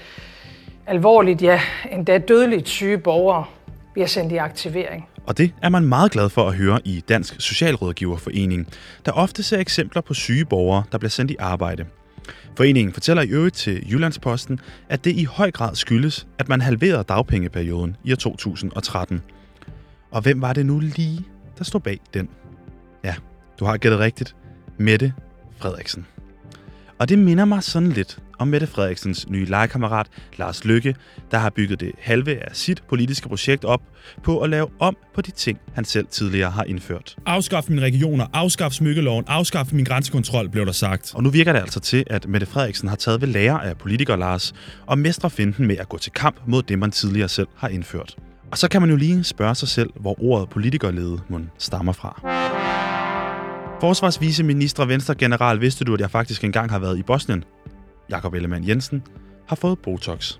alvorligt, 0.86 1.42
ja, 1.42 1.60
endda 1.92 2.18
dødeligt 2.18 2.68
syge 2.68 2.98
borgere 2.98 3.44
bliver 3.92 4.06
sendt 4.06 4.32
i 4.32 4.36
aktivering. 4.36 5.08
Og 5.26 5.38
det 5.38 5.54
er 5.62 5.68
man 5.68 5.84
meget 5.84 6.12
glad 6.12 6.28
for 6.28 6.48
at 6.48 6.54
høre 6.54 6.80
i 6.84 7.04
Dansk 7.08 7.40
Socialrådgiverforening, 7.40 8.68
der 9.06 9.12
ofte 9.12 9.42
ser 9.42 9.58
eksempler 9.58 10.02
på 10.02 10.14
syge 10.14 10.44
borgere, 10.44 10.84
der 10.92 10.98
bliver 10.98 11.10
sendt 11.10 11.30
i 11.30 11.36
arbejde. 11.38 11.84
Foreningen 12.56 12.92
fortæller 12.92 13.22
i 13.22 13.28
øvrigt 13.28 13.56
til 13.56 13.90
Jyllandsposten, 13.90 14.60
at 14.88 15.04
det 15.04 15.16
i 15.16 15.24
høj 15.24 15.50
grad 15.50 15.74
skyldes, 15.74 16.26
at 16.38 16.48
man 16.48 16.60
halverede 16.60 17.04
dagpengeperioden 17.04 17.96
i 18.04 18.12
år 18.12 18.16
2013. 18.16 19.22
Og 20.10 20.22
hvem 20.22 20.40
var 20.40 20.52
det 20.52 20.66
nu 20.66 20.78
lige, 20.78 21.24
der 21.58 21.64
stod 21.64 21.80
bag 21.80 22.00
den? 22.14 22.28
Ja, 23.04 23.14
du 23.60 23.64
har 23.64 23.76
gættet 23.76 24.00
rigtigt. 24.00 24.36
Mette 24.78 25.12
Frederiksen. 25.58 26.06
Og 26.98 27.08
det 27.08 27.18
minder 27.18 27.44
mig 27.44 27.62
sådan 27.62 27.88
lidt 27.88 28.18
om 28.40 28.48
Mette 28.48 28.66
Frederiksens 28.66 29.28
nye 29.28 29.44
legekammerat 29.44 30.06
Lars 30.36 30.64
Lykke, 30.64 30.94
der 31.30 31.38
har 31.38 31.50
bygget 31.50 31.80
det 31.80 31.92
halve 31.98 32.36
af 32.36 32.56
sit 32.56 32.82
politiske 32.88 33.28
projekt 33.28 33.64
op 33.64 33.82
på 34.22 34.40
at 34.40 34.50
lave 34.50 34.68
om 34.78 34.96
på 35.14 35.20
de 35.20 35.30
ting, 35.30 35.58
han 35.74 35.84
selv 35.84 36.06
tidligere 36.06 36.50
har 36.50 36.64
indført. 36.64 37.16
Afskaf 37.26 37.64
mine 37.68 37.82
regioner, 37.82 38.26
afskaf 38.32 38.72
smykkeloven, 38.72 39.24
afskaf 39.28 39.72
min 39.72 39.84
grænsekontrol, 39.84 40.48
blev 40.48 40.66
der 40.66 40.72
sagt. 40.72 41.14
Og 41.14 41.22
nu 41.22 41.30
virker 41.30 41.52
det 41.52 41.60
altså 41.60 41.80
til, 41.80 42.04
at 42.06 42.28
Mette 42.28 42.46
Frederiksen 42.46 42.88
har 42.88 42.96
taget 42.96 43.20
ved 43.20 43.28
lære 43.28 43.64
af 43.64 43.78
politiker 43.78 44.16
Lars 44.16 44.52
og 44.86 44.98
mestrer 44.98 45.28
finden 45.28 45.66
med 45.66 45.76
at 45.76 45.88
gå 45.88 45.98
til 45.98 46.12
kamp 46.12 46.40
mod 46.46 46.62
det, 46.62 46.78
man 46.78 46.90
tidligere 46.90 47.28
selv 47.28 47.48
har 47.56 47.68
indført. 47.68 48.16
Og 48.50 48.58
så 48.58 48.68
kan 48.68 48.80
man 48.80 48.90
jo 48.90 48.96
lige 48.96 49.24
spørge 49.24 49.54
sig 49.54 49.68
selv, 49.68 49.90
hvor 50.00 50.22
ordet 50.22 50.48
politikerlede 50.48 51.20
må 51.28 51.40
stammer 51.58 51.92
fra. 51.92 52.20
Forsvarsviceminister 53.80 54.84
Venstre 54.84 55.14
General, 55.14 55.60
vidste 55.60 55.84
du, 55.84 55.94
at 55.94 56.00
jeg 56.00 56.10
faktisk 56.10 56.44
engang 56.44 56.70
har 56.70 56.78
været 56.78 56.98
i 56.98 57.02
Bosnien? 57.02 57.44
Jakob 58.10 58.34
Ellemann 58.34 58.68
Jensen 58.68 59.02
har 59.48 59.56
fået 59.56 59.78
Botox. 59.78 60.34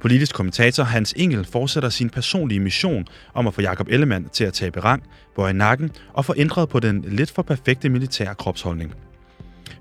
Politisk 0.00 0.34
kommentator 0.34 0.84
Hans 0.84 1.14
Engel 1.16 1.44
fortsætter 1.44 1.88
sin 1.88 2.10
personlige 2.10 2.60
mission 2.60 3.06
om 3.34 3.46
at 3.46 3.54
få 3.54 3.60
Jakob 3.60 3.88
Ellemann 3.90 4.28
til 4.28 4.44
at 4.44 4.52
tabe 4.52 4.80
rang, 4.80 5.02
bøje 5.36 5.52
nakken 5.52 5.90
og 6.12 6.24
få 6.24 6.34
ændret 6.36 6.68
på 6.68 6.80
den 6.80 7.04
lidt 7.08 7.30
for 7.30 7.42
perfekte 7.42 7.88
militære 7.88 8.34
kropsholdning. 8.34 8.94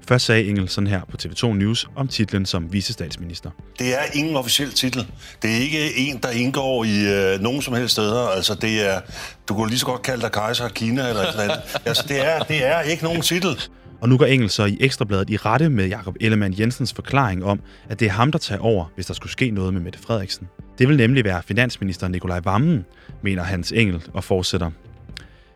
Først 0.08 0.26
sagde 0.26 0.44
Engel 0.44 0.70
sådan 0.70 0.88
her 0.88 1.02
på 1.12 1.18
TV2 1.24 1.48
News 1.48 1.89
om 1.96 2.08
titlen 2.08 2.46
som 2.46 2.74
vicestatsminister. 2.74 3.50
Det 3.80 3.94
er 3.94 4.04
ingen 4.13 4.36
officiel 4.36 4.72
titel. 4.72 5.08
Det 5.42 5.52
er 5.52 5.56
ikke 5.56 5.98
en, 5.98 6.18
der 6.18 6.30
indgår 6.30 6.84
i 6.84 7.34
øh, 7.34 7.39
nogen 7.39 7.62
som 7.62 7.74
helst 7.74 7.92
steder. 7.92 8.28
Altså, 8.28 8.56
det 8.56 8.89
er, 8.94 9.02
du 9.48 9.54
kunne 9.54 9.70
lige 9.70 9.80
så 9.80 9.86
godt 9.86 10.02
kalde 10.02 10.22
dig 10.22 10.32
kejser 10.32 10.66
af 10.66 10.72
Kina 10.72 11.10
eller 11.10 11.22
et 11.22 11.30
eller 11.30 11.44
andet. 11.44 11.60
Altså, 11.86 12.06
det 12.08 12.26
er, 12.26 12.39
det 12.39 12.66
er 12.66 12.82
ikke 12.82 13.04
nogen 13.04 13.22
titel. 13.22 13.62
Og 14.04 14.10
nu 14.10 14.18
går 14.18 14.26
Engel 14.26 14.50
så 14.50 14.66
i 14.66 14.78
Ekstrabladet 14.80 15.30
i 15.30 15.38
rette 15.38 15.70
med 15.70 15.88
Jakob 15.88 16.16
Ellemann 16.22 16.56
Jensens 16.60 16.94
forklaring 16.94 17.46
om, 17.46 17.60
at 17.89 18.00
det 18.00 18.06
er 18.06 18.12
ham, 18.12 18.32
der 18.32 18.39
tager 18.39 18.62
over, 18.62 18.86
hvis 18.96 19.06
der 19.06 19.13
skulle 19.13 19.32
ske 19.32 19.52
noget 19.52 19.74
med 19.74 19.82
Mette 19.82 20.00
Frederiksen. 20.00 20.48
Det 20.78 20.88
vil 20.88 20.98
nemlig 20.98 21.24
være 21.24 21.44
finansminister 21.44 22.08
Nikolaj 22.08 22.39
Vammen, 22.44 22.86
mener 23.22 23.44
Hans 23.44 23.72
Engel 23.72 24.04
og 24.13 24.24
fortsætter. 24.24 24.72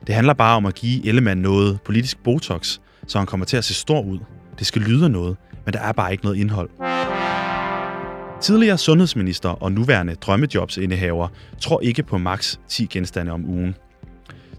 Det 0.08 0.16
handler 0.16 0.34
bare 0.34 0.58
om 0.58 0.66
at 0.66 0.76
give 0.76 1.08
Ellemann 1.08 1.42
noget 1.42 1.80
politisk 1.86 2.24
botox, 2.24 2.80
så 3.08 3.18
han 3.18 3.28
kommer 3.28 3.46
til 3.46 3.58
at 3.58 3.64
se 3.64 3.74
stor 3.74 4.02
ud. 4.02 4.20
Det 4.60 4.68
skal 4.68 4.82
lyde 4.82 5.10
noget, 5.10 5.38
men 5.66 5.74
der 5.74 5.80
er 5.80 5.92
bare 5.92 6.12
ikke 6.12 6.24
noget 6.24 6.38
indhold. 6.38 6.70
Tidligere 8.42 8.78
sundhedsminister 8.78 9.50
og 9.50 9.72
nuværende 9.72 10.16
drømmejobsindehaver 10.16 11.28
tror 11.62 11.82
ikke 11.82 12.04
på 12.04 12.18
maks 12.18 12.60
10 12.68 12.86
genstande 12.86 13.32
om 13.32 13.46
ugen. 13.46 13.76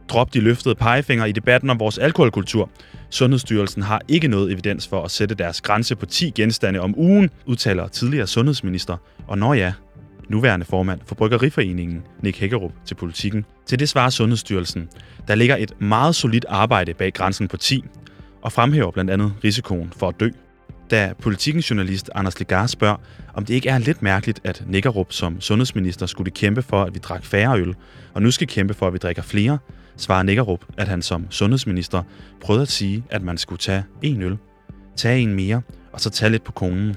Drop 0.08 0.34
de 0.34 0.40
løftede 0.40 0.74
pegefinger 0.74 1.24
i 1.24 1.32
debatten 1.32 1.70
om 1.70 1.80
vores 1.80 1.98
alkoholkultur. 1.98 2.70
Sundhedsstyrelsen 3.10 3.82
har 3.82 4.00
ikke 4.08 4.28
noget 4.28 4.52
evidens 4.52 4.88
for 4.88 5.04
at 5.04 5.10
sætte 5.10 5.34
deres 5.34 5.60
grænse 5.60 5.96
på 5.96 6.06
10 6.06 6.30
genstande 6.30 6.80
om 6.80 6.98
ugen, 6.98 7.30
udtaler 7.46 7.88
tidligere 7.88 8.26
sundhedsminister. 8.26 8.96
Og 9.26 9.38
når 9.38 9.54
ja, 9.54 9.72
nuværende 10.28 10.66
formand 10.66 11.00
for 11.06 11.14
Bryggeriforeningen, 11.14 12.02
Nick 12.22 12.38
Hækkerup, 12.38 12.72
til 12.84 12.94
politikken. 12.94 13.44
Til 13.66 13.78
det 13.78 13.88
svarer 13.88 14.10
Sundhedsstyrelsen. 14.10 14.88
Der 15.28 15.34
ligger 15.34 15.56
et 15.56 15.80
meget 15.80 16.14
solidt 16.14 16.44
arbejde 16.48 16.94
bag 16.94 17.12
grænsen 17.12 17.48
på 17.48 17.56
10, 17.56 17.84
og 18.42 18.52
fremhæver 18.52 18.90
blandt 18.90 19.10
andet 19.10 19.32
risikoen 19.44 19.92
for 19.96 20.08
at 20.08 20.20
dø. 20.20 20.28
Da 20.90 21.12
politikens 21.22 21.70
journalist 21.70 22.10
Anders 22.14 22.38
Legar 22.38 22.66
spørger, 22.66 22.96
om 23.34 23.44
det 23.44 23.54
ikke 23.54 23.68
er 23.68 23.78
lidt 23.78 24.02
mærkeligt, 24.02 24.40
at 24.44 24.64
Nikkerup 24.66 25.12
som 25.12 25.40
sundhedsminister 25.40 26.06
skulle 26.06 26.30
kæmpe 26.30 26.62
for, 26.62 26.82
at 26.82 26.94
vi 26.94 26.98
drak 26.98 27.24
færre 27.24 27.58
øl, 27.60 27.74
og 28.14 28.22
nu 28.22 28.30
skal 28.30 28.46
kæmpe 28.46 28.74
for, 28.74 28.86
at 28.86 28.92
vi 28.92 28.98
drikker 28.98 29.22
flere, 29.22 29.58
svarer 29.98 30.22
Nikkerup, 30.22 30.64
at 30.76 30.88
han 30.88 31.02
som 31.02 31.26
sundhedsminister 31.30 32.02
prøvede 32.40 32.62
at 32.62 32.68
sige, 32.68 33.04
at 33.10 33.22
man 33.22 33.38
skulle 33.38 33.58
tage 33.58 33.84
en 34.02 34.22
øl, 34.22 34.38
tage 34.96 35.20
en 35.20 35.34
mere, 35.34 35.62
og 35.92 36.00
så 36.00 36.10
tage 36.10 36.30
lidt 36.30 36.44
på 36.44 36.52
konen. 36.52 36.96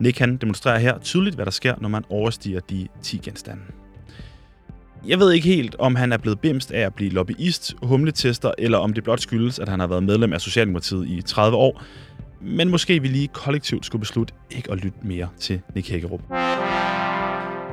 Nick 0.00 0.18
han 0.18 0.36
demonstrerer 0.36 0.78
her 0.78 0.98
tydeligt, 0.98 1.34
hvad 1.34 1.44
der 1.44 1.50
sker, 1.50 1.74
når 1.80 1.88
man 1.88 2.04
overstiger 2.10 2.60
de 2.60 2.88
10 3.02 3.18
genstande. 3.18 3.62
Jeg 5.06 5.18
ved 5.18 5.32
ikke 5.32 5.48
helt, 5.48 5.76
om 5.78 5.94
han 5.94 6.12
er 6.12 6.16
blevet 6.16 6.40
bimst 6.40 6.72
af 6.72 6.80
at 6.80 6.94
blive 6.94 7.10
lobbyist, 7.10 7.74
humletester, 7.82 8.52
eller 8.58 8.78
om 8.78 8.92
det 8.92 9.04
blot 9.04 9.20
skyldes, 9.20 9.58
at 9.58 9.68
han 9.68 9.80
har 9.80 9.86
været 9.86 10.02
medlem 10.02 10.32
af 10.32 10.40
Socialdemokratiet 10.40 11.08
i 11.08 11.22
30 11.22 11.56
år. 11.56 11.82
Men 12.40 12.68
måske 12.68 13.02
vi 13.02 13.08
lige 13.08 13.28
kollektivt 13.28 13.86
skulle 13.86 14.00
beslutte 14.00 14.34
ikke 14.50 14.72
at 14.72 14.78
lytte 14.78 14.98
mere 15.02 15.28
til 15.40 15.60
Nick 15.74 15.90
Hækkerup. 15.90 16.20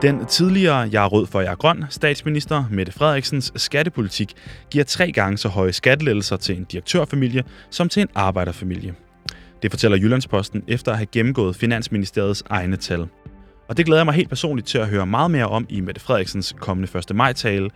Den 0.01 0.25
tidligere 0.25 0.89
Jeg 0.91 1.03
er 1.03 1.07
rød 1.07 1.27
for 1.27 1.41
jeg 1.41 1.51
er 1.51 1.55
grøn 1.55 1.85
statsminister 1.89 2.65
Mette 2.71 2.91
Frederiksens 2.91 3.51
skattepolitik 3.55 4.33
giver 4.71 4.83
tre 4.83 5.11
gange 5.11 5.37
så 5.37 5.49
høje 5.49 5.73
skattelettelser 5.73 6.37
til 6.37 6.57
en 6.57 6.63
direktørfamilie 6.63 7.43
som 7.69 7.89
til 7.89 8.01
en 8.01 8.07
arbejderfamilie. 8.15 8.95
Det 9.61 9.71
fortæller 9.71 9.97
Jyllandsposten 9.97 10.63
efter 10.67 10.91
at 10.91 10.97
have 10.97 11.05
gennemgået 11.05 11.55
Finansministeriets 11.55 12.43
egne 12.49 12.75
tal. 12.75 13.07
Og 13.69 13.77
det 13.77 13.85
glæder 13.85 13.99
jeg 13.99 14.05
mig 14.05 14.15
helt 14.15 14.29
personligt 14.29 14.67
til 14.67 14.77
at 14.77 14.87
høre 14.87 15.05
meget 15.05 15.31
mere 15.31 15.47
om 15.47 15.65
i 15.69 15.81
Mette 15.81 16.01
Frederiksens 16.01 16.55
kommende 16.59 16.97
1. 16.97 17.15
maj-tale, 17.15 17.69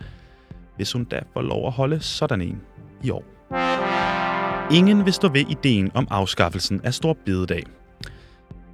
hvis 0.76 0.92
hun 0.92 1.04
da 1.04 1.20
får 1.32 1.42
lov 1.42 1.66
at 1.66 1.72
holde 1.72 2.00
sådan 2.00 2.40
en 2.40 2.60
i 3.02 3.10
år. 3.10 3.24
Ingen 4.72 5.04
vil 5.04 5.12
stå 5.12 5.28
ved 5.28 5.44
ideen 5.48 5.90
om 5.94 6.06
afskaffelsen 6.10 6.80
af 6.84 6.94
Stor 6.94 7.16
Bededag. 7.26 7.64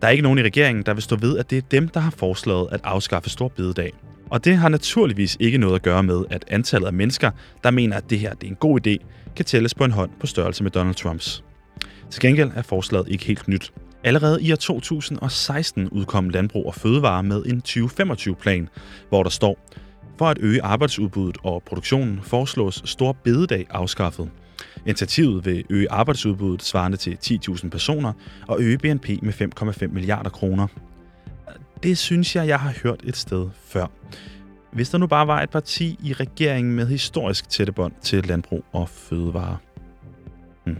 Der 0.00 0.06
er 0.06 0.10
ikke 0.10 0.22
nogen 0.22 0.38
i 0.38 0.42
regeringen, 0.42 0.86
der 0.86 0.94
vil 0.94 1.02
stå 1.02 1.16
ved, 1.16 1.38
at 1.38 1.50
det 1.50 1.58
er 1.58 1.62
dem, 1.70 1.88
der 1.88 2.00
har 2.00 2.10
foreslået 2.10 2.68
at 2.72 2.80
afskaffe 2.84 3.30
Stor 3.30 3.48
Bededag. 3.48 3.92
Og 4.30 4.44
det 4.44 4.56
har 4.56 4.68
naturligvis 4.68 5.36
ikke 5.40 5.58
noget 5.58 5.74
at 5.74 5.82
gøre 5.82 6.02
med, 6.02 6.24
at 6.30 6.44
antallet 6.48 6.86
af 6.86 6.92
mennesker, 6.92 7.30
der 7.64 7.70
mener, 7.70 7.96
at 7.96 8.10
det 8.10 8.18
her 8.18 8.34
det 8.34 8.46
er 8.46 8.50
en 8.50 8.56
god 8.56 8.86
idé, 8.86 8.96
kan 9.36 9.44
tælles 9.44 9.74
på 9.74 9.84
en 9.84 9.90
hånd 9.90 10.10
på 10.20 10.26
størrelse 10.26 10.62
med 10.62 10.70
Donald 10.70 10.94
Trumps. 10.94 11.44
Til 12.10 12.20
gengæld 12.20 12.50
er 12.54 12.62
forslaget 12.62 13.08
ikke 13.08 13.24
helt 13.24 13.48
nyt. 13.48 13.72
Allerede 14.04 14.42
i 14.42 14.52
år 14.52 14.56
2016 14.56 15.88
udkom 15.88 16.28
Landbrug 16.28 16.66
og 16.66 16.74
Fødevare 16.74 17.22
med 17.22 17.42
en 17.46 17.62
2025-plan, 17.68 18.68
hvor 19.08 19.22
der 19.22 19.30
står, 19.30 19.58
for 20.18 20.26
at 20.26 20.38
øge 20.40 20.62
arbejdsudbuddet 20.62 21.36
og 21.42 21.62
produktionen 21.62 22.20
foreslås 22.22 22.82
stor 22.84 23.12
bededag 23.12 23.66
afskaffet. 23.70 24.30
Initiativet 24.86 25.44
vil 25.44 25.64
øge 25.70 25.90
arbejdsudbuddet 25.90 26.62
svarende 26.62 26.96
til 26.96 27.18
10.000 27.24 27.68
personer 27.68 28.12
og 28.48 28.60
øge 28.60 28.78
BNP 28.78 29.08
med 29.22 29.32
5,5 29.82 29.86
milliarder 29.86 30.30
kroner. 30.30 30.66
Det 31.82 31.98
synes 31.98 32.36
jeg, 32.36 32.48
jeg 32.48 32.60
har 32.60 32.74
hørt 32.82 33.00
et 33.04 33.16
sted 33.16 33.48
før. 33.64 33.86
Hvis 34.72 34.90
der 34.90 34.98
nu 34.98 35.06
bare 35.06 35.26
var 35.26 35.42
et 35.42 35.50
parti 35.50 35.98
i 36.04 36.12
regeringen 36.12 36.74
med 36.74 36.86
historisk 36.86 37.48
tætte 37.48 37.72
bånd 37.72 37.92
til 38.02 38.26
landbrug 38.26 38.64
og 38.72 38.88
fødevare. 38.88 39.56
Hmm. 40.64 40.78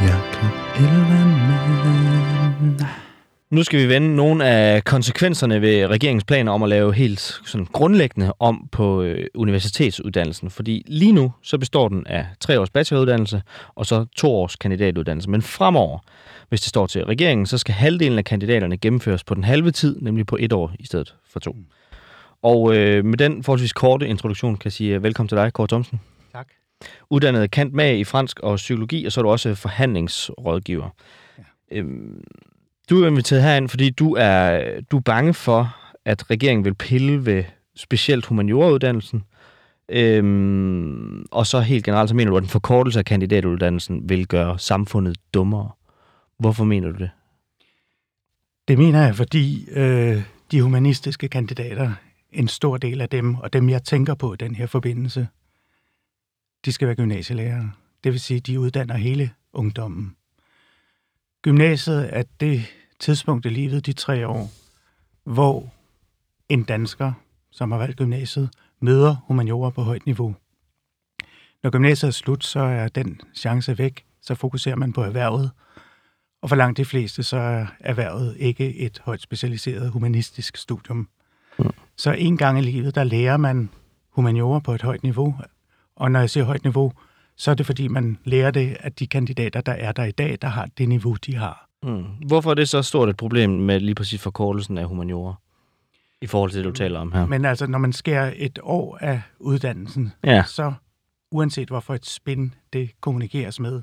Jakob 0.00 0.52
Ellemann. 0.76 1.38
Nu 3.50 3.62
skal 3.62 3.80
vi 3.80 3.88
vende 3.88 4.16
nogle 4.16 4.46
af 4.46 4.84
konsekvenserne 4.84 5.60
ved 5.60 5.86
regeringens 5.86 6.24
planer 6.24 6.52
om 6.52 6.62
at 6.62 6.68
lave 6.68 6.94
helt 6.94 7.20
sådan 7.20 7.66
grundlæggende 7.66 8.32
om 8.38 8.68
på 8.72 9.02
øh, 9.02 9.26
universitetsuddannelsen. 9.34 10.50
Fordi 10.50 10.82
lige 10.86 11.12
nu 11.12 11.32
så 11.42 11.58
består 11.58 11.88
den 11.88 12.06
af 12.06 12.26
tre 12.40 12.60
års 12.60 12.70
bacheloruddannelse 12.70 13.42
og 13.74 13.86
så 13.86 14.06
to 14.16 14.34
års 14.34 14.56
kandidatuddannelse. 14.56 15.30
Men 15.30 15.42
fremover, 15.42 15.98
hvis 16.48 16.60
det 16.60 16.68
står 16.68 16.86
til 16.86 17.04
regeringen, 17.04 17.46
så 17.46 17.58
skal 17.58 17.74
halvdelen 17.74 18.18
af 18.18 18.24
kandidaterne 18.24 18.76
gennemføres 18.76 19.24
på 19.24 19.34
den 19.34 19.44
halve 19.44 19.70
tid, 19.70 20.00
nemlig 20.00 20.26
på 20.26 20.36
et 20.40 20.52
år 20.52 20.72
i 20.78 20.86
stedet 20.86 21.14
for 21.30 21.40
to. 21.40 21.56
Og 22.42 22.76
øh, 22.76 23.04
med 23.04 23.18
den 23.18 23.42
forholdsvis 23.44 23.72
korte 23.72 24.08
introduktion 24.08 24.56
kan 24.56 24.64
jeg 24.64 24.72
sige 24.72 24.94
øh, 24.94 25.02
velkommen 25.02 25.28
til 25.28 25.38
dig, 25.38 25.52
Kåre 25.52 25.68
Thomsen. 25.68 26.00
Tak. 26.32 26.48
Uddannet 27.10 27.50
kant 27.50 27.74
mag 27.74 27.98
i 27.98 28.04
fransk 28.04 28.40
og 28.40 28.56
psykologi, 28.56 29.04
og 29.04 29.12
så 29.12 29.20
er 29.20 29.22
du 29.22 29.30
også 29.30 29.54
forhandlingsrådgiver. 29.54 30.88
Ja. 31.38 31.42
Øhm, 31.76 32.24
du 32.90 33.02
er 33.02 33.08
inviteret 33.08 33.42
herind, 33.42 33.68
fordi 33.68 33.90
du 33.90 34.14
er, 34.18 34.62
du 34.90 34.96
er 34.96 35.00
bange 35.00 35.34
for, 35.34 35.76
at 36.04 36.30
regeringen 36.30 36.64
vil 36.64 36.74
pille 36.74 37.26
ved 37.26 37.44
specielt 37.76 38.26
humanioruddannelsen. 38.26 39.24
Øhm, 39.88 41.26
og 41.30 41.46
så 41.46 41.60
helt 41.60 41.84
generelt, 41.84 42.08
så 42.08 42.16
mener 42.16 42.30
du, 42.30 42.36
at 42.36 42.42
en 42.42 42.48
forkortelse 42.48 42.98
af 42.98 43.04
kandidatuddannelsen 43.04 44.08
vil 44.08 44.26
gøre 44.26 44.58
samfundet 44.58 45.16
dummere. 45.34 45.70
Hvorfor 46.38 46.64
mener 46.64 46.88
du 46.92 46.98
det? 46.98 47.10
Det 48.68 48.78
mener 48.78 49.04
jeg, 49.04 49.16
fordi 49.16 49.68
øh, 49.70 50.22
de 50.50 50.62
humanistiske 50.62 51.28
kandidater, 51.28 51.92
en 52.32 52.48
stor 52.48 52.76
del 52.76 53.00
af 53.00 53.08
dem, 53.08 53.34
og 53.34 53.52
dem 53.52 53.68
jeg 53.68 53.82
tænker 53.82 54.14
på 54.14 54.34
i 54.34 54.36
den 54.36 54.54
her 54.54 54.66
forbindelse, 54.66 55.28
de 56.64 56.72
skal 56.72 56.88
være 56.88 56.96
gymnasielærere. 56.96 57.70
Det 58.04 58.12
vil 58.12 58.20
sige, 58.20 58.40
de 58.40 58.60
uddanner 58.60 58.96
hele 58.96 59.30
ungdommen. 59.52 60.14
Gymnasiet 61.42 62.08
er 62.12 62.22
det 62.40 62.64
tidspunkt 62.98 63.46
i 63.46 63.48
livet, 63.48 63.86
de 63.86 63.92
tre 63.92 64.28
år, 64.28 64.50
hvor 65.24 65.72
en 66.48 66.62
dansker, 66.62 67.12
som 67.50 67.70
har 67.70 67.78
valgt 67.78 67.96
gymnasiet, 67.96 68.50
møder 68.80 69.16
humaniorer 69.26 69.70
på 69.70 69.82
højt 69.82 70.06
niveau. 70.06 70.34
Når 71.62 71.70
gymnasiet 71.70 72.08
er 72.08 72.12
slut, 72.12 72.44
så 72.44 72.60
er 72.60 72.88
den 72.88 73.20
chance 73.34 73.78
væk, 73.78 74.04
så 74.22 74.34
fokuserer 74.34 74.76
man 74.76 74.92
på 74.92 75.02
erhvervet, 75.02 75.50
og 76.42 76.48
for 76.48 76.56
langt 76.56 76.76
de 76.76 76.84
fleste, 76.84 77.22
så 77.22 77.36
er 77.36 77.66
erhvervet 77.80 78.36
ikke 78.38 78.74
et 78.76 79.02
højt 79.04 79.20
specialiseret 79.20 79.90
humanistisk 79.90 80.56
studium. 80.56 81.08
Mm. 81.58 81.70
Så 81.96 82.12
en 82.12 82.36
gang 82.36 82.58
i 82.58 82.62
livet, 82.62 82.94
der 82.94 83.04
lærer 83.04 83.36
man 83.36 83.70
humaniorer 84.10 84.60
på 84.60 84.74
et 84.74 84.82
højt 84.82 85.02
niveau, 85.02 85.36
og 85.96 86.10
når 86.10 86.20
jeg 86.20 86.30
siger 86.30 86.44
højt 86.44 86.64
niveau, 86.64 86.92
så 87.36 87.50
er 87.50 87.54
det 87.54 87.66
fordi, 87.66 87.88
man 87.88 88.18
lærer 88.24 88.50
det, 88.50 88.76
at 88.80 88.98
de 88.98 89.06
kandidater, 89.06 89.60
der 89.60 89.72
er 89.72 89.92
der 89.92 90.04
i 90.04 90.10
dag, 90.10 90.38
der 90.42 90.48
har 90.48 90.68
det 90.78 90.88
niveau, 90.88 91.14
de 91.14 91.36
har. 91.36 91.67
Mm. 91.82 92.04
Hvorfor 92.26 92.50
er 92.50 92.54
det 92.54 92.68
så 92.68 92.82
stort 92.82 93.08
et 93.08 93.16
problem 93.16 93.50
med 93.50 93.80
lige 93.80 93.94
præcis 93.94 94.20
forkortelsen 94.22 94.78
af 94.78 94.86
humaniorer? 94.86 95.34
I 96.22 96.26
forhold 96.26 96.50
til 96.50 96.58
det, 96.58 96.64
du 96.64 96.72
taler 96.72 97.00
om 97.00 97.12
her. 97.12 97.26
Men 97.26 97.44
altså, 97.44 97.66
når 97.66 97.78
man 97.78 97.92
skærer 97.92 98.32
et 98.36 98.58
år 98.62 98.98
af 99.00 99.22
uddannelsen, 99.38 100.12
Ja. 100.24 100.42
så 100.46 100.72
uanset 101.30 101.68
hvorfor 101.68 101.94
et 101.94 102.06
spin 102.06 102.54
det 102.72 102.90
kommunikeres 103.00 103.60
med, 103.60 103.82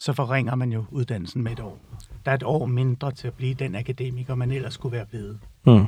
så 0.00 0.12
forringer 0.12 0.54
man 0.54 0.72
jo 0.72 0.84
uddannelsen 0.90 1.42
med 1.42 1.52
et 1.52 1.60
år. 1.60 1.78
Der 2.24 2.30
er 2.30 2.34
et 2.34 2.42
år 2.42 2.66
mindre 2.66 3.12
til 3.12 3.26
at 3.28 3.34
blive 3.34 3.54
den 3.54 3.74
akademiker, 3.74 4.34
man 4.34 4.50
ellers 4.50 4.74
skulle 4.74 4.96
være 4.96 5.06
blevet. 5.06 5.38
Mm. 5.66 5.86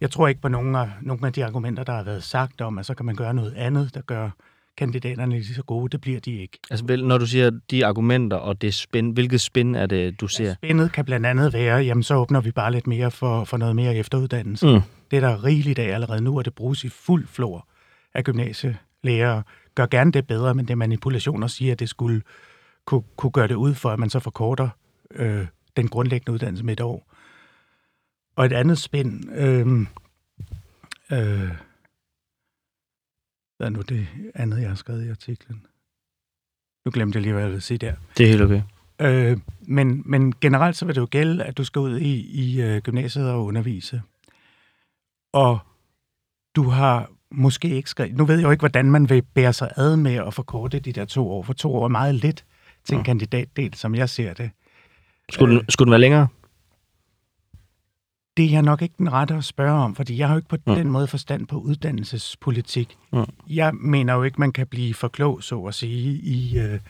Jeg 0.00 0.10
tror 0.10 0.28
ikke 0.28 0.40
på 0.40 0.48
nogen 0.48 0.74
af, 0.74 0.90
nogen 1.02 1.24
af 1.24 1.32
de 1.32 1.44
argumenter, 1.44 1.84
der 1.84 1.92
har 1.92 2.02
været 2.02 2.22
sagt 2.22 2.60
om, 2.60 2.78
at 2.78 2.86
så 2.86 2.94
kan 2.94 3.06
man 3.06 3.14
gøre 3.16 3.34
noget 3.34 3.54
andet, 3.54 3.94
der 3.94 4.00
gør 4.00 4.30
kandidaterne 4.80 5.32
lige 5.34 5.54
så 5.54 5.62
gode. 5.62 5.88
Det 5.88 6.00
bliver 6.00 6.20
de 6.20 6.36
ikke. 6.36 6.58
Altså, 6.70 6.86
vel, 6.86 7.06
når 7.06 7.18
du 7.18 7.26
siger 7.26 7.50
de 7.70 7.86
argumenter 7.86 8.36
og 8.36 8.62
det 8.62 8.74
spin, 8.74 9.10
hvilket 9.10 9.40
spin 9.40 9.74
er 9.74 9.86
det, 9.86 10.20
du 10.20 10.28
ser? 10.28 10.54
Spændet 10.54 10.92
kan 10.92 11.04
blandt 11.04 11.26
andet 11.26 11.52
være, 11.52 11.76
jamen 11.78 12.02
så 12.02 12.14
åbner 12.14 12.40
vi 12.40 12.50
bare 12.50 12.72
lidt 12.72 12.86
mere 12.86 13.10
for, 13.10 13.44
for 13.44 13.56
noget 13.56 13.76
mere 13.76 13.96
efteruddannelse. 13.96 14.66
Mm. 14.66 14.80
Det 15.10 15.16
er 15.16 15.20
der 15.20 15.44
rigeligt 15.44 15.78
af 15.78 15.94
allerede 15.94 16.22
nu, 16.22 16.38
og 16.38 16.44
det 16.44 16.54
bruges 16.54 16.84
i 16.84 16.88
fuld 16.88 17.26
flor 17.26 17.68
af 18.14 18.24
gymnasielærere. 18.24 19.42
Gør 19.74 19.86
gerne 19.86 20.12
det 20.12 20.26
bedre, 20.26 20.54
men 20.54 20.64
det 20.64 20.70
er 20.72 20.76
manipulation 20.76 21.42
at 21.42 21.50
sige, 21.50 21.72
at 21.72 21.80
det 21.80 21.88
skulle 21.88 22.22
kunne, 22.84 23.02
kunne 23.16 23.32
gøre 23.32 23.48
det 23.48 23.54
ud 23.54 23.74
for, 23.74 23.90
at 23.90 23.98
man 23.98 24.10
så 24.10 24.20
forkorter 24.20 24.68
øh, 25.14 25.46
den 25.76 25.88
grundlæggende 25.88 26.32
uddannelse 26.32 26.64
med 26.64 26.72
et 26.72 26.80
år. 26.80 27.12
Og 28.36 28.46
et 28.46 28.52
andet 28.52 28.78
spænd, 28.78 29.32
øh, 29.34 29.86
øh, 31.12 31.50
hvad 33.60 33.68
er 33.68 33.70
nu 33.72 33.80
det 33.80 34.06
andet, 34.34 34.60
jeg 34.60 34.68
har 34.68 34.74
skrevet 34.76 35.06
i 35.06 35.10
artiklen? 35.10 35.66
Nu 36.84 36.90
glemte 36.90 37.16
jeg 37.16 37.22
lige, 37.22 37.32
hvad 37.32 37.42
jeg 37.42 37.50
ville 37.50 37.60
sige 37.60 37.78
der. 37.78 37.94
Det 38.18 38.24
er 38.24 38.28
helt 38.28 38.42
okay. 38.42 38.62
Øh, 39.00 39.38
men, 39.60 40.02
men 40.06 40.32
generelt 40.40 40.76
så 40.76 40.84
vil 40.86 40.94
det 40.94 41.00
jo 41.00 41.08
gælde, 41.10 41.44
at 41.44 41.58
du 41.58 41.64
skal 41.64 41.80
ud 41.80 41.98
i, 41.98 42.20
i 42.20 42.62
øh, 42.62 42.82
gymnasiet 42.82 43.30
og 43.30 43.44
undervise. 43.44 44.02
Og 45.32 45.58
du 46.56 46.62
har 46.62 47.10
måske 47.30 47.68
ikke 47.68 47.90
skrevet... 47.90 48.16
Nu 48.16 48.24
ved 48.24 48.34
jeg 48.36 48.44
jo 48.44 48.50
ikke, 48.50 48.62
hvordan 48.62 48.90
man 48.90 49.08
vil 49.10 49.22
bære 49.22 49.52
sig 49.52 49.70
ad 49.76 49.96
med 49.96 50.14
at 50.14 50.34
forkorte 50.34 50.80
de 50.80 50.92
der 50.92 51.04
to 51.04 51.30
år, 51.30 51.42
for 51.42 51.52
to 51.52 51.74
år 51.74 51.84
er 51.84 51.88
meget 51.88 52.14
lidt 52.14 52.44
til 52.84 52.94
en 52.94 53.00
Ja. 53.00 53.04
kandidatdel, 53.04 53.74
som 53.74 53.94
jeg 53.94 54.08
ser 54.08 54.34
det. 54.34 54.50
Skulle, 55.30 55.54
den, 55.58 55.64
skulle 55.68 55.86
den 55.86 55.90
være 55.90 56.00
længere? 56.00 56.28
Det 58.40 58.46
er 58.48 58.50
jeg 58.52 58.62
nok 58.62 58.82
ikke 58.82 58.94
den 58.98 59.12
rette 59.12 59.34
at 59.34 59.44
spørge 59.44 59.80
om, 59.82 59.94
fordi 59.94 60.18
jeg 60.18 60.28
har 60.28 60.34
jo 60.34 60.38
ikke 60.38 60.48
på 60.48 60.56
Mm. 60.66 60.74
den 60.74 60.90
måde 60.90 61.06
forstand 61.06 61.46
på 61.46 61.56
uddannelsespolitik. 61.56 62.96
Mm. 63.12 63.24
Jeg 63.48 63.74
mener 63.74 64.14
jo 64.14 64.22
ikke, 64.22 64.40
man 64.40 64.52
kan 64.52 64.66
blive 64.66 64.94
for 64.94 65.08
klog, 65.08 65.42
så 65.42 65.60
at 65.64 65.74
sige, 65.74 66.12
i, 66.22 66.58
øh, 66.58 66.80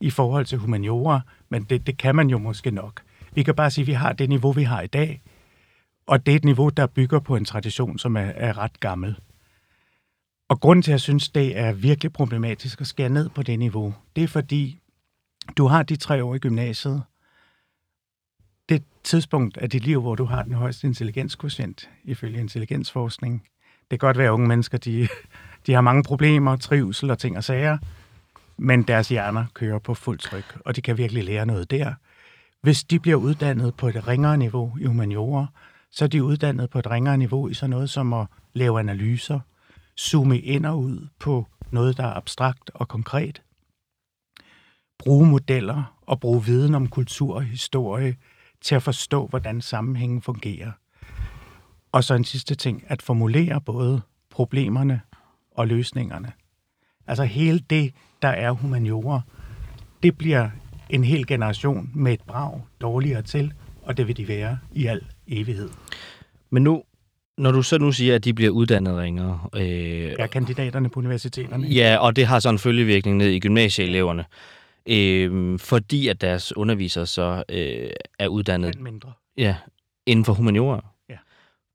i 0.00 0.10
forhold 0.10 0.46
til 0.46 0.58
humaniora, 0.58 1.20
men 1.48 1.64
det, 1.64 1.86
det 1.86 1.98
kan 1.98 2.16
man 2.16 2.28
jo 2.30 2.38
måske 2.38 2.70
nok. 2.70 3.02
Vi 3.34 3.42
kan 3.42 3.54
bare 3.54 3.70
sige, 3.70 3.82
at 3.82 3.86
vi 3.86 3.92
har 3.92 4.12
det 4.12 4.28
niveau, 4.28 4.52
vi 4.52 4.62
har 4.62 4.80
i 4.80 4.86
dag, 4.86 5.22
og 6.06 6.26
det 6.26 6.32
er 6.32 6.36
et 6.36 6.44
niveau, 6.44 6.68
der 6.68 6.86
bygger 6.86 7.20
på 7.20 7.36
en 7.36 7.44
tradition, 7.44 7.98
som 7.98 8.16
er, 8.16 8.20
er 8.20 8.58
ret 8.58 8.80
gammel. 8.80 9.16
Og 10.48 10.60
grunden 10.60 10.82
til, 10.82 10.90
at 10.90 10.92
jeg 10.92 11.00
synes, 11.00 11.28
det 11.28 11.58
er 11.58 11.72
virkelig 11.72 12.12
problematisk 12.12 12.80
at 12.80 12.86
skære 12.86 13.08
ned 13.08 13.28
på 13.28 13.42
det 13.42 13.58
niveau, 13.58 13.94
det 14.16 14.24
er 14.24 14.28
fordi, 14.28 14.78
du 15.56 15.66
har 15.66 15.82
de 15.82 15.96
tre 15.96 16.24
år 16.24 16.34
i 16.34 16.38
gymnasiet, 16.38 17.02
det 18.68 18.82
tidspunkt 19.04 19.56
af 19.56 19.70
dit 19.70 19.84
liv, 19.84 20.00
hvor 20.00 20.14
du 20.14 20.24
har 20.24 20.42
den 20.42 20.52
højeste 20.52 20.86
intelligenskvotient, 20.86 21.90
ifølge 22.04 22.40
intelligensforskning. 22.40 23.42
Det 23.90 24.00
kan 24.00 24.06
godt 24.06 24.18
være, 24.18 24.26
at 24.26 24.32
unge 24.32 24.48
mennesker, 24.48 24.78
de, 24.78 25.08
de 25.66 25.72
har 25.72 25.80
mange 25.80 26.02
problemer, 26.02 26.56
trivsel 26.56 27.10
og 27.10 27.18
ting 27.18 27.36
og 27.36 27.44
sager, 27.44 27.78
men 28.56 28.82
deres 28.82 29.08
hjerner 29.08 29.46
kører 29.54 29.78
på 29.78 29.94
fuld 29.94 30.18
tryk, 30.18 30.58
og 30.64 30.76
de 30.76 30.82
kan 30.82 30.98
virkelig 30.98 31.24
lære 31.24 31.46
noget 31.46 31.70
der. 31.70 31.94
Hvis 32.62 32.84
de 32.84 32.98
bliver 32.98 33.16
uddannet 33.16 33.74
på 33.74 33.88
et 33.88 34.08
ringere 34.08 34.36
niveau 34.36 34.76
i 34.80 34.84
humaniora, 34.84 35.46
så 35.90 36.04
er 36.04 36.08
de 36.08 36.24
uddannet 36.24 36.70
på 36.70 36.78
et 36.78 36.90
ringere 36.90 37.18
niveau 37.18 37.48
i 37.48 37.54
sådan 37.54 37.70
noget 37.70 37.90
som 37.90 38.12
at 38.12 38.26
lave 38.54 38.80
analyser, 38.80 39.40
zoome 40.00 40.38
ind 40.38 40.66
og 40.66 40.78
ud 40.78 41.08
på 41.18 41.46
noget, 41.70 41.96
der 41.96 42.04
er 42.04 42.14
abstrakt 42.14 42.70
og 42.74 42.88
konkret, 42.88 43.42
bruge 44.98 45.26
modeller 45.26 45.96
og 46.06 46.20
bruge 46.20 46.44
viden 46.44 46.74
om 46.74 46.88
kultur 46.88 47.34
og 47.34 47.42
historie 47.42 48.16
til 48.64 48.74
at 48.74 48.82
forstå, 48.82 49.26
hvordan 49.26 49.60
sammenhængen 49.60 50.22
fungerer. 50.22 50.70
Og 51.92 52.04
så 52.04 52.14
en 52.14 52.24
sidste 52.24 52.54
ting, 52.54 52.84
at 52.86 53.02
formulere 53.02 53.60
både 53.60 54.00
problemerne 54.30 55.00
og 55.50 55.68
løsningerne. 55.68 56.32
Altså 57.06 57.24
hele 57.24 57.58
det, 57.70 57.92
der 58.22 58.28
er 58.28 58.50
humaniora, 58.50 59.20
det 60.02 60.18
bliver 60.18 60.48
en 60.90 61.04
hel 61.04 61.26
generation 61.26 61.90
med 61.94 62.12
et 62.12 62.20
brag 62.26 62.60
dårligere 62.80 63.22
til, 63.22 63.52
og 63.82 63.96
det 63.96 64.08
vil 64.08 64.16
de 64.16 64.28
være 64.28 64.58
i 64.72 64.86
al 64.86 65.00
evighed. 65.28 65.68
Men 66.50 66.62
nu, 66.62 66.82
når 67.38 67.52
du 67.52 67.62
så 67.62 67.78
nu 67.78 67.92
siger, 67.92 68.14
at 68.14 68.24
de 68.24 68.34
bliver 68.34 68.50
uddannet 68.50 68.96
ringere, 68.98 69.40
øh, 69.56 69.62
Er 70.18 70.26
kandidaterne 70.26 70.88
på 70.88 71.00
universiteterne? 71.00 71.66
ja, 71.66 71.96
og 71.96 72.16
det 72.16 72.26
har 72.26 72.38
så 72.38 72.48
en 72.48 72.58
følgevirkning 72.58 73.16
ned 73.16 73.28
i 73.28 73.38
gymnasieeleverne, 73.40 74.24
øh, 74.88 75.58
fordi 75.58 76.08
at 76.08 76.20
deres 76.20 76.56
undervisere 76.56 77.06
så 77.06 77.42
øh, 77.48 77.90
er 78.18 78.28
uddannet 78.28 78.80
mindre. 78.80 79.12
ja, 79.36 79.56
inden 80.06 80.24
for 80.24 80.32
humaniora. 80.32 80.84
Ja. 81.08 81.16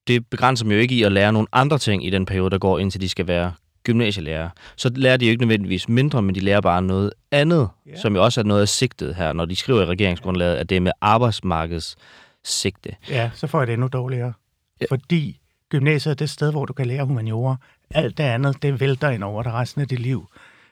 Det 0.08 0.28
begrænser 0.28 0.66
dem 0.66 0.72
jo 0.72 0.78
ikke 0.78 0.96
i 0.96 1.04
at 1.04 1.12
lære 1.12 1.34
nogle 1.34 1.48
andre 1.52 1.78
ting 1.78 2.06
i 2.06 2.10
den 2.10 2.26
periode, 2.26 2.50
der 2.50 2.58
går, 2.58 2.80
indtil 2.80 3.02
de 3.02 3.10
skal 3.10 3.28
være 3.28 3.54
gymnasielærer. 3.84 4.50
Så 4.76 4.92
lærer 4.96 5.18
de 5.18 5.26
jo 5.26 5.32
ikke 5.32 5.42
nødvendigvis 5.42 5.90
mindre, 5.90 6.22
men 6.22 6.36
de 6.36 6.40
lærer 6.40 6.62
bare 6.62 6.82
noget 6.82 7.14
andet, 7.32 7.70
Ja. 7.88 7.96
som 7.96 8.16
jo 8.16 8.24
også 8.24 8.42
er 8.42 8.46
noget 8.46 8.62
af 8.62 8.68
sigtet 8.70 9.16
her, 9.16 9.34
når 9.34 9.46
de 9.46 9.56
skriver 9.56 9.82
i 9.82 9.86
regeringsgrundlaget, 9.86 10.56
at 10.56 10.70
det 10.70 10.76
er 10.78 10.82
med 10.82 10.92
arbejdsmarkedets 11.02 11.96
sigte. 12.44 12.96
Ja, 13.10 13.32
så 13.36 13.48
får 13.48 13.60
jeg 13.60 13.68
det 13.68 13.74
endnu 13.74 13.88
dårligere. 13.88 14.34
Ja. 14.82 14.86
Fordi 14.90 15.40
gymnasiet 15.70 16.12
er 16.12 16.16
det 16.16 16.30
sted, 16.30 16.52
hvor 16.52 16.66
du 16.66 16.74
kan 16.74 16.86
lære 16.88 17.06
humaniora. 17.06 17.56
Alt 17.92 18.18
det 18.18 18.24
andet, 18.24 18.62
det 18.62 18.80
vælter 18.80 19.10
ind 19.10 19.24
over 19.24 19.44
dig 19.44 19.54
resten 19.54 19.82
af 19.82 19.88
dit 19.88 20.00
liv. 20.00 20.28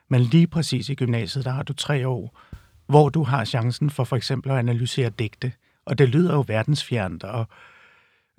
Men 0.10 0.22
lige 0.22 0.47
præcis 0.47 0.89
i 0.89 0.95
gymnasiet, 0.95 1.45
der 1.45 1.51
har 1.51 1.64
du 1.64 1.74
tre 1.74 2.08
år, 2.08 2.39
hvor 2.88 3.10
du 3.10 3.24
har 3.24 3.45
chancen 3.45 3.89
for 3.89 4.03
for 4.03 4.16
eksempel 4.16 4.51
at 4.51 4.58
analysere 4.58 5.10
digte. 5.10 5.51
Og 5.86 5.97
det 5.97 6.10
lyder 6.10 6.34
jo 6.34 6.43
verdensfjernt, 6.47 7.24
og 7.24 7.45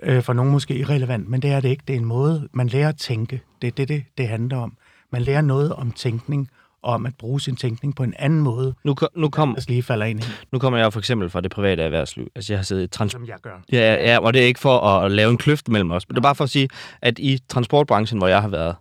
øh, 0.03 0.23
for 0.23 0.33
nogen 0.33 0.53
måske 0.53 0.79
irrelevant, 0.79 1.29
men 1.29 1.43
det 1.43 1.51
er 1.51 1.61
det 1.61 1.69
ikke. 1.69 1.85
Det 1.89 1.95
er 1.95 1.99
en 1.99 2.05
måde, 2.05 2.49
man 2.53 2.69
lærer 2.69 2.89
at 2.89 2.97
tænke. 2.97 3.43
Det 3.63 3.69
er 3.69 3.73
det, 3.73 3.89
det, 3.89 4.05
det 4.19 4.29
handler 4.29 4.57
om. 4.57 4.77
Man 5.13 5.23
lærer 5.23 5.41
noget 5.41 5.73
om 5.73 5.93
tænkning, 5.93 6.49
og 6.83 6.95
om 6.95 7.07
at 7.07 7.13
bruge 7.19 7.41
sin 7.41 7.57
tænkning 7.57 7.97
på 7.97 8.03
en 8.03 8.15
anden 8.19 8.41
måde, 8.41 8.75
Nu, 8.85 8.97
nu, 9.17 9.29
kom, 9.29 9.55
der 9.55 9.65
lige 9.69 9.83
falder 9.83 10.07
ind 10.07 10.21
i, 10.21 10.27
nu 10.53 10.59
kommer 10.59 10.79
jeg 10.79 10.93
for 10.93 11.01
eksempel 11.01 11.31
fra 11.31 11.41
det 11.41 11.51
private 11.51 11.83
erhvervsliv. 11.83 12.29
Altså, 12.35 12.53
jeg 12.53 12.59
har 12.59 12.65
siddet 12.65 12.85
i 12.85 12.87
trans- 12.87 13.13
som 13.13 13.27
jeg 13.27 13.37
gør. 13.43 13.61
Ja, 13.73 13.79
ja, 13.79 14.13
ja, 14.13 14.19
og 14.19 14.35
det 14.35 14.43
er 14.43 14.47
ikke 14.47 14.61
for 14.61 14.81
at 14.81 15.11
lave 15.13 15.31
en 15.31 15.37
kløft 15.39 15.69
mellem 15.69 15.91
os, 15.91 16.09
men 16.09 16.15
det 16.15 16.19
er 16.19 16.23
bare 16.23 16.35
for 16.35 16.45
at 16.45 16.51
sige, 16.51 16.69
at 17.03 17.19
i 17.19 17.39
transportbranchen, 17.49 18.19
hvor 18.19 18.29
jeg 18.29 18.43
har 18.43 18.49
været, 18.49 18.77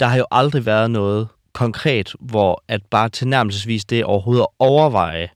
der 0.00 0.06
har 0.06 0.18
jo 0.18 0.26
aldrig 0.30 0.66
været 0.66 0.90
noget 0.90 1.28
konkret, 1.56 2.14
hvor 2.20 2.64
at 2.68 2.86
bare 2.86 3.08
tilnærmelsesvis 3.08 3.84
det 3.84 4.04
overhovedet 4.04 4.42
at 4.42 4.48
overveje, 4.58 5.28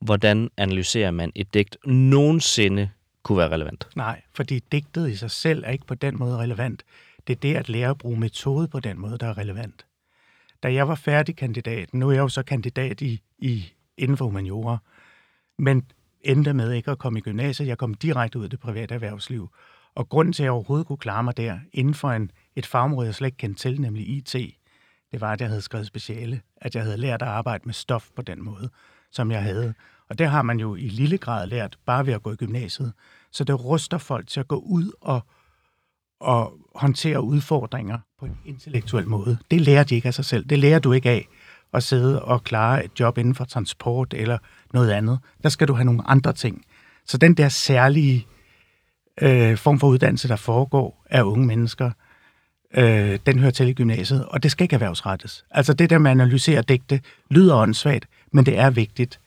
hvordan 0.00 0.50
analyserer 0.56 1.10
man 1.10 1.32
et 1.34 1.54
digt, 1.54 1.76
nogensinde 1.86 2.90
kunne 3.22 3.38
være 3.38 3.50
relevant. 3.50 3.88
Nej, 3.96 4.22
fordi 4.34 4.60
digtet 4.72 5.10
i 5.10 5.16
sig 5.16 5.30
selv 5.30 5.64
er 5.66 5.70
ikke 5.70 5.86
på 5.86 5.94
den 5.94 6.18
måde 6.18 6.36
relevant. 6.36 6.82
Det 7.26 7.36
er 7.36 7.40
det 7.40 7.56
at 7.56 7.68
lære 7.68 7.90
at 7.90 7.98
bruge 7.98 8.20
metode 8.20 8.68
på 8.68 8.80
den 8.80 8.98
måde, 8.98 9.18
der 9.18 9.26
er 9.26 9.38
relevant. 9.38 9.86
Da 10.62 10.72
jeg 10.72 10.88
var 10.88 10.94
færdig 10.94 11.36
kandidat, 11.36 11.94
nu 11.94 12.08
er 12.08 12.12
jeg 12.12 12.20
jo 12.20 12.28
så 12.28 12.42
kandidat 12.42 13.00
i, 13.00 13.20
i 13.38 13.72
inden 13.98 14.16
for 14.16 14.24
humaniora, 14.24 14.78
men 15.58 15.82
endte 16.20 16.54
med 16.54 16.72
ikke 16.72 16.90
at 16.90 16.98
komme 16.98 17.18
i 17.18 17.22
gymnasiet. 17.22 17.68
Jeg 17.68 17.78
kom 17.78 17.94
direkte 17.94 18.38
ud 18.38 18.44
i 18.44 18.48
det 18.48 18.60
private 18.60 18.94
erhvervsliv. 18.94 19.48
Og 19.94 20.08
grunden 20.08 20.32
til, 20.32 20.42
at 20.42 20.44
jeg 20.44 20.52
overhovedet 20.52 20.86
kunne 20.86 20.98
klare 20.98 21.22
mig 21.22 21.36
der, 21.36 21.58
inden 21.72 21.94
for 21.94 22.10
en, 22.10 22.30
et 22.56 22.66
fagområde, 22.66 23.06
jeg 23.06 23.14
slet 23.14 23.26
ikke 23.26 23.36
kendte 23.36 23.60
til, 23.60 23.80
nemlig 23.80 24.08
IT, 24.08 24.36
det 25.14 25.20
var, 25.20 25.32
at 25.32 25.40
jeg 25.40 25.48
havde 25.48 25.62
skrevet 25.62 25.86
speciale, 25.86 26.40
at 26.56 26.74
jeg 26.74 26.82
havde 26.82 26.96
lært 26.96 27.22
at 27.22 27.28
arbejde 27.28 27.62
med 27.64 27.74
stof 27.74 28.08
på 28.16 28.22
den 28.22 28.44
måde, 28.44 28.68
som 29.10 29.30
jeg 29.30 29.42
havde. 29.42 29.74
Og 30.10 30.18
det 30.18 30.28
har 30.28 30.42
man 30.42 30.60
jo 30.60 30.74
i 30.74 30.88
lille 30.88 31.18
grad 31.18 31.46
lært, 31.46 31.78
bare 31.86 32.06
ved 32.06 32.12
at 32.12 32.22
gå 32.22 32.32
i 32.32 32.36
gymnasiet. 32.36 32.92
Så 33.32 33.44
det 33.44 33.64
ruster 33.64 33.98
folk 33.98 34.28
til 34.28 34.40
at 34.40 34.48
gå 34.48 34.56
ud 34.56 34.92
og, 35.00 35.20
og 36.20 36.52
håndtere 36.74 37.22
udfordringer 37.22 37.98
på 38.18 38.26
en 38.26 38.38
intellektuel 38.44 39.08
måde. 39.08 39.38
Det 39.50 39.60
lærer 39.60 39.84
de 39.84 39.94
ikke 39.94 40.08
af 40.08 40.14
sig 40.14 40.24
selv. 40.24 40.44
Det 40.44 40.58
lærer 40.58 40.78
du 40.78 40.92
ikke 40.92 41.10
af 41.10 41.28
at 41.72 41.82
sidde 41.82 42.22
og 42.22 42.44
klare 42.44 42.84
et 42.84 43.00
job 43.00 43.18
inden 43.18 43.34
for 43.34 43.44
transport 43.44 44.14
eller 44.14 44.38
noget 44.72 44.90
andet. 44.90 45.18
Der 45.42 45.48
skal 45.48 45.68
du 45.68 45.74
have 45.74 45.84
nogle 45.84 46.08
andre 46.08 46.32
ting. 46.32 46.64
Så 47.06 47.18
den 47.18 47.34
der 47.34 47.48
særlige 47.48 48.26
øh, 49.22 49.56
form 49.56 49.80
for 49.80 49.86
uddannelse, 49.86 50.28
der 50.28 50.36
foregår 50.36 51.04
af 51.10 51.22
unge 51.22 51.46
mennesker, 51.46 51.90
øh, 52.76 53.18
den 53.26 53.38
hører 53.38 53.50
til 53.50 53.68
i 53.68 53.72
gymnasiet, 53.72 54.24
og 54.26 54.42
det 54.42 54.50
skal 54.50 54.64
ikke 54.64 54.74
erhvervsrettes. 54.74 55.44
Altså 55.50 55.74
det 55.74 55.90
der 55.90 55.98
med 55.98 56.10
at 56.10 56.20
analysere 56.20 56.62
digte 56.62 57.00
lyder 57.30 57.56
åndssvagt, 57.56 58.08
men 58.32 58.46
det 58.46 58.58
er 58.58 58.70
vigtigt. 58.70 59.20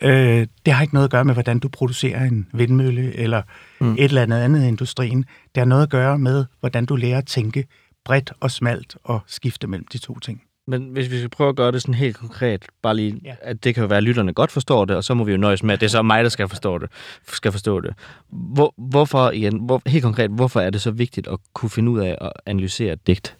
Øh, 0.00 0.46
det 0.66 0.74
har 0.74 0.82
ikke 0.82 0.94
noget 0.94 1.04
at 1.04 1.10
gøre 1.10 1.24
med, 1.24 1.34
hvordan 1.34 1.58
du 1.58 1.68
producerer 1.68 2.24
en 2.24 2.46
vindmølle 2.52 3.16
eller 3.16 3.42
mm. 3.80 3.92
et 3.92 4.04
eller 4.04 4.22
andet 4.22 4.40
andet 4.40 4.64
i 4.64 4.68
industrien. 4.68 5.24
Det 5.54 5.60
har 5.60 5.64
noget 5.64 5.82
at 5.82 5.90
gøre 5.90 6.18
med, 6.18 6.44
hvordan 6.60 6.86
du 6.86 6.96
lærer 6.96 7.18
at 7.18 7.26
tænke 7.26 7.64
bredt 8.04 8.32
og 8.40 8.50
smalt 8.50 8.96
og 9.04 9.20
skifte 9.26 9.66
mellem 9.66 9.86
de 9.92 9.98
to 9.98 10.18
ting. 10.18 10.42
Men 10.66 10.88
hvis 10.88 11.10
vi 11.10 11.18
skal 11.18 11.30
prøve 11.30 11.48
at 11.48 11.56
gøre 11.56 11.72
det 11.72 11.82
sådan 11.82 11.94
helt 11.94 12.16
konkret, 12.16 12.66
bare 12.82 12.96
lige, 12.96 13.20
Ja. 13.24 13.34
at 13.42 13.64
det 13.64 13.74
kan 13.74 13.80
jo 13.82 13.86
være, 13.88 13.96
at 13.96 14.02
lytterne 14.02 14.32
godt 14.32 14.50
forstår 14.52 14.84
det, 14.84 14.96
og 14.96 15.04
så 15.04 15.14
må 15.14 15.24
vi 15.24 15.32
jo 15.32 15.38
nøjes 15.38 15.62
med, 15.62 15.74
at 15.74 15.80
det 15.80 15.86
er 15.86 15.90
så 15.90 16.02
mig, 16.02 16.24
der 16.24 16.30
skal 16.30 16.48
forstå 16.48 16.78
det. 16.78 16.90
Skal 17.28 17.52
forstå 17.52 17.80
det. 17.80 17.94
Hvor, 18.28 18.74
hvorfor, 18.76 19.30
igen, 19.30 19.60
hvor, 19.66 19.82
helt 19.86 20.04
konkret, 20.04 20.30
hvorfor 20.30 20.60
er 20.60 20.70
det 20.70 20.80
så 20.82 20.90
vigtigt 20.90 21.28
at 21.28 21.38
kunne 21.52 21.70
finde 21.70 21.90
ud 21.92 22.00
af 22.00 22.18
at 22.20 22.32
analysere 22.46 22.92
et 22.92 23.06
digt? 23.06 23.36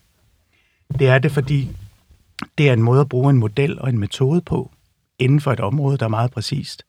Det 0.99 1.09
er 1.09 1.19
det, 1.19 1.33
fordi 1.33 1.69
det 2.59 2.69
er 2.69 2.73
en 2.73 2.83
måde 2.83 3.01
at 3.01 3.09
bruge 3.09 3.31
en 3.31 3.39
model 3.39 3.81
og 3.81 3.89
en 3.89 3.99
metode 3.99 4.41
på, 4.41 4.71
inden 5.19 5.41
for 5.41 5.53
et 5.53 5.61
område, 5.61 5.99
der 5.99 6.05
er 6.05 6.09
meget 6.11 6.31
præcist. 6.31 6.83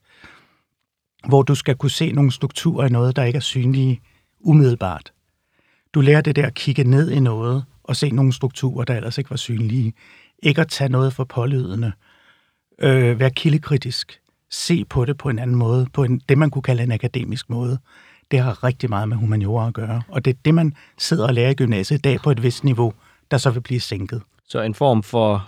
Hvor 1.27 1.41
du 1.41 1.55
skal 1.55 1.75
kunne 1.75 1.89
se 1.91 2.11
nogle 2.11 2.31
strukturer 2.31 2.87
i 2.87 2.89
noget, 2.89 3.15
der 3.15 3.23
ikke 3.23 3.37
er 3.37 3.41
synlige 3.41 4.01
umiddelbart. 4.39 5.13
Du 5.93 6.01
lærer 6.01 6.21
det 6.21 6.35
der 6.35 6.45
at 6.47 6.53
kigge 6.53 6.83
ned 6.83 7.11
i 7.11 7.19
noget 7.19 7.63
og 7.83 7.95
se 7.95 8.09
nogle 8.09 8.33
strukturer, 8.33 8.85
der 8.85 8.95
ellers 8.95 9.17
ikke 9.17 9.29
var 9.29 9.35
synlige. 9.37 9.93
Ikke 10.43 10.61
at 10.61 10.67
tage 10.67 10.89
noget 10.89 11.13
for 11.13 11.23
pålydende, 11.23 11.91
øh, 12.79 13.19
være 13.19 13.29
kildekritisk, 13.29 14.19
se 14.49 14.85
på 14.85 15.05
det 15.05 15.17
på 15.17 15.29
en 15.29 15.39
anden 15.39 15.55
måde, 15.55 15.87
på 15.93 16.03
en, 16.03 16.21
det 16.29 16.37
man 16.37 16.49
kunne 16.49 16.61
kalde 16.61 16.83
en 16.83 16.91
akademisk 16.91 17.49
måde. 17.49 17.79
Det 18.31 18.39
har 18.39 18.63
rigtig 18.63 18.89
meget 18.89 19.09
med 19.09 19.17
humaniora 19.17 19.67
at 19.67 19.73
gøre, 19.73 20.01
og 20.07 20.25
det 20.25 20.33
er 20.33 20.37
det, 20.45 20.53
man 20.53 20.73
sidder 20.97 21.27
og 21.27 21.33
lærer 21.33 21.49
i 21.49 21.53
gymnasiet 21.53 21.97
i 21.97 22.01
dag 22.01 22.19
på 22.19 22.31
et 22.31 22.43
vist 22.43 22.63
niveau, 22.63 22.93
der 23.31 23.37
så 23.37 23.49
vil 23.49 23.61
blive 23.61 23.79
sænket. 23.79 24.21
Så 24.47 24.61
en 24.61 24.73
form 24.73 25.03
for 25.03 25.47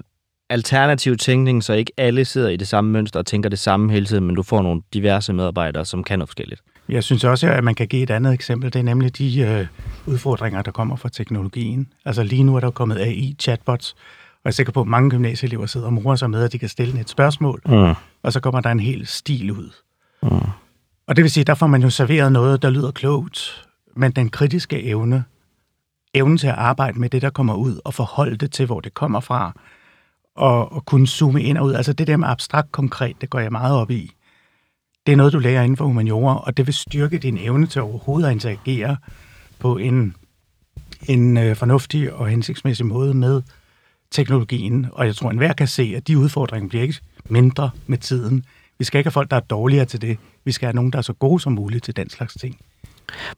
alternativ 0.49 1.17
tænkning, 1.17 1.63
så 1.63 1.73
ikke 1.73 1.91
alle 1.97 2.25
sidder 2.25 2.49
i 2.49 2.57
det 2.57 2.67
samme 2.67 2.91
mønster 2.91 3.19
og 3.19 3.25
tænker 3.25 3.49
det 3.49 3.59
samme 3.59 3.91
hele 3.91 4.05
tiden, 4.05 4.23
men 4.23 4.35
du 4.35 4.43
får 4.43 4.61
nogle 4.61 4.81
diverse 4.93 5.33
medarbejdere, 5.33 5.85
som 5.85 6.03
kan 6.03 6.19
noget 6.19 6.29
forskelligt. 6.29 6.61
Jeg 6.89 7.03
synes 7.03 7.23
også, 7.23 7.47
at 7.47 7.63
man 7.63 7.75
kan 7.75 7.87
give 7.87 8.03
et 8.03 8.09
andet 8.09 8.33
eksempel. 8.33 8.73
Det 8.73 8.79
er 8.79 8.83
nemlig 8.83 9.17
de 9.17 9.39
øh, 9.39 9.67
udfordringer, 10.05 10.61
der 10.61 10.71
kommer 10.71 10.95
fra 10.95 11.09
teknologien. 11.09 11.87
Altså 12.05 12.23
lige 12.23 12.43
nu 12.43 12.55
er 12.55 12.59
der 12.59 12.71
kommet 12.71 12.97
AI-chatbots, 12.97 13.95
jeg 14.45 14.49
er 14.49 14.53
sikker 14.53 14.71
på, 14.73 14.81
at 14.81 14.87
mange 14.87 15.09
gymnasieelever 15.09 15.65
sidder 15.65 15.85
og 15.87 15.93
morer 15.93 16.15
sig 16.15 16.29
med, 16.29 16.43
at 16.43 16.51
de 16.51 16.59
kan 16.59 16.69
stille 16.69 16.99
et 16.99 17.09
spørgsmål, 17.09 17.61
Mm. 17.65 17.93
og 18.23 18.33
så 18.33 18.39
kommer 18.39 18.61
der 18.61 18.69
en 18.71 18.79
hel 18.79 19.07
stil 19.07 19.51
ud. 19.51 19.71
Mm. 20.23 20.29
Og 21.07 21.15
det 21.15 21.23
vil 21.23 21.31
sige, 21.31 21.43
der 21.43 21.55
får 21.55 21.67
man 21.67 21.81
jo 21.81 21.89
serveret 21.89 22.31
noget, 22.31 22.61
der 22.61 22.69
lyder 22.69 22.91
klogt, 22.91 23.67
men 23.95 24.11
den 24.11 24.29
kritiske 24.29 24.83
evne, 24.83 25.23
evnen 26.13 26.37
til 26.37 26.47
at 26.47 26.53
arbejde 26.53 26.99
med 26.99 27.09
det, 27.09 27.21
der 27.21 27.29
kommer 27.29 27.53
ud, 27.55 27.79
og 27.85 27.93
forholde 27.93 28.35
det 28.37 28.51
til, 28.51 28.65
hvor 28.65 28.79
det 28.79 28.93
kommer 28.93 29.19
fra, 29.19 29.59
og, 30.35 30.71
og 30.71 30.85
kunne 30.85 31.07
zoome 31.07 31.43
ind 31.43 31.57
og 31.57 31.65
ud. 31.65 31.73
Altså 31.73 31.93
det 31.93 32.07
der 32.07 32.17
med 32.17 32.27
abstrakt 32.27 32.71
konkret, 32.71 33.21
det 33.21 33.29
går 33.29 33.39
jeg 33.39 33.51
meget 33.51 33.75
op 33.75 33.91
i. 33.91 34.11
Det 35.05 35.11
er 35.11 35.15
noget, 35.15 35.33
du 35.33 35.39
lærer 35.39 35.63
inden 35.63 35.77
for 35.77 35.85
humaniora, 35.85 36.43
og 36.45 36.57
det 36.57 36.65
vil 36.67 36.73
styrke 36.73 37.17
din 37.17 37.37
evne 37.37 37.67
til 37.67 37.81
overhovedet 37.81 38.27
at 38.27 38.33
interagere 38.33 38.97
på 39.59 39.77
en, 39.77 40.15
en 41.07 41.37
øh, 41.37 41.55
fornuftig 41.55 42.13
og 42.13 42.27
hensigtsmæssig 42.27 42.85
måde 42.85 43.13
med 43.13 43.41
teknologien. 44.15 44.87
Og 44.91 45.05
jeg 45.05 45.15
tror, 45.15 45.29
enhver 45.29 45.53
kan 45.53 45.67
se, 45.67 45.93
at 45.97 46.07
de 46.07 46.17
udfordringer 46.17 46.69
bliver 46.69 46.81
ikke 46.83 46.99
mindre 47.29 47.69
med 47.87 47.97
tiden. 47.97 48.45
Vi 48.79 48.85
skal 48.85 48.99
ikke 48.99 49.07
have 49.07 49.11
folk, 49.11 49.31
der 49.31 49.37
er 49.37 49.41
dårligere 49.41 49.85
til 49.85 50.01
det. 50.01 50.17
Vi 50.45 50.51
skal 50.51 50.65
have 50.65 50.75
nogen, 50.75 50.91
der 50.91 50.97
er 50.97 51.01
så 51.01 51.13
gode 51.13 51.39
som 51.39 51.53
muligt 51.53 51.83
til 51.83 51.95
den 51.95 52.09
slags 52.09 52.33
ting. 52.33 52.57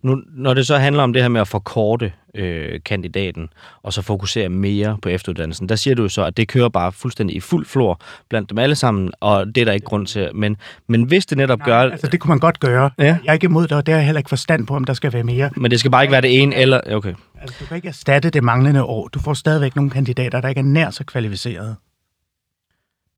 Nu, 0.02 0.22
når 0.28 0.54
det 0.54 0.68
så 0.68 0.78
handler 0.78 1.04
om 1.04 1.14
det 1.14 1.22
her 1.22 1.30
med 1.30 1.42
at 1.42 1.48
forkorte 1.48 2.12
øh, 2.36 2.80
kandidaten, 2.86 3.50
og 3.84 3.94
så 3.94 4.02
fokusere 4.02 4.50
mere 4.50 4.98
på 5.02 5.10
efteruddannelsen, 5.10 5.70
der 5.70 5.76
siger 5.76 5.96
du 5.96 6.02
jo 6.02 6.10
så, 6.10 6.24
at 6.24 6.38
det 6.38 6.48
kører 6.48 6.70
bare 6.70 6.92
fuldstændig 6.92 7.36
i 7.36 7.40
fuld 7.40 7.66
flor 7.66 8.02
blandt 8.30 8.50
dem 8.50 8.58
alle 8.58 8.76
sammen, 8.76 9.12
og 9.20 9.46
det 9.46 9.58
er 9.58 9.66
der 9.66 9.72
ikke 9.72 9.86
grund 9.86 10.08
til. 10.08 10.30
Men, 10.34 10.58
men 10.88 11.04
hvis 11.04 11.26
det 11.26 11.38
netop 11.38 11.60
gør... 11.60 11.80
Altså, 11.80 12.08
det 12.08 12.20
kunne 12.20 12.30
man 12.30 12.40
godt 12.40 12.60
gøre. 12.60 12.90
Ja. 13.00 13.04
Jeg 13.04 13.20
er 13.28 13.34
ikke 13.34 13.46
imod 13.46 13.68
det, 13.68 13.78
og 13.78 13.86
det 13.86 13.94
har 13.94 14.00
jeg 14.00 14.06
heller 14.06 14.20
ikke 14.20 14.30
forstand 14.30 14.68
på, 14.68 14.76
om 14.76 14.84
der 14.84 14.94
skal 14.94 15.14
være 15.14 15.24
mere. 15.24 15.50
Men 15.56 15.72
det 15.72 15.80
skal 15.80 15.92
bare 15.92 16.04
ikke 16.04 16.12
være 16.12 16.22
det 16.22 16.42
ene 16.42 16.56
eller... 16.56 16.82
Okay. 16.92 17.14
Altså, 17.42 17.58
du 17.60 17.66
kan 17.66 17.76
ikke 17.76 17.88
erstatte 17.88 18.30
det 18.30 18.44
manglende 18.44 18.84
år. 18.84 19.08
Du 19.08 19.20
får 19.20 19.34
stadigvæk 19.34 19.76
nogle 19.76 19.92
kandidater, 19.92 20.42
der 20.42 20.50
ikke 20.50 20.60
er 20.60 20.66
nær 20.66 20.90
så 20.90 21.04
kvalificerede. 21.04 21.76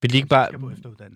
Vil 0.01 0.11
de 0.11 0.17
ikke 0.17 0.29
bare, 0.29 0.47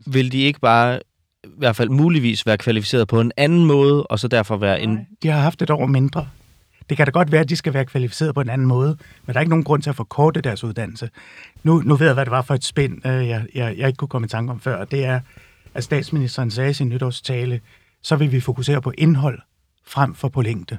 vil 0.08 0.32
de 0.32 0.42
ikke 0.42 0.60
bare 0.60 1.00
i 1.44 1.48
hvert 1.58 1.76
fald 1.76 1.90
muligvis 1.90 2.46
være 2.46 2.58
kvalificeret 2.58 3.08
på 3.08 3.22
en 3.22 3.32
anden 3.38 3.66
måde, 3.66 4.04
og 4.04 4.20
så 4.20 4.28
derfor 4.28 4.58
være 4.58 4.82
en... 4.82 5.08
De 5.24 5.28
har 5.28 5.40
haft 5.40 5.62
et 5.62 5.70
år 5.70 5.86
mindre. 5.86 6.28
Det 6.90 6.98
kan 6.98 7.06
da 7.06 7.12
godt 7.12 7.32
være, 7.32 7.42
at 7.42 7.50
de 7.50 7.56
skal 7.56 7.74
være 7.74 7.86
kvalificeret 7.86 8.36
på 8.36 8.42
en 8.42 8.50
anden 8.50 8.68
måde, 8.68 8.98
men 9.26 9.34
der 9.34 9.40
er 9.40 9.40
ikke 9.40 9.50
nogen 9.50 9.64
grund 9.64 9.82
til 9.82 9.90
at 9.90 9.96
forkorte 9.96 10.42
deres 10.42 10.64
uddannelse. 10.64 11.10
Nu, 11.64 11.82
nu 11.86 11.96
ved 11.96 12.06
jeg, 12.08 12.14
hvad 12.14 12.26
det 12.26 12.32
var 12.32 12.42
for 12.42 12.54
et 12.54 12.64
spænd, 12.64 13.08
øh, 13.08 13.28
jeg, 13.28 13.46
jeg, 13.56 13.78
jeg 13.78 13.88
ikke 13.88 13.98
kunne 13.98 14.08
komme 14.08 14.26
i 14.26 14.30
tanke 14.30 14.52
om 14.52 14.60
før. 14.60 14.86
Det 14.86 15.06
er, 15.06 15.20
at 15.74 15.84
statsministeren 15.84 16.52
sagde 16.52 16.70
i 16.70 16.74
sin 16.74 16.90
nytårstale, 16.90 17.62
så 18.02 18.16
vil 18.16 18.32
vi 18.32 18.40
fokusere 18.40 18.82
på 18.82 18.92
indhold 18.98 19.40
frem 19.88 20.16
for 20.16 20.30
på 20.30 20.42
længde. 20.42 20.78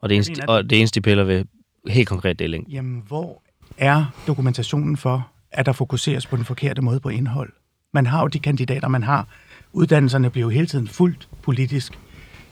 Og 0.00 0.08
det 0.08 0.14
eneste, 0.14 0.32
mener, 0.32 0.46
og 0.46 0.70
det 0.70 0.78
eneste 0.78 1.00
de 1.00 1.02
piller 1.02 1.24
ved 1.24 1.44
helt 1.88 2.08
konkret, 2.08 2.38
det 2.38 2.44
er. 2.44 2.48
Jamen, 2.68 3.02
hvor 3.06 3.42
er 3.78 4.04
dokumentationen 4.26 4.96
for, 4.96 5.30
at 5.50 5.66
der 5.66 5.72
fokuseres 5.72 6.26
på 6.26 6.36
den 6.36 6.44
forkerte 6.44 6.82
måde 6.82 7.00
på 7.00 7.08
indhold? 7.08 7.52
Man 7.94 8.06
har 8.06 8.20
jo 8.20 8.26
de 8.26 8.38
kandidater, 8.38 8.88
man 8.88 9.02
har. 9.02 9.26
Uddannelserne 9.72 10.30
bliver 10.30 10.46
jo 10.46 10.50
hele 10.50 10.66
tiden 10.66 10.88
fuldt 10.88 11.28
politisk. 11.42 11.98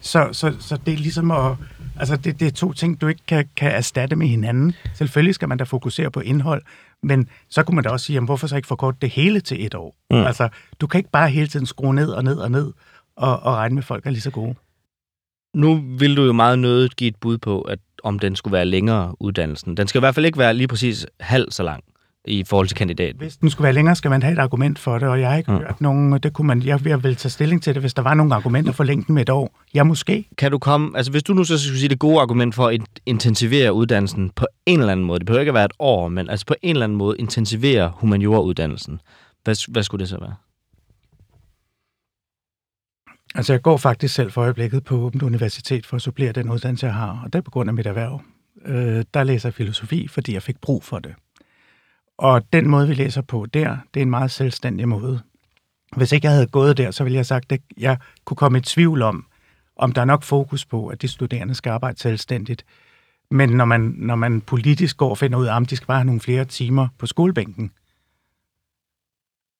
Så, 0.00 0.28
så, 0.32 0.56
så 0.60 0.78
det 0.86 0.94
er 0.94 0.98
ligesom 0.98 1.30
at... 1.30 1.56
Altså, 1.98 2.16
det, 2.16 2.40
det 2.40 2.46
er 2.46 2.52
to 2.52 2.72
ting, 2.72 3.00
du 3.00 3.06
ikke 3.06 3.20
kan, 3.26 3.48
kan 3.56 3.70
erstatte 3.72 4.16
med 4.16 4.26
hinanden. 4.26 4.74
Selvfølgelig 4.94 5.34
skal 5.34 5.48
man 5.48 5.58
da 5.58 5.64
fokusere 5.64 6.10
på 6.10 6.20
indhold, 6.20 6.62
men 7.02 7.28
så 7.48 7.62
kunne 7.62 7.74
man 7.74 7.84
da 7.84 7.90
også 7.90 8.06
sige, 8.06 8.14
jamen, 8.14 8.26
hvorfor 8.26 8.46
så 8.46 8.56
ikke 8.56 8.68
forkorte 8.68 8.98
det 9.00 9.10
hele 9.10 9.40
til 9.40 9.66
et 9.66 9.74
år? 9.74 9.96
Mm. 10.10 10.16
Altså, 10.16 10.48
du 10.80 10.86
kan 10.86 10.98
ikke 10.98 11.10
bare 11.10 11.30
hele 11.30 11.46
tiden 11.46 11.66
skrue 11.66 11.94
ned 11.94 12.08
og 12.08 12.24
ned 12.24 12.36
og 12.36 12.50
ned 12.50 12.72
og, 13.16 13.42
og 13.42 13.54
regne 13.54 13.74
med, 13.74 13.82
at 13.82 13.86
folk 13.86 14.06
er 14.06 14.10
lige 14.10 14.20
så 14.20 14.30
gode. 14.30 14.54
Nu 15.54 15.82
vil 15.98 16.16
du 16.16 16.24
jo 16.24 16.32
meget 16.32 16.58
nødigt 16.58 16.96
give 16.96 17.08
et 17.08 17.16
bud 17.16 17.38
på, 17.38 17.60
at 17.60 17.78
om 18.04 18.18
den 18.18 18.36
skulle 18.36 18.52
være 18.52 18.64
længere 18.64 19.22
uddannelsen. 19.22 19.76
Den 19.76 19.88
skal 19.88 19.98
i 19.98 20.00
hvert 20.00 20.14
fald 20.14 20.26
ikke 20.26 20.38
være 20.38 20.54
lige 20.54 20.68
præcis 20.68 21.06
halv 21.20 21.50
så 21.50 21.62
lang 21.62 21.84
i 22.26 22.44
forhold 22.44 22.68
til 22.68 22.76
kandidaten. 22.76 23.18
Hvis 23.18 23.36
den 23.36 23.50
skulle 23.50 23.64
være 23.64 23.72
længere, 23.72 23.96
skal 23.96 24.10
man 24.10 24.22
have 24.22 24.32
et 24.32 24.38
argument 24.38 24.78
for 24.78 24.98
det, 24.98 25.08
og 25.08 25.20
jeg 25.20 25.30
har 25.30 25.36
ikke 25.36 25.52
Mm. 25.52 25.58
hørt 25.58 25.80
nogen, 25.80 26.12
det 26.12 26.32
kunne 26.32 26.46
man, 26.46 26.62
jeg 26.62 26.84
vil 26.84 27.02
vel 27.02 27.16
tage 27.16 27.30
stilling 27.30 27.62
til 27.62 27.74
det, 27.74 27.82
hvis 27.82 27.94
der 27.94 28.02
var 28.02 28.14
nogle 28.14 28.34
argumenter 28.34 28.72
for 28.72 28.84
længden 28.84 29.14
med 29.14 29.22
et 29.22 29.28
år. 29.30 29.60
Ja, 29.74 29.84
måske. 29.84 30.28
Kan 30.38 30.50
du 30.50 30.58
komme, 30.58 30.96
altså 30.96 31.12
hvis 31.12 31.22
du 31.22 31.34
nu 31.34 31.44
så 31.44 31.58
skulle 31.58 31.78
sige 31.78 31.88
det 31.88 31.98
gode 31.98 32.20
argument 32.20 32.54
for 32.54 32.66
at 32.66 32.80
intensivere 33.06 33.72
uddannelsen 33.72 34.30
på 34.30 34.46
en 34.66 34.80
eller 34.80 34.92
anden 34.92 35.06
måde, 35.06 35.18
det 35.18 35.26
behøver 35.26 35.40
ikke 35.40 35.50
at 35.50 35.54
være 35.54 35.64
et 35.64 35.72
år, 35.78 36.08
men 36.08 36.30
altså 36.30 36.46
på 36.46 36.54
en 36.62 36.70
eller 36.76 36.84
anden 36.84 36.98
måde 36.98 37.16
intensivere 37.18 37.92
humaniora-uddannelsen, 37.96 39.00
hvad, 39.44 39.72
hvad 39.72 39.82
skulle 39.82 40.00
det 40.00 40.08
så 40.08 40.18
være? 40.20 40.34
Altså, 43.34 43.52
jeg 43.52 43.62
går 43.62 43.76
faktisk 43.76 44.14
selv 44.14 44.30
for 44.32 44.42
øjeblikket 44.42 44.84
på 44.84 44.96
Åbent 44.96 45.22
Universitet 45.22 45.86
for 45.86 45.96
at 45.96 46.02
supplere 46.02 46.32
den 46.32 46.50
uddannelse, 46.50 46.86
jeg 46.86 46.94
har, 46.94 47.20
og 47.24 47.32
det 47.32 47.38
er 47.38 47.42
på 47.42 47.50
grund 47.50 47.70
af 47.70 47.74
mit 47.74 47.86
erhverv. 47.86 48.20
Øh, 48.64 49.04
der 49.14 49.24
læser 49.24 49.48
jeg 49.48 49.54
filosofi, 49.54 50.08
fordi 50.08 50.34
jeg 50.34 50.42
fik 50.42 50.60
brug 50.60 50.84
for 50.84 50.98
det. 50.98 51.14
Og 52.18 52.52
den 52.52 52.68
måde, 52.68 52.88
vi 52.88 52.94
læser 52.94 53.22
på 53.22 53.46
der, 53.46 53.76
det 53.94 54.00
er 54.00 54.04
en 54.04 54.10
meget 54.10 54.30
selvstændig 54.30 54.88
måde. 54.88 55.20
Hvis 55.96 56.12
ikke 56.12 56.26
jeg 56.26 56.32
havde 56.32 56.46
gået 56.46 56.76
der, 56.76 56.90
så 56.90 57.04
ville 57.04 57.14
jeg 57.14 57.18
have 57.18 57.24
sagt, 57.24 57.52
at 57.52 57.60
jeg 57.78 57.98
kunne 58.24 58.36
komme 58.36 58.58
i 58.58 58.60
tvivl 58.60 59.02
om, 59.02 59.26
om 59.76 59.92
der 59.92 60.00
er 60.00 60.04
nok 60.04 60.22
fokus 60.22 60.64
på, 60.64 60.88
at 60.88 61.02
de 61.02 61.08
studerende 61.08 61.54
skal 61.54 61.70
arbejde 61.70 61.98
selvstændigt. 61.98 62.64
Men 63.30 63.48
når 63.48 63.64
man, 63.64 63.80
når 63.96 64.14
man 64.14 64.40
politisk 64.40 64.96
går 64.96 65.10
og 65.10 65.18
finder 65.18 65.38
ud 65.38 65.46
af, 65.46 65.60
at 65.60 65.70
de 65.70 65.76
skal 65.76 65.86
bare 65.86 65.98
have 65.98 66.06
nogle 66.06 66.20
flere 66.20 66.44
timer 66.44 66.88
på 66.98 67.06
skolebænken, 67.06 67.70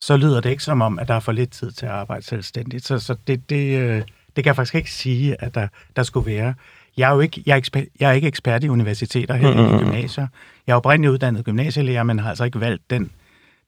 så 0.00 0.16
lyder 0.16 0.40
det 0.40 0.50
ikke 0.50 0.62
som 0.62 0.82
om, 0.82 0.98
at 0.98 1.08
der 1.08 1.14
er 1.14 1.20
for 1.20 1.32
lidt 1.32 1.50
tid 1.50 1.70
til 1.70 1.86
at 1.86 1.92
arbejde 1.92 2.24
selvstændigt. 2.24 2.86
Så, 2.86 2.98
så 2.98 3.16
det, 3.26 3.50
det, 3.50 3.78
øh, 3.78 4.02
det 4.36 4.44
kan 4.44 4.46
jeg 4.46 4.56
faktisk 4.56 4.74
ikke 4.74 4.92
sige, 4.92 5.42
at 5.42 5.54
der, 5.54 5.68
der 5.96 6.02
skulle 6.02 6.26
være. 6.26 6.54
Jeg 6.96 7.10
er 7.10 7.14
jo 7.14 7.20
ikke, 7.20 7.42
jeg 7.46 7.52
er 7.52 7.56
ekspert, 7.56 7.84
jeg 8.00 8.10
er 8.10 8.12
ikke 8.12 8.28
ekspert 8.28 8.64
i 8.64 8.68
universiteter 8.68 9.34
heller 9.34 9.62
mm-hmm. 9.62 9.76
i 9.76 9.82
gymnasier. 9.82 10.26
Jeg 10.66 10.72
er 10.72 10.76
oprindeligt 10.76 11.12
uddannet 11.12 11.44
gymnasielærer, 11.44 12.02
men 12.02 12.18
har 12.18 12.28
altså 12.28 12.44
ikke 12.44 12.60
valgt 12.60 12.90
den, 12.90 13.10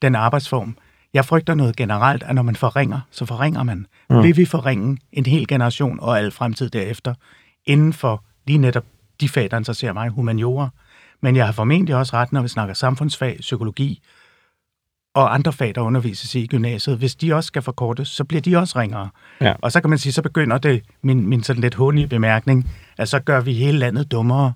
den 0.03 0.15
arbejdsform. 0.15 0.77
Jeg 1.15 1.25
frygter 1.25 1.55
noget 1.55 1.77
generelt, 1.77 2.23
at 2.23 2.35
når 2.35 2.43
man 2.43 2.57
forringer, 2.57 3.01
så 3.11 3.25
forringer 3.25 3.63
man. 3.63 3.87
Mm. 4.11 4.23
Vil 4.23 4.37
vi 4.37 4.45
forringe 4.45 4.99
en 5.13 5.27
hel 5.27 5.47
generation 5.47 6.01
og 6.01 6.19
al 6.19 6.31
fremtid 6.31 6.71
derefter, 6.71 7.15
inden 7.67 7.93
for 7.93 8.25
lige 8.47 8.59
netop 8.59 8.85
de 9.21 9.29
fag, 9.29 9.51
der 9.51 9.57
interesserer 9.57 9.93
mig, 9.93 10.09
humaniora. 10.09 10.69
Men 11.21 11.37
jeg 11.37 11.47
har 11.47 11.53
formentlig 11.53 11.97
også 11.97 12.17
ret, 12.17 12.33
når 12.33 12.43
vi 12.43 12.49
snakker 12.49 12.75
samfundsfag, 12.75 13.37
psykologi 13.41 14.03
og 15.23 15.35
andre 15.35 15.53
fag, 15.53 15.75
der 15.75 15.81
undervises 15.81 16.35
i 16.35 16.47
gymnasiet. 16.47 16.99
Hvis 16.99 17.15
de 17.15 17.33
også 17.35 17.47
skal 17.47 17.63
forkortes, 17.63 18.09
så 18.09 18.25
bliver 18.25 18.41
de 18.41 18.57
også 18.57 18.79
ringere. 18.81 19.09
Ja. 19.41 19.55
Og 19.63 19.73
så 19.73 19.81
kan 19.81 19.91
man 19.91 19.99
sige, 19.99 20.13
så 20.13 20.23
begynder 20.23 20.59
det, 20.59 20.83
min, 21.03 21.27
min 21.27 21.43
sådan 21.43 21.63
lidt 21.63 21.75
håndige 21.75 22.07
bemærkning, 22.07 22.71
at 22.99 23.09
så 23.09 23.21
gør 23.21 23.41
vi 23.41 23.53
hele 23.53 23.79
landet 23.79 24.13
dummere. 24.13 24.53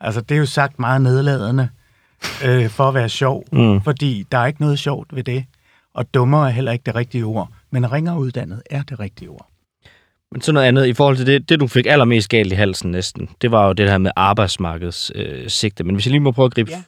Altså, 0.00 0.20
det 0.20 0.34
er 0.34 0.38
jo 0.38 0.46
sagt 0.46 0.78
meget 0.78 1.02
nedladende 1.02 1.68
øh, 2.44 2.68
for 2.68 2.88
at 2.88 2.94
være 2.94 3.08
sjov, 3.08 3.44
Mm. 3.52 3.80
fordi 3.82 4.26
der 4.32 4.38
er 4.38 4.46
ikke 4.46 4.60
noget 4.60 4.78
sjovt 4.78 5.16
ved 5.16 5.24
det. 5.24 5.44
Og 5.94 6.14
dummere 6.14 6.46
er 6.48 6.52
heller 6.52 6.72
ikke 6.72 6.82
det 6.86 6.94
rigtige 6.94 7.24
ord. 7.24 7.48
Men 7.70 7.92
ringere 7.92 8.18
uddannet 8.18 8.62
er 8.70 8.82
det 8.82 9.00
rigtige 9.00 9.28
ord. 9.28 9.46
Men 10.32 10.40
så 10.40 10.52
noget 10.52 10.66
andet, 10.66 10.86
i 10.86 10.92
forhold 10.92 11.16
til 11.16 11.26
det, 11.26 11.48
det 11.48 11.60
du 11.60 11.66
fik 11.66 11.86
allermest 11.86 12.28
galt 12.28 12.52
i 12.52 12.54
halsen 12.54 12.90
næsten, 12.90 13.28
det 13.42 13.50
var 13.50 13.66
jo 13.66 13.72
det 13.72 13.90
her 13.90 13.98
med 13.98 14.10
arbejdsmarkedets 14.16 15.12
øh, 15.14 15.48
sigte. 15.48 15.84
Men 15.84 15.94
hvis 15.94 16.06
jeg 16.06 16.10
lige 16.10 16.20
må 16.20 16.30
prøve 16.32 16.46
at 16.46 16.54
gribe, 16.54 16.70
ja, 16.70 16.82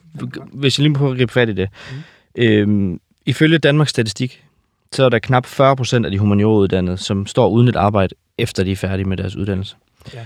hvis 0.53 0.79
jeg 0.79 0.83
lige 0.83 0.93
må 0.93 0.97
prøve 0.99 1.11
at 1.11 1.17
gribe 1.17 1.31
fat 1.31 1.49
i 1.49 1.53
det. 1.53 1.69
Mm. 1.91 2.43
Øhm, 2.43 2.99
ifølge 3.29 3.57
Danmarks 3.57 3.89
Statistik, 3.89 4.43
så 4.91 5.03
er 5.03 5.09
der 5.09 5.19
knap 5.19 5.45
40 5.45 5.75
procent 5.75 6.05
af 6.05 6.11
de 6.11 6.19
humanioruddannede, 6.19 6.97
som 6.97 7.25
står 7.25 7.49
uden 7.49 7.67
et 7.67 7.75
arbejde, 7.75 8.15
efter 8.37 8.63
de 8.63 8.71
er 8.71 8.75
færdige 8.75 9.05
med 9.05 9.17
deres 9.17 9.35
uddannelse. 9.35 9.75
Ja. 10.13 10.25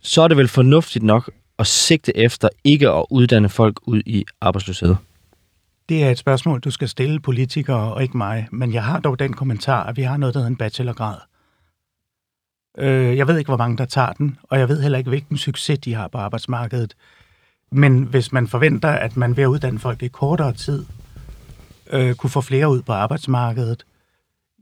Så 0.00 0.22
er 0.22 0.28
det 0.28 0.36
vel 0.36 0.48
fornuftigt 0.48 1.04
nok 1.04 1.30
at 1.58 1.66
sigte 1.66 2.16
efter 2.16 2.48
ikke 2.64 2.88
at 2.88 3.04
uddanne 3.10 3.48
folk 3.48 3.80
ud 3.82 4.02
i 4.06 4.24
arbejdsløshed. 4.40 4.94
Det 5.88 6.02
er 6.04 6.10
et 6.10 6.18
spørgsmål, 6.18 6.60
du 6.60 6.70
skal 6.70 6.88
stille 6.88 7.20
politikere 7.20 7.92
og 7.94 8.02
ikke 8.02 8.16
mig. 8.16 8.48
Men 8.52 8.72
jeg 8.72 8.84
har 8.84 9.00
dog 9.00 9.18
den 9.18 9.32
kommentar, 9.32 9.84
at 9.84 9.96
vi 9.96 10.02
har 10.02 10.16
noget, 10.16 10.34
der 10.34 10.40
hedder 10.40 10.50
en 10.50 10.56
bachelorgrad. 10.56 11.16
Øh, 12.78 13.16
jeg 13.16 13.28
ved 13.28 13.38
ikke, 13.38 13.48
hvor 13.48 13.56
mange 13.56 13.76
der 13.76 13.84
tager 13.84 14.12
den, 14.12 14.38
og 14.42 14.58
jeg 14.58 14.68
ved 14.68 14.82
heller 14.82 14.98
ikke, 14.98 15.10
hvilken 15.10 15.36
succes 15.36 15.78
de 15.78 15.94
har 15.94 16.08
på 16.08 16.18
arbejdsmarkedet. 16.18 16.94
Men 17.72 18.02
hvis 18.02 18.32
man 18.32 18.48
forventer, 18.48 18.88
at 18.88 19.16
man 19.16 19.36
ved 19.36 19.44
at 19.44 19.48
uddanne 19.48 19.78
folk 19.78 20.02
i 20.02 20.08
kortere 20.08 20.52
tid, 20.52 20.84
øh, 21.92 22.14
kunne 22.14 22.30
få 22.30 22.40
flere 22.40 22.70
ud 22.70 22.82
på 22.82 22.92
arbejdsmarkedet, 22.92 23.86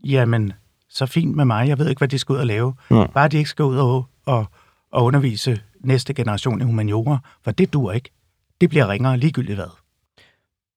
jamen, 0.04 0.52
så 0.88 1.06
fint 1.06 1.36
med 1.36 1.44
mig. 1.44 1.68
Jeg 1.68 1.78
ved 1.78 1.88
ikke, 1.88 2.00
hvad 2.00 2.08
de 2.08 2.18
skal 2.18 2.32
ud 2.32 2.38
og 2.38 2.46
lave. 2.46 2.74
Ja. 2.90 3.06
Bare 3.06 3.28
de 3.28 3.38
ikke 3.38 3.50
skal 3.50 3.64
ud 3.64 3.76
og, 3.76 4.06
og, 4.26 4.46
og 4.92 5.04
undervise 5.04 5.60
næste 5.80 6.14
generation 6.14 6.60
i 6.60 6.64
humaniora, 6.64 7.18
for 7.42 7.50
det 7.50 7.72
dur 7.72 7.92
ikke. 7.92 8.10
Det 8.60 8.68
bliver 8.68 8.88
ringere 8.88 9.18
ligegyldigt 9.18 9.56
hvad. 9.56 9.70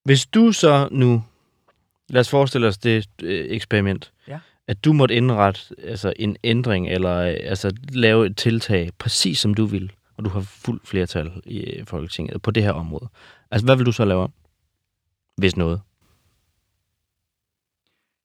Hvis 0.04 0.26
du 0.26 0.52
så 0.52 0.88
nu, 0.92 1.24
lad 2.10 2.20
os 2.20 2.30
forestille 2.30 2.68
os 2.68 2.78
det 2.78 3.10
øh, 3.22 3.46
eksperiment, 3.50 4.12
Ja. 4.28 4.40
at 4.68 4.86
du 4.86 4.94
måtte 4.94 5.16
indrette 5.16 5.62
altså, 5.84 6.14
en 6.16 6.38
ændring, 6.44 6.88
eller 6.90 7.16
øh, 7.18 7.36
altså, 7.44 7.72
lave 7.90 8.26
et 8.26 8.38
tiltag, 8.38 8.90
præcis 9.00 9.40
som 9.40 9.54
du 9.54 9.66
vil, 9.66 9.92
og 10.18 10.26
du 10.26 10.30
har 10.30 10.42
fuld 10.42 10.82
flertal 10.84 11.32
i 11.46 11.84
Folketinget 11.88 12.42
på 12.42 12.52
det 12.52 12.64
her 12.64 12.72
område. 12.72 13.08
Altså, 13.52 13.66
hvad 13.66 13.76
vil 13.76 13.86
du 13.86 13.92
så 13.92 14.06
lave 14.06 14.24
om? 14.24 14.32
Hvis 15.38 15.58
noget. 15.58 15.82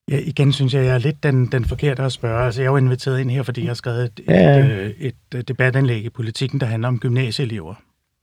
Ja, 0.08 0.18
igen 0.24 0.52
synes 0.52 0.74
jeg, 0.74 0.84
jeg 0.84 0.94
er 0.94 0.98
lidt 0.98 1.22
den, 1.22 1.46
den 1.46 1.64
forkerte 1.64 2.02
at 2.02 2.12
spørge. 2.12 2.44
Altså, 2.44 2.60
jeg 2.60 2.66
er 2.66 2.70
jo 2.70 2.76
inviteret 2.76 3.20
ind 3.20 3.30
her, 3.30 3.42
fordi 3.42 3.60
jeg 3.60 3.68
har 3.68 3.74
skrevet 3.74 4.04
et, 4.04 4.20
Ja, 4.28 4.58
et, 4.58 4.70
øh, 4.70 4.90
et, 4.98 5.14
et 5.34 5.48
debatindlæg 5.48 6.04
i 6.04 6.08
politikken, 6.08 6.60
der 6.60 6.66
handler 6.66 6.88
om 6.88 6.98
gymnasieelever. 6.98 7.74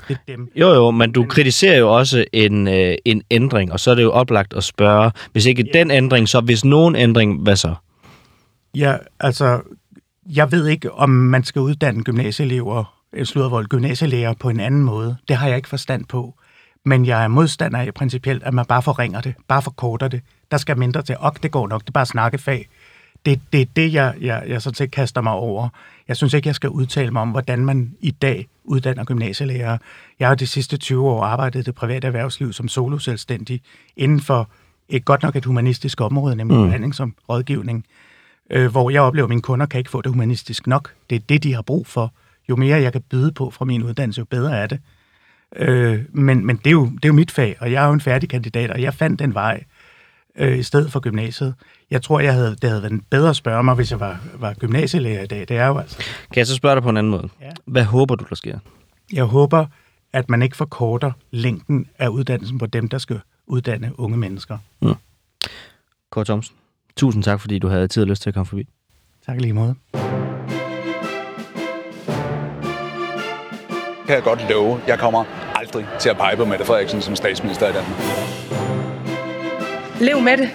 Det 0.08 0.18
er 0.28 0.32
dem. 0.36 0.52
Jo, 0.56 0.68
jo, 0.74 0.92
men 0.92 1.12
du 1.12 1.26
kritiserer 1.26 1.78
jo 1.78 1.96
også 1.98 2.26
en, 2.34 2.68
øh, 2.68 2.96
en 3.06 3.22
ændring, 3.32 3.72
og 3.72 3.80
så 3.80 3.92
er 3.92 3.96
det 3.96 4.04
jo 4.04 4.12
oplagt 4.12 4.54
at 4.54 4.64
spørge, 4.64 5.12
hvis 5.32 5.46
ikke 5.46 5.66
Ja. 5.74 5.80
den 5.80 5.92
ændring, 5.92 6.30
så 6.30 6.42
hvis 6.42 6.66
nogen 6.66 6.96
ændring, 6.96 7.42
hvad 7.42 7.56
så? 7.56 7.76
Ja, 8.76 8.96
altså, 9.20 9.62
jeg 10.36 10.52
ved 10.52 10.68
ikke, 10.68 10.92
om 10.92 11.10
man 11.10 11.44
skal 11.44 11.62
uddanne 11.62 12.04
gymnasieelever, 12.04 13.00
øh, 13.14 13.26
sluddervold, 13.26 13.68
gymnasielærer 13.68 14.34
på 14.40 14.50
en 14.50 14.60
anden 14.60 14.84
måde. 14.84 15.16
Det 15.28 15.36
har 15.36 15.48
jeg 15.48 15.58
ikke 15.58 15.70
forstand 15.70 16.06
på. 16.06 16.34
Men 16.86 17.06
jeg 17.06 17.24
er 17.24 17.28
modstander 17.28 17.80
af 17.80 17.94
principielt, 17.94 18.44
at 18.44 18.54
man 18.54 18.66
bare 18.66 18.82
forringer 18.82 19.22
det, 19.22 19.34
bare 19.48 19.62
forkorter 19.62 20.08
det. 20.08 20.22
Der 20.52 20.58
skal 20.58 20.78
mindre 20.78 21.02
til. 21.02 21.16
Og 21.20 21.44
det 21.44 21.52
går 21.52 21.68
nok, 21.68 21.82
det 21.82 21.88
er 21.88 21.92
bare 21.92 22.06
snakkefag. 22.06 22.70
Det, 23.26 23.42
det 23.54 23.62
er 23.62 23.66
det, 23.76 23.94
jeg, 23.94 24.14
jeg, 24.22 24.44
jeg 24.48 24.62
sådan 24.62 24.76
set 24.76 24.92
kaster 24.92 25.22
mig 25.22 25.34
over. 25.34 25.70
Jeg 26.08 26.18
synes 26.18 26.34
ikke, 26.34 26.48
jeg 26.48 26.56
skal 26.56 26.70
udtale 26.70 27.12
mig 27.12 27.22
om, 27.22 27.30
hvordan 27.30 27.66
man 27.66 27.96
i 28.00 28.12
dag 28.12 28.48
uddanner 28.64 29.04
gymnasielærer. 29.04 29.78
Jeg 30.20 30.28
har 30.28 30.36
de 30.36 30.48
sidste 30.48 30.78
20 30.78 31.10
år 31.10 31.24
arbejdet 31.24 31.60
i 31.60 31.64
det 31.64 31.76
private 31.76 32.08
erhvervsliv 32.08 32.54
som 32.54 32.68
soloselvstændig 32.68 33.62
inden 33.98 34.20
for 34.20 34.50
et 34.90 35.06
godt 35.06 35.24
nok 35.24 35.36
et 35.36 35.46
humanistisk 35.46 36.02
område, 36.02 36.36
nemlig 36.36 36.58
mm. 36.58 36.64
behandling 36.64 36.96
som 36.96 37.16
rådgivning 37.30 37.86
øh, 38.50 38.72
hvor 38.72 38.90
jeg 38.90 39.02
oplever, 39.02 39.26
at 39.26 39.30
mine 39.30 39.42
kunder 39.42 39.66
kan 39.66 39.78
ikke 39.78 39.90
få 39.90 40.02
det 40.02 40.12
humanistisk 40.12 40.68
nok. 40.68 40.94
Det 41.10 41.16
er 41.16 41.20
det, 41.20 41.44
de 41.44 41.54
har 41.54 41.62
brug 41.62 41.88
for. 41.88 42.14
Jo 42.50 42.56
mere 42.56 42.82
jeg 42.82 42.92
kan 42.92 43.02
byde 43.02 43.32
på 43.32 43.50
fra 43.50 43.66
min 43.66 43.84
uddannelse, 43.84 44.20
jo 44.20 44.26
bedre 44.26 44.58
er 44.58 44.68
det. 44.68 44.80
Øh, 45.56 46.00
men 46.12 46.46
men 46.46 46.58
det, 46.58 46.68
er 46.68 46.72
jo, 46.72 46.86
det 46.86 47.06
er 47.06 47.10
jo 47.10 47.14
mit 47.14 47.32
fag, 47.32 47.56
og 47.60 47.72
jeg 47.72 47.84
er 47.84 47.88
jo 47.88 47.94
en 47.94 48.02
færdig 48.02 48.30
kandidat, 48.30 48.72
og 48.72 48.82
jeg 48.82 48.94
fandt 48.94 49.20
den 49.20 49.34
vej 49.34 49.64
øh, 50.38 50.60
i 50.60 50.64
stedet 50.64 50.92
for 50.92 51.00
gymnasiet. 51.00 51.54
Jeg 51.92 52.02
tror, 52.02 52.20
jeg 52.20 52.34
havde, 52.34 52.56
det 52.62 52.70
havde 52.70 52.82
været 52.82 53.02
bedre 53.10 53.30
at 53.30 53.36
spørge 53.36 53.64
mig, 53.64 53.76
hvis 53.76 53.92
jeg 53.92 54.00
var, 54.00 54.20
var 54.40 54.54
gymnasielærer 54.54 55.24
i 55.24 55.28
dag. 55.28 55.40
Det 55.40 55.52
er 55.52 55.68
jo 55.68 55.78
altså. 55.78 55.98
Kan 55.98 56.38
jeg 56.38 56.48
så 56.48 56.56
spørge 56.56 56.76
dig 56.76 56.84
på 56.84 56.90
en 56.90 56.98
anden 56.98 57.12
måde? 57.12 57.30
Ja. 57.42 57.52
Hvad 57.66 57.84
håber 57.84 58.16
du, 58.16 58.26
der 58.30 58.36
sker? 58.36 58.60
Jeg 59.14 59.24
håber, 59.24 59.66
at 60.14 60.30
man 60.30 60.42
ikke 60.42 60.58
forkorter 60.58 61.12
længden 61.32 61.88
af 62.00 62.08
uddannelsen 62.08 62.58
på 62.58 62.66
dem, 62.66 62.90
der 62.90 62.98
skal 62.98 63.20
uddanne 63.48 64.00
unge 64.00 64.18
mennesker. 64.18 64.58
Kåre 66.12 66.26
Thomsen, 66.26 66.56
tusind 66.98 67.24
tak, 67.24 67.42
fordi 67.42 67.60
du 67.60 67.68
havde 67.68 67.88
tid 67.88 68.04
og 68.04 68.08
lyst 68.08 68.22
til 68.22 68.30
at 68.30 68.34
komme 68.34 68.46
forbi. 68.46 68.68
Tak 69.26 69.42
lige 69.42 69.54
måde. 69.54 69.76
kan 74.06 74.16
jeg 74.16 74.24
godt 74.24 74.50
love, 74.50 74.80
jeg 74.88 75.00
kommer 75.00 75.24
aldrig 75.56 75.86
til 76.00 76.10
at 76.10 76.18
pege 76.18 76.38
på 76.38 76.46
Mette 76.46 76.66
Frederiksen 76.66 77.02
som 77.02 77.16
statsminister 77.16 77.70
i 77.70 77.74
Danmark. 77.74 78.55
Lev 80.02 80.22
med 80.22 80.38
det. 80.38 80.50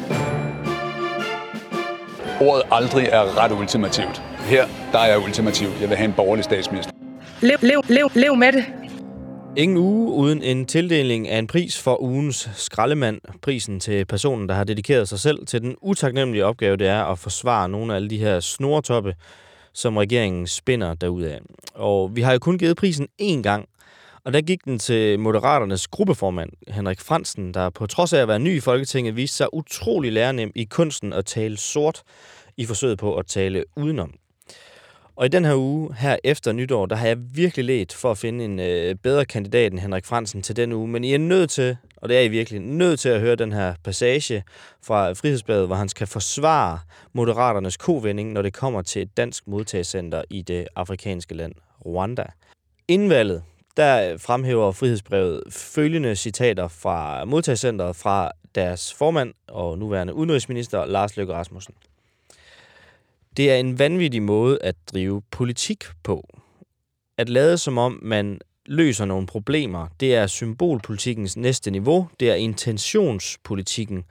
Ordet 2.40 2.62
aldrig 2.70 3.06
er 3.06 3.44
ret 3.44 3.52
ultimativt. 3.52 4.22
Her, 4.38 4.66
der 4.92 4.98
er 4.98 5.06
jeg 5.06 5.18
ultimativt. 5.24 5.80
Jeg 5.80 5.88
vil 5.88 5.96
have 5.96 6.08
en 6.08 6.14
borgerlig 6.16 6.44
statsminister. 6.44 6.92
Lev, 7.40 7.56
lev, 7.62 7.82
lev, 7.88 8.10
lev 8.14 8.36
med 8.36 8.52
det. 8.52 8.64
Ingen 9.56 9.78
uge 9.78 10.12
uden 10.12 10.42
en 10.42 10.66
tildeling 10.66 11.28
af 11.28 11.38
en 11.38 11.46
pris 11.46 11.82
for 11.82 12.02
ugens 12.02 12.50
skraldemand. 12.56 13.20
Prisen 13.42 13.80
til 13.80 14.04
personen, 14.04 14.48
der 14.48 14.54
har 14.54 14.64
dedikeret 14.64 15.08
sig 15.08 15.18
selv 15.18 15.46
til 15.46 15.60
den 15.62 15.76
utaknemmelige 15.82 16.44
opgave, 16.44 16.76
det 16.76 16.88
er 16.88 17.04
at 17.04 17.18
forsvare 17.18 17.68
nogle 17.68 17.92
af 17.92 17.96
alle 17.96 18.10
de 18.10 18.18
her 18.18 18.40
snortoppe, 18.40 19.14
som 19.72 19.96
regeringen 19.96 20.46
spinder 20.46 20.94
derudad. 20.94 21.38
Og 21.74 22.16
vi 22.16 22.22
har 22.22 22.32
jo 22.32 22.38
kun 22.38 22.58
givet 22.58 22.76
prisen 22.76 23.08
én 23.22 23.42
gang, 23.42 23.68
og 24.24 24.32
der 24.32 24.40
gik 24.40 24.64
den 24.64 24.78
til 24.78 25.20
Moderaternes 25.20 25.88
gruppeformand, 25.88 26.50
Henrik 26.68 27.00
Fransen, 27.00 27.54
der 27.54 27.70
på 27.70 27.86
trods 27.86 28.12
af 28.12 28.22
at 28.22 28.28
være 28.28 28.38
ny 28.38 28.56
i 28.56 28.60
Folketinget, 28.60 29.16
viste 29.16 29.36
sig 29.36 29.54
utrolig 29.54 30.12
lærernem 30.12 30.52
i 30.54 30.64
kunsten 30.64 31.12
at 31.12 31.26
tale 31.26 31.56
sort 31.56 32.02
i 32.56 32.66
forsøget 32.66 32.98
på 32.98 33.16
at 33.16 33.26
tale 33.26 33.64
udenom. 33.76 34.14
Og 35.16 35.26
i 35.26 35.28
den 35.28 35.44
her 35.44 35.54
uge, 35.54 35.94
her 35.94 36.16
efter 36.24 36.52
nytår, 36.52 36.86
der 36.86 36.96
har 36.96 37.06
jeg 37.06 37.16
virkelig 37.34 37.64
let 37.64 37.92
for 37.92 38.10
at 38.10 38.18
finde 38.18 38.44
en 38.44 38.60
øh, 38.60 38.94
bedre 38.94 39.24
kandidat 39.24 39.72
end 39.72 39.80
Henrik 39.80 40.04
Fransen 40.04 40.42
til 40.42 40.56
den 40.56 40.72
uge. 40.72 40.88
Men 40.88 41.04
I 41.04 41.14
er 41.14 41.18
nødt 41.18 41.50
til, 41.50 41.76
og 41.96 42.08
det 42.08 42.16
er 42.16 42.20
I 42.20 42.28
virkelig, 42.28 42.60
nødt 42.60 43.00
til 43.00 43.08
at 43.08 43.20
høre 43.20 43.36
den 43.36 43.52
her 43.52 43.74
passage 43.84 44.44
fra 44.82 45.12
Frihedsbladet, 45.12 45.66
hvor 45.66 45.76
han 45.76 45.88
skal 45.88 46.06
forsvare 46.06 46.78
Moderaternes 47.12 47.76
kovending, 47.76 48.32
når 48.32 48.42
det 48.42 48.52
kommer 48.52 48.82
til 48.82 49.02
et 49.02 49.16
dansk 49.16 49.46
modtagscenter 49.46 50.22
i 50.30 50.42
det 50.42 50.68
afrikanske 50.76 51.34
land 51.34 51.52
Rwanda. 51.86 52.24
Indvalget, 52.88 53.42
der 53.76 54.18
fremhæver 54.18 54.72
Frihedsbrevet 54.72 55.42
følgende 55.50 56.16
citater 56.16 56.68
fra 56.68 57.24
modtagscenteret 57.24 57.96
fra 57.96 58.30
deres 58.54 58.94
formand 58.94 59.34
og 59.48 59.78
nuværende 59.78 60.14
udenrigsminister 60.14 60.84
Lars 60.84 61.16
Løkke 61.16 61.32
Rasmussen. 61.32 61.74
Det 63.36 63.50
er 63.50 63.56
en 63.56 63.78
vanvittig 63.78 64.22
måde 64.22 64.58
at 64.62 64.76
drive 64.92 65.22
politik 65.30 65.84
på. 66.02 66.28
At 67.18 67.28
lade 67.28 67.58
som 67.58 67.78
om 67.78 67.98
man 68.02 68.40
løser 68.66 69.04
nogle 69.04 69.26
problemer, 69.26 69.86
det 70.00 70.14
er 70.14 70.26
symbolpolitikkens 70.26 71.36
næste 71.36 71.70
niveau, 71.70 72.08
det 72.20 72.30
er 72.30 72.34
intentionspolitikken, 72.34 74.04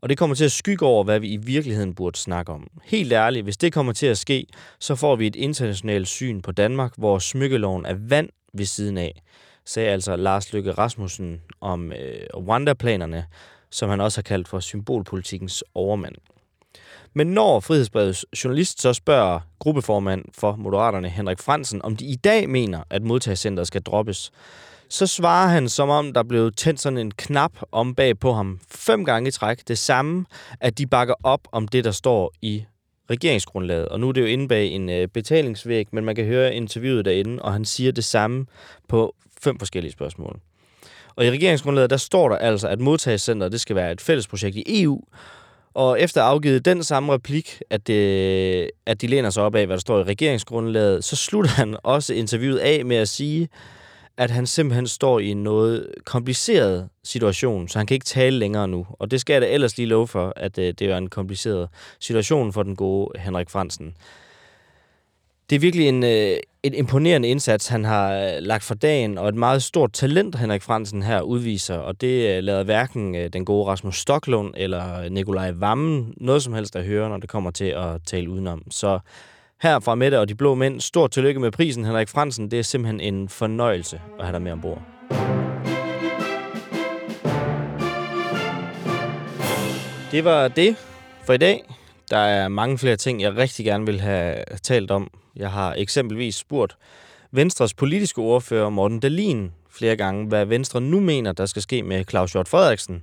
og 0.00 0.08
det 0.08 0.18
kommer 0.18 0.36
til 0.36 0.44
at 0.44 0.52
skygge 0.52 0.86
over, 0.86 1.04
hvad 1.04 1.20
vi 1.20 1.28
i 1.28 1.36
virkeligheden 1.36 1.94
burde 1.94 2.18
snakke 2.18 2.52
om. 2.52 2.68
Helt 2.84 3.12
ærligt, 3.12 3.44
hvis 3.44 3.56
det 3.56 3.72
kommer 3.72 3.92
til 3.92 4.06
at 4.06 4.18
ske, 4.18 4.46
så 4.80 4.94
får 4.94 5.16
vi 5.16 5.26
et 5.26 5.36
internationalt 5.36 6.08
syn 6.08 6.42
på 6.42 6.52
Danmark, 6.52 6.92
hvor 6.96 7.18
smykkeloven 7.18 7.86
er 7.86 7.94
vand 7.94 8.28
ved 8.54 8.66
siden 8.66 8.98
af, 8.98 9.22
sagde 9.64 9.88
altså 9.88 10.16
Lars 10.16 10.52
Løkke 10.52 10.72
Rasmussen 10.72 11.40
om 11.60 11.92
øh, 11.92 12.26
Rwanda-planerne, 12.36 13.24
som 13.70 13.90
han 13.90 14.00
også 14.00 14.18
har 14.18 14.22
kaldt 14.22 14.48
for 14.48 14.60
symbolpolitikkens 14.60 15.64
overmand. 15.74 16.14
Men 17.14 17.26
når 17.26 17.60
Frihedsbrevets 17.60 18.26
journalist 18.44 18.80
så 18.80 18.92
spørger 18.92 19.40
gruppeformand 19.58 20.24
for 20.32 20.56
Moderaterne 20.56 21.08
Henrik 21.08 21.38
Fransen, 21.38 21.82
om 21.82 21.96
de 21.96 22.04
i 22.04 22.16
dag 22.16 22.48
mener, 22.48 22.82
at 22.90 23.02
modtagscenteret 23.02 23.66
skal 23.66 23.82
droppes, 23.82 24.32
så 24.88 25.06
svarer 25.06 25.48
han, 25.48 25.68
som 25.68 25.88
om 25.88 26.12
der 26.12 26.22
blev 26.22 26.52
tændt 26.52 26.80
sådan 26.80 26.98
en 26.98 27.10
knap 27.10 27.52
om 27.72 27.94
bag 27.94 28.18
på 28.18 28.32
ham 28.32 28.60
fem 28.70 29.04
gange 29.04 29.28
i 29.28 29.30
træk. 29.30 29.68
Det 29.68 29.78
samme, 29.78 30.24
at 30.60 30.78
de 30.78 30.86
bakker 30.86 31.14
op 31.22 31.40
om 31.52 31.68
det, 31.68 31.84
der 31.84 31.90
står 31.90 32.32
i 32.42 32.64
regeringsgrundlaget. 33.12 33.88
Og 33.88 34.00
nu 34.00 34.08
er 34.08 34.12
det 34.12 34.20
jo 34.20 34.26
inde 34.26 34.48
bag 34.48 34.66
en 34.66 34.90
øh, 34.90 35.08
betalingsvæg, 35.08 35.86
men 35.92 36.04
man 36.04 36.14
kan 36.14 36.24
høre 36.24 36.54
interviewet 36.54 37.04
derinde, 37.04 37.42
og 37.42 37.52
han 37.52 37.64
siger 37.64 37.92
det 37.92 38.04
samme 38.04 38.46
på 38.88 39.14
fem 39.42 39.58
forskellige 39.58 39.92
spørgsmål. 39.92 40.40
Og 41.16 41.26
i 41.26 41.30
regeringsgrundlaget, 41.30 41.90
der 41.90 41.96
står 41.96 42.28
der 42.28 42.36
altså, 42.36 42.68
at 42.68 42.80
modtagscenteret 42.80 43.52
det 43.52 43.60
skal 43.60 43.76
være 43.76 43.92
et 43.92 44.00
fælles 44.00 44.28
projekt 44.28 44.56
i 44.56 44.82
EU, 44.82 45.00
og 45.74 46.00
efter 46.00 46.22
afgivet 46.22 46.64
den 46.64 46.84
samme 46.84 47.12
replik, 47.12 47.62
at, 47.70 47.86
det, 47.86 48.70
at 48.86 49.00
de 49.00 49.06
læner 49.06 49.30
sig 49.30 49.42
op 49.42 49.54
af, 49.54 49.66
hvad 49.66 49.76
der 49.76 49.80
står 49.80 50.00
i 50.00 50.02
regeringsgrundlaget, 50.02 51.04
så 51.04 51.16
slutter 51.16 51.50
han 51.50 51.76
også 51.82 52.14
interviewet 52.14 52.58
af 52.58 52.84
med 52.84 52.96
at 52.96 53.08
sige, 53.08 53.48
at 54.16 54.30
han 54.30 54.46
simpelthen 54.46 54.86
står 54.86 55.18
i 55.18 55.28
en 55.28 55.42
noget 55.42 55.86
kompliceret 56.04 56.88
situation, 57.04 57.68
så 57.68 57.78
han 57.78 57.86
kan 57.86 57.94
ikke 57.94 58.06
tale 58.06 58.38
længere 58.38 58.68
nu. 58.68 58.86
Og 58.90 59.10
det 59.10 59.20
skal 59.20 59.32
jeg 59.34 59.42
da 59.42 59.46
ellers 59.46 59.76
lige 59.76 59.86
love 59.86 60.08
for, 60.08 60.32
at 60.36 60.58
øh, 60.58 60.74
det 60.78 60.82
er 60.82 60.96
en 60.96 61.10
kompliceret 61.10 61.68
situation 62.00 62.52
for 62.52 62.62
den 62.62 62.76
gode 62.76 63.18
Henrik 63.18 63.50
Fransen. 63.50 63.94
Det 65.50 65.56
er 65.56 65.60
virkelig 65.60 65.88
en, 65.88 66.04
øh, 66.04 66.36
en 66.62 66.74
imponerende 66.74 67.28
indsats, 67.28 67.68
han 67.68 67.84
har 67.84 68.14
øh, 68.14 68.32
lagt 68.40 68.64
for 68.64 68.74
dagen, 68.74 69.18
og 69.18 69.28
et 69.28 69.34
meget 69.34 69.62
stort 69.62 69.92
talent, 69.92 70.38
Henrik 70.38 70.62
Fransen 70.62 71.02
her 71.02 71.20
udviser, 71.20 71.76
og 71.76 72.00
det 72.00 72.36
øh, 72.36 72.42
lader 72.42 72.62
hverken 72.62 73.14
øh, 73.14 73.28
den 73.32 73.44
gode 73.44 73.66
Rasmus 73.66 73.98
Stoklund 73.98 74.54
eller 74.56 75.00
øh, 75.00 75.10
Nikolaj 75.10 75.50
Vammen 75.50 76.14
noget 76.16 76.42
som 76.42 76.52
helst 76.52 76.76
at 76.76 76.84
høre, 76.84 77.08
når 77.08 77.16
det 77.16 77.28
kommer 77.28 77.50
til 77.50 77.64
at 77.64 78.00
tale 78.06 78.30
udenom. 78.30 78.70
Så 78.70 78.98
her 79.62 79.80
fra 79.80 79.94
Mette 79.94 80.20
og 80.20 80.28
de 80.28 80.34
blå 80.34 80.54
mænd, 80.54 80.80
stort 80.80 81.10
tillykke 81.10 81.40
med 81.40 81.50
prisen, 81.50 81.84
Henrik 81.84 82.08
Fransen. 82.08 82.50
Det 82.50 82.58
er 82.58 82.62
simpelthen 82.62 83.00
en 83.00 83.28
fornøjelse 83.28 84.00
at 84.18 84.24
have 84.24 84.32
dig 84.32 84.42
med 84.42 84.52
ombord. 84.52 84.82
Det 90.10 90.24
var 90.24 90.48
det 90.48 90.76
for 91.26 91.32
i 91.32 91.36
dag. 91.36 91.64
Der 92.10 92.18
er 92.18 92.48
mange 92.48 92.78
flere 92.78 92.96
ting, 92.96 93.20
jeg 93.20 93.36
rigtig 93.36 93.64
gerne 93.64 93.86
vil 93.86 94.00
have 94.00 94.36
talt 94.62 94.90
om. 94.90 95.10
Jeg 95.36 95.50
har 95.50 95.74
eksempelvis 95.78 96.34
spurgt 96.34 96.76
Venstres 97.30 97.74
politiske 97.74 98.20
ordfører 98.20 98.70
Morten 98.70 99.00
Dalin 99.00 99.52
flere 99.70 99.96
gange, 99.96 100.26
hvad 100.26 100.46
Venstre 100.46 100.80
nu 100.80 101.00
mener, 101.00 101.32
der 101.32 101.46
skal 101.46 101.62
ske 101.62 101.82
med 101.82 102.04
Claus 102.10 102.32
Hjort 102.32 102.48
Frederiksen, 102.48 103.02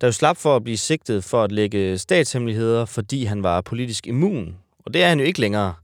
der 0.00 0.06
jo 0.06 0.12
slap 0.12 0.36
for 0.36 0.56
at 0.56 0.64
blive 0.64 0.76
sigtet 0.76 1.24
for 1.24 1.42
at 1.42 1.52
lægge 1.52 1.98
statshemmeligheder, 1.98 2.84
fordi 2.84 3.24
han 3.24 3.42
var 3.42 3.60
politisk 3.60 4.06
immun. 4.06 4.56
Og 4.88 4.94
det 4.94 5.02
er 5.02 5.08
han 5.08 5.18
jo 5.18 5.24
ikke 5.24 5.40
længere. 5.40 5.74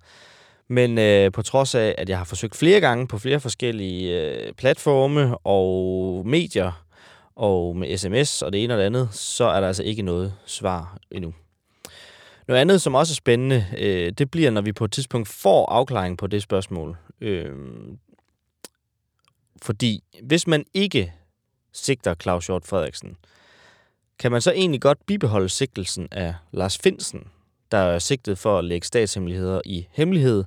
Men 0.69 0.99
øh, 0.99 1.33
på 1.33 1.43
trods 1.43 1.75
af, 1.75 1.95
at 1.99 2.09
jeg 2.09 2.19
har 2.19 2.25
forsøgt 2.25 2.57
flere 2.57 2.81
gange 2.81 3.09
på 3.09 3.19
flere 3.19 3.41
forskellige 3.41 4.21
øh, 4.21 4.53
platforme 4.53 5.39
og 5.39 6.27
medier 6.27 6.85
og 7.37 7.77
med 7.77 7.99
sms 7.99 8.43
og 8.43 8.53
det 8.53 8.65
ene 8.65 8.75
og 8.75 8.79
det 8.79 8.85
andet, 8.85 9.09
så 9.13 9.45
er 9.45 9.61
der 9.61 9.67
altså 9.67 9.83
ikke 9.83 10.03
noget 10.03 10.35
svar 10.47 10.99
endnu. 11.11 11.35
Noget 12.49 12.61
andet, 12.61 12.83
som 12.83 12.95
også 12.95 13.13
er 13.13 13.15
spændende, 13.15 13.67
øh, 13.79 14.13
det 14.13 14.31
bliver, 14.31 14.51
når 14.51 14.61
vi 14.61 14.73
på 14.73 14.85
et 14.85 14.93
tidspunkt 14.93 15.29
får 15.29 15.67
afklaring 15.71 16.19
på 16.19 16.27
det 16.27 16.43
spørgsmål. 16.43 16.97
Øh, 17.21 17.53
fordi 19.63 20.05
hvis 20.23 20.47
man 20.47 20.65
ikke 20.75 21.13
sigter 21.73 22.15
Claus 22.15 22.47
Hjort 22.47 22.67
Frederiksen, 22.67 23.17
kan 24.19 24.33
man 24.33 24.41
så 24.41 24.53
egentlig 24.53 24.81
godt 24.81 25.07
bibeholde 25.07 25.49
sigtelsen 25.49 26.09
af 26.11 26.35
Lars 26.53 26.79
Finsen, 26.79 27.29
der 27.75 27.81
er 27.81 27.99
sigtet 27.99 28.39
for 28.39 28.59
at 28.59 28.64
lægge 28.64 28.87
statshemmeligheder 28.87 29.61
i 29.64 29.87
hemmelighed, 29.91 30.45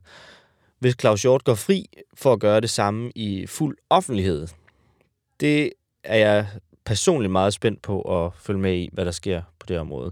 hvis 0.79 0.95
Claus 1.01 1.21
Hjort 1.21 1.43
går 1.43 1.55
fri 1.55 1.85
for 2.13 2.33
at 2.33 2.39
gøre 2.39 2.61
det 2.61 2.69
samme 2.69 3.11
i 3.15 3.45
fuld 3.45 3.77
offentlighed. 3.89 4.47
Det 5.39 5.71
er 6.03 6.17
jeg 6.17 6.47
personligt 6.85 7.31
meget 7.31 7.53
spændt 7.53 7.81
på 7.81 8.01
at 8.01 8.33
følge 8.39 8.59
med 8.59 8.75
i, 8.75 8.89
hvad 8.93 9.05
der 9.05 9.11
sker 9.11 9.41
på 9.59 9.65
det 9.67 9.79
område. 9.79 10.11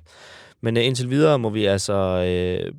Men 0.62 0.78
øh, 0.78 0.86
indtil 0.86 1.10
videre 1.10 1.40
må 1.40 1.50
vi 1.50 1.66
altså 1.66 1.94
øh, 1.94 2.74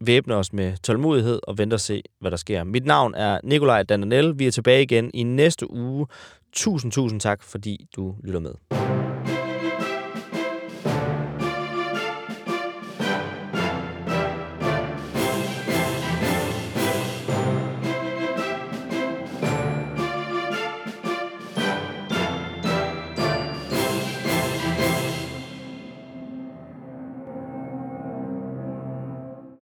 væbne 0.00 0.34
os 0.34 0.52
med 0.52 0.76
tålmodighed 0.82 1.40
og 1.42 1.58
vente 1.58 1.74
og 1.74 1.80
se, 1.80 2.02
hvad 2.20 2.30
der 2.30 2.36
sker. 2.36 2.64
Mit 2.64 2.84
navn 2.84 3.14
er 3.14 3.40
Nikolaj 3.44 3.82
Dananel. 3.82 4.38
Vi 4.38 4.46
er 4.46 4.50
tilbage 4.50 4.82
igen 4.82 5.10
i 5.14 5.22
næste 5.22 5.70
uge. 5.70 6.06
Tusind, 6.52 6.92
tusind 6.92 7.20
tak, 7.20 7.42
fordi 7.42 7.86
du 7.96 8.14
lytter 8.24 8.40
med. 8.40 9.09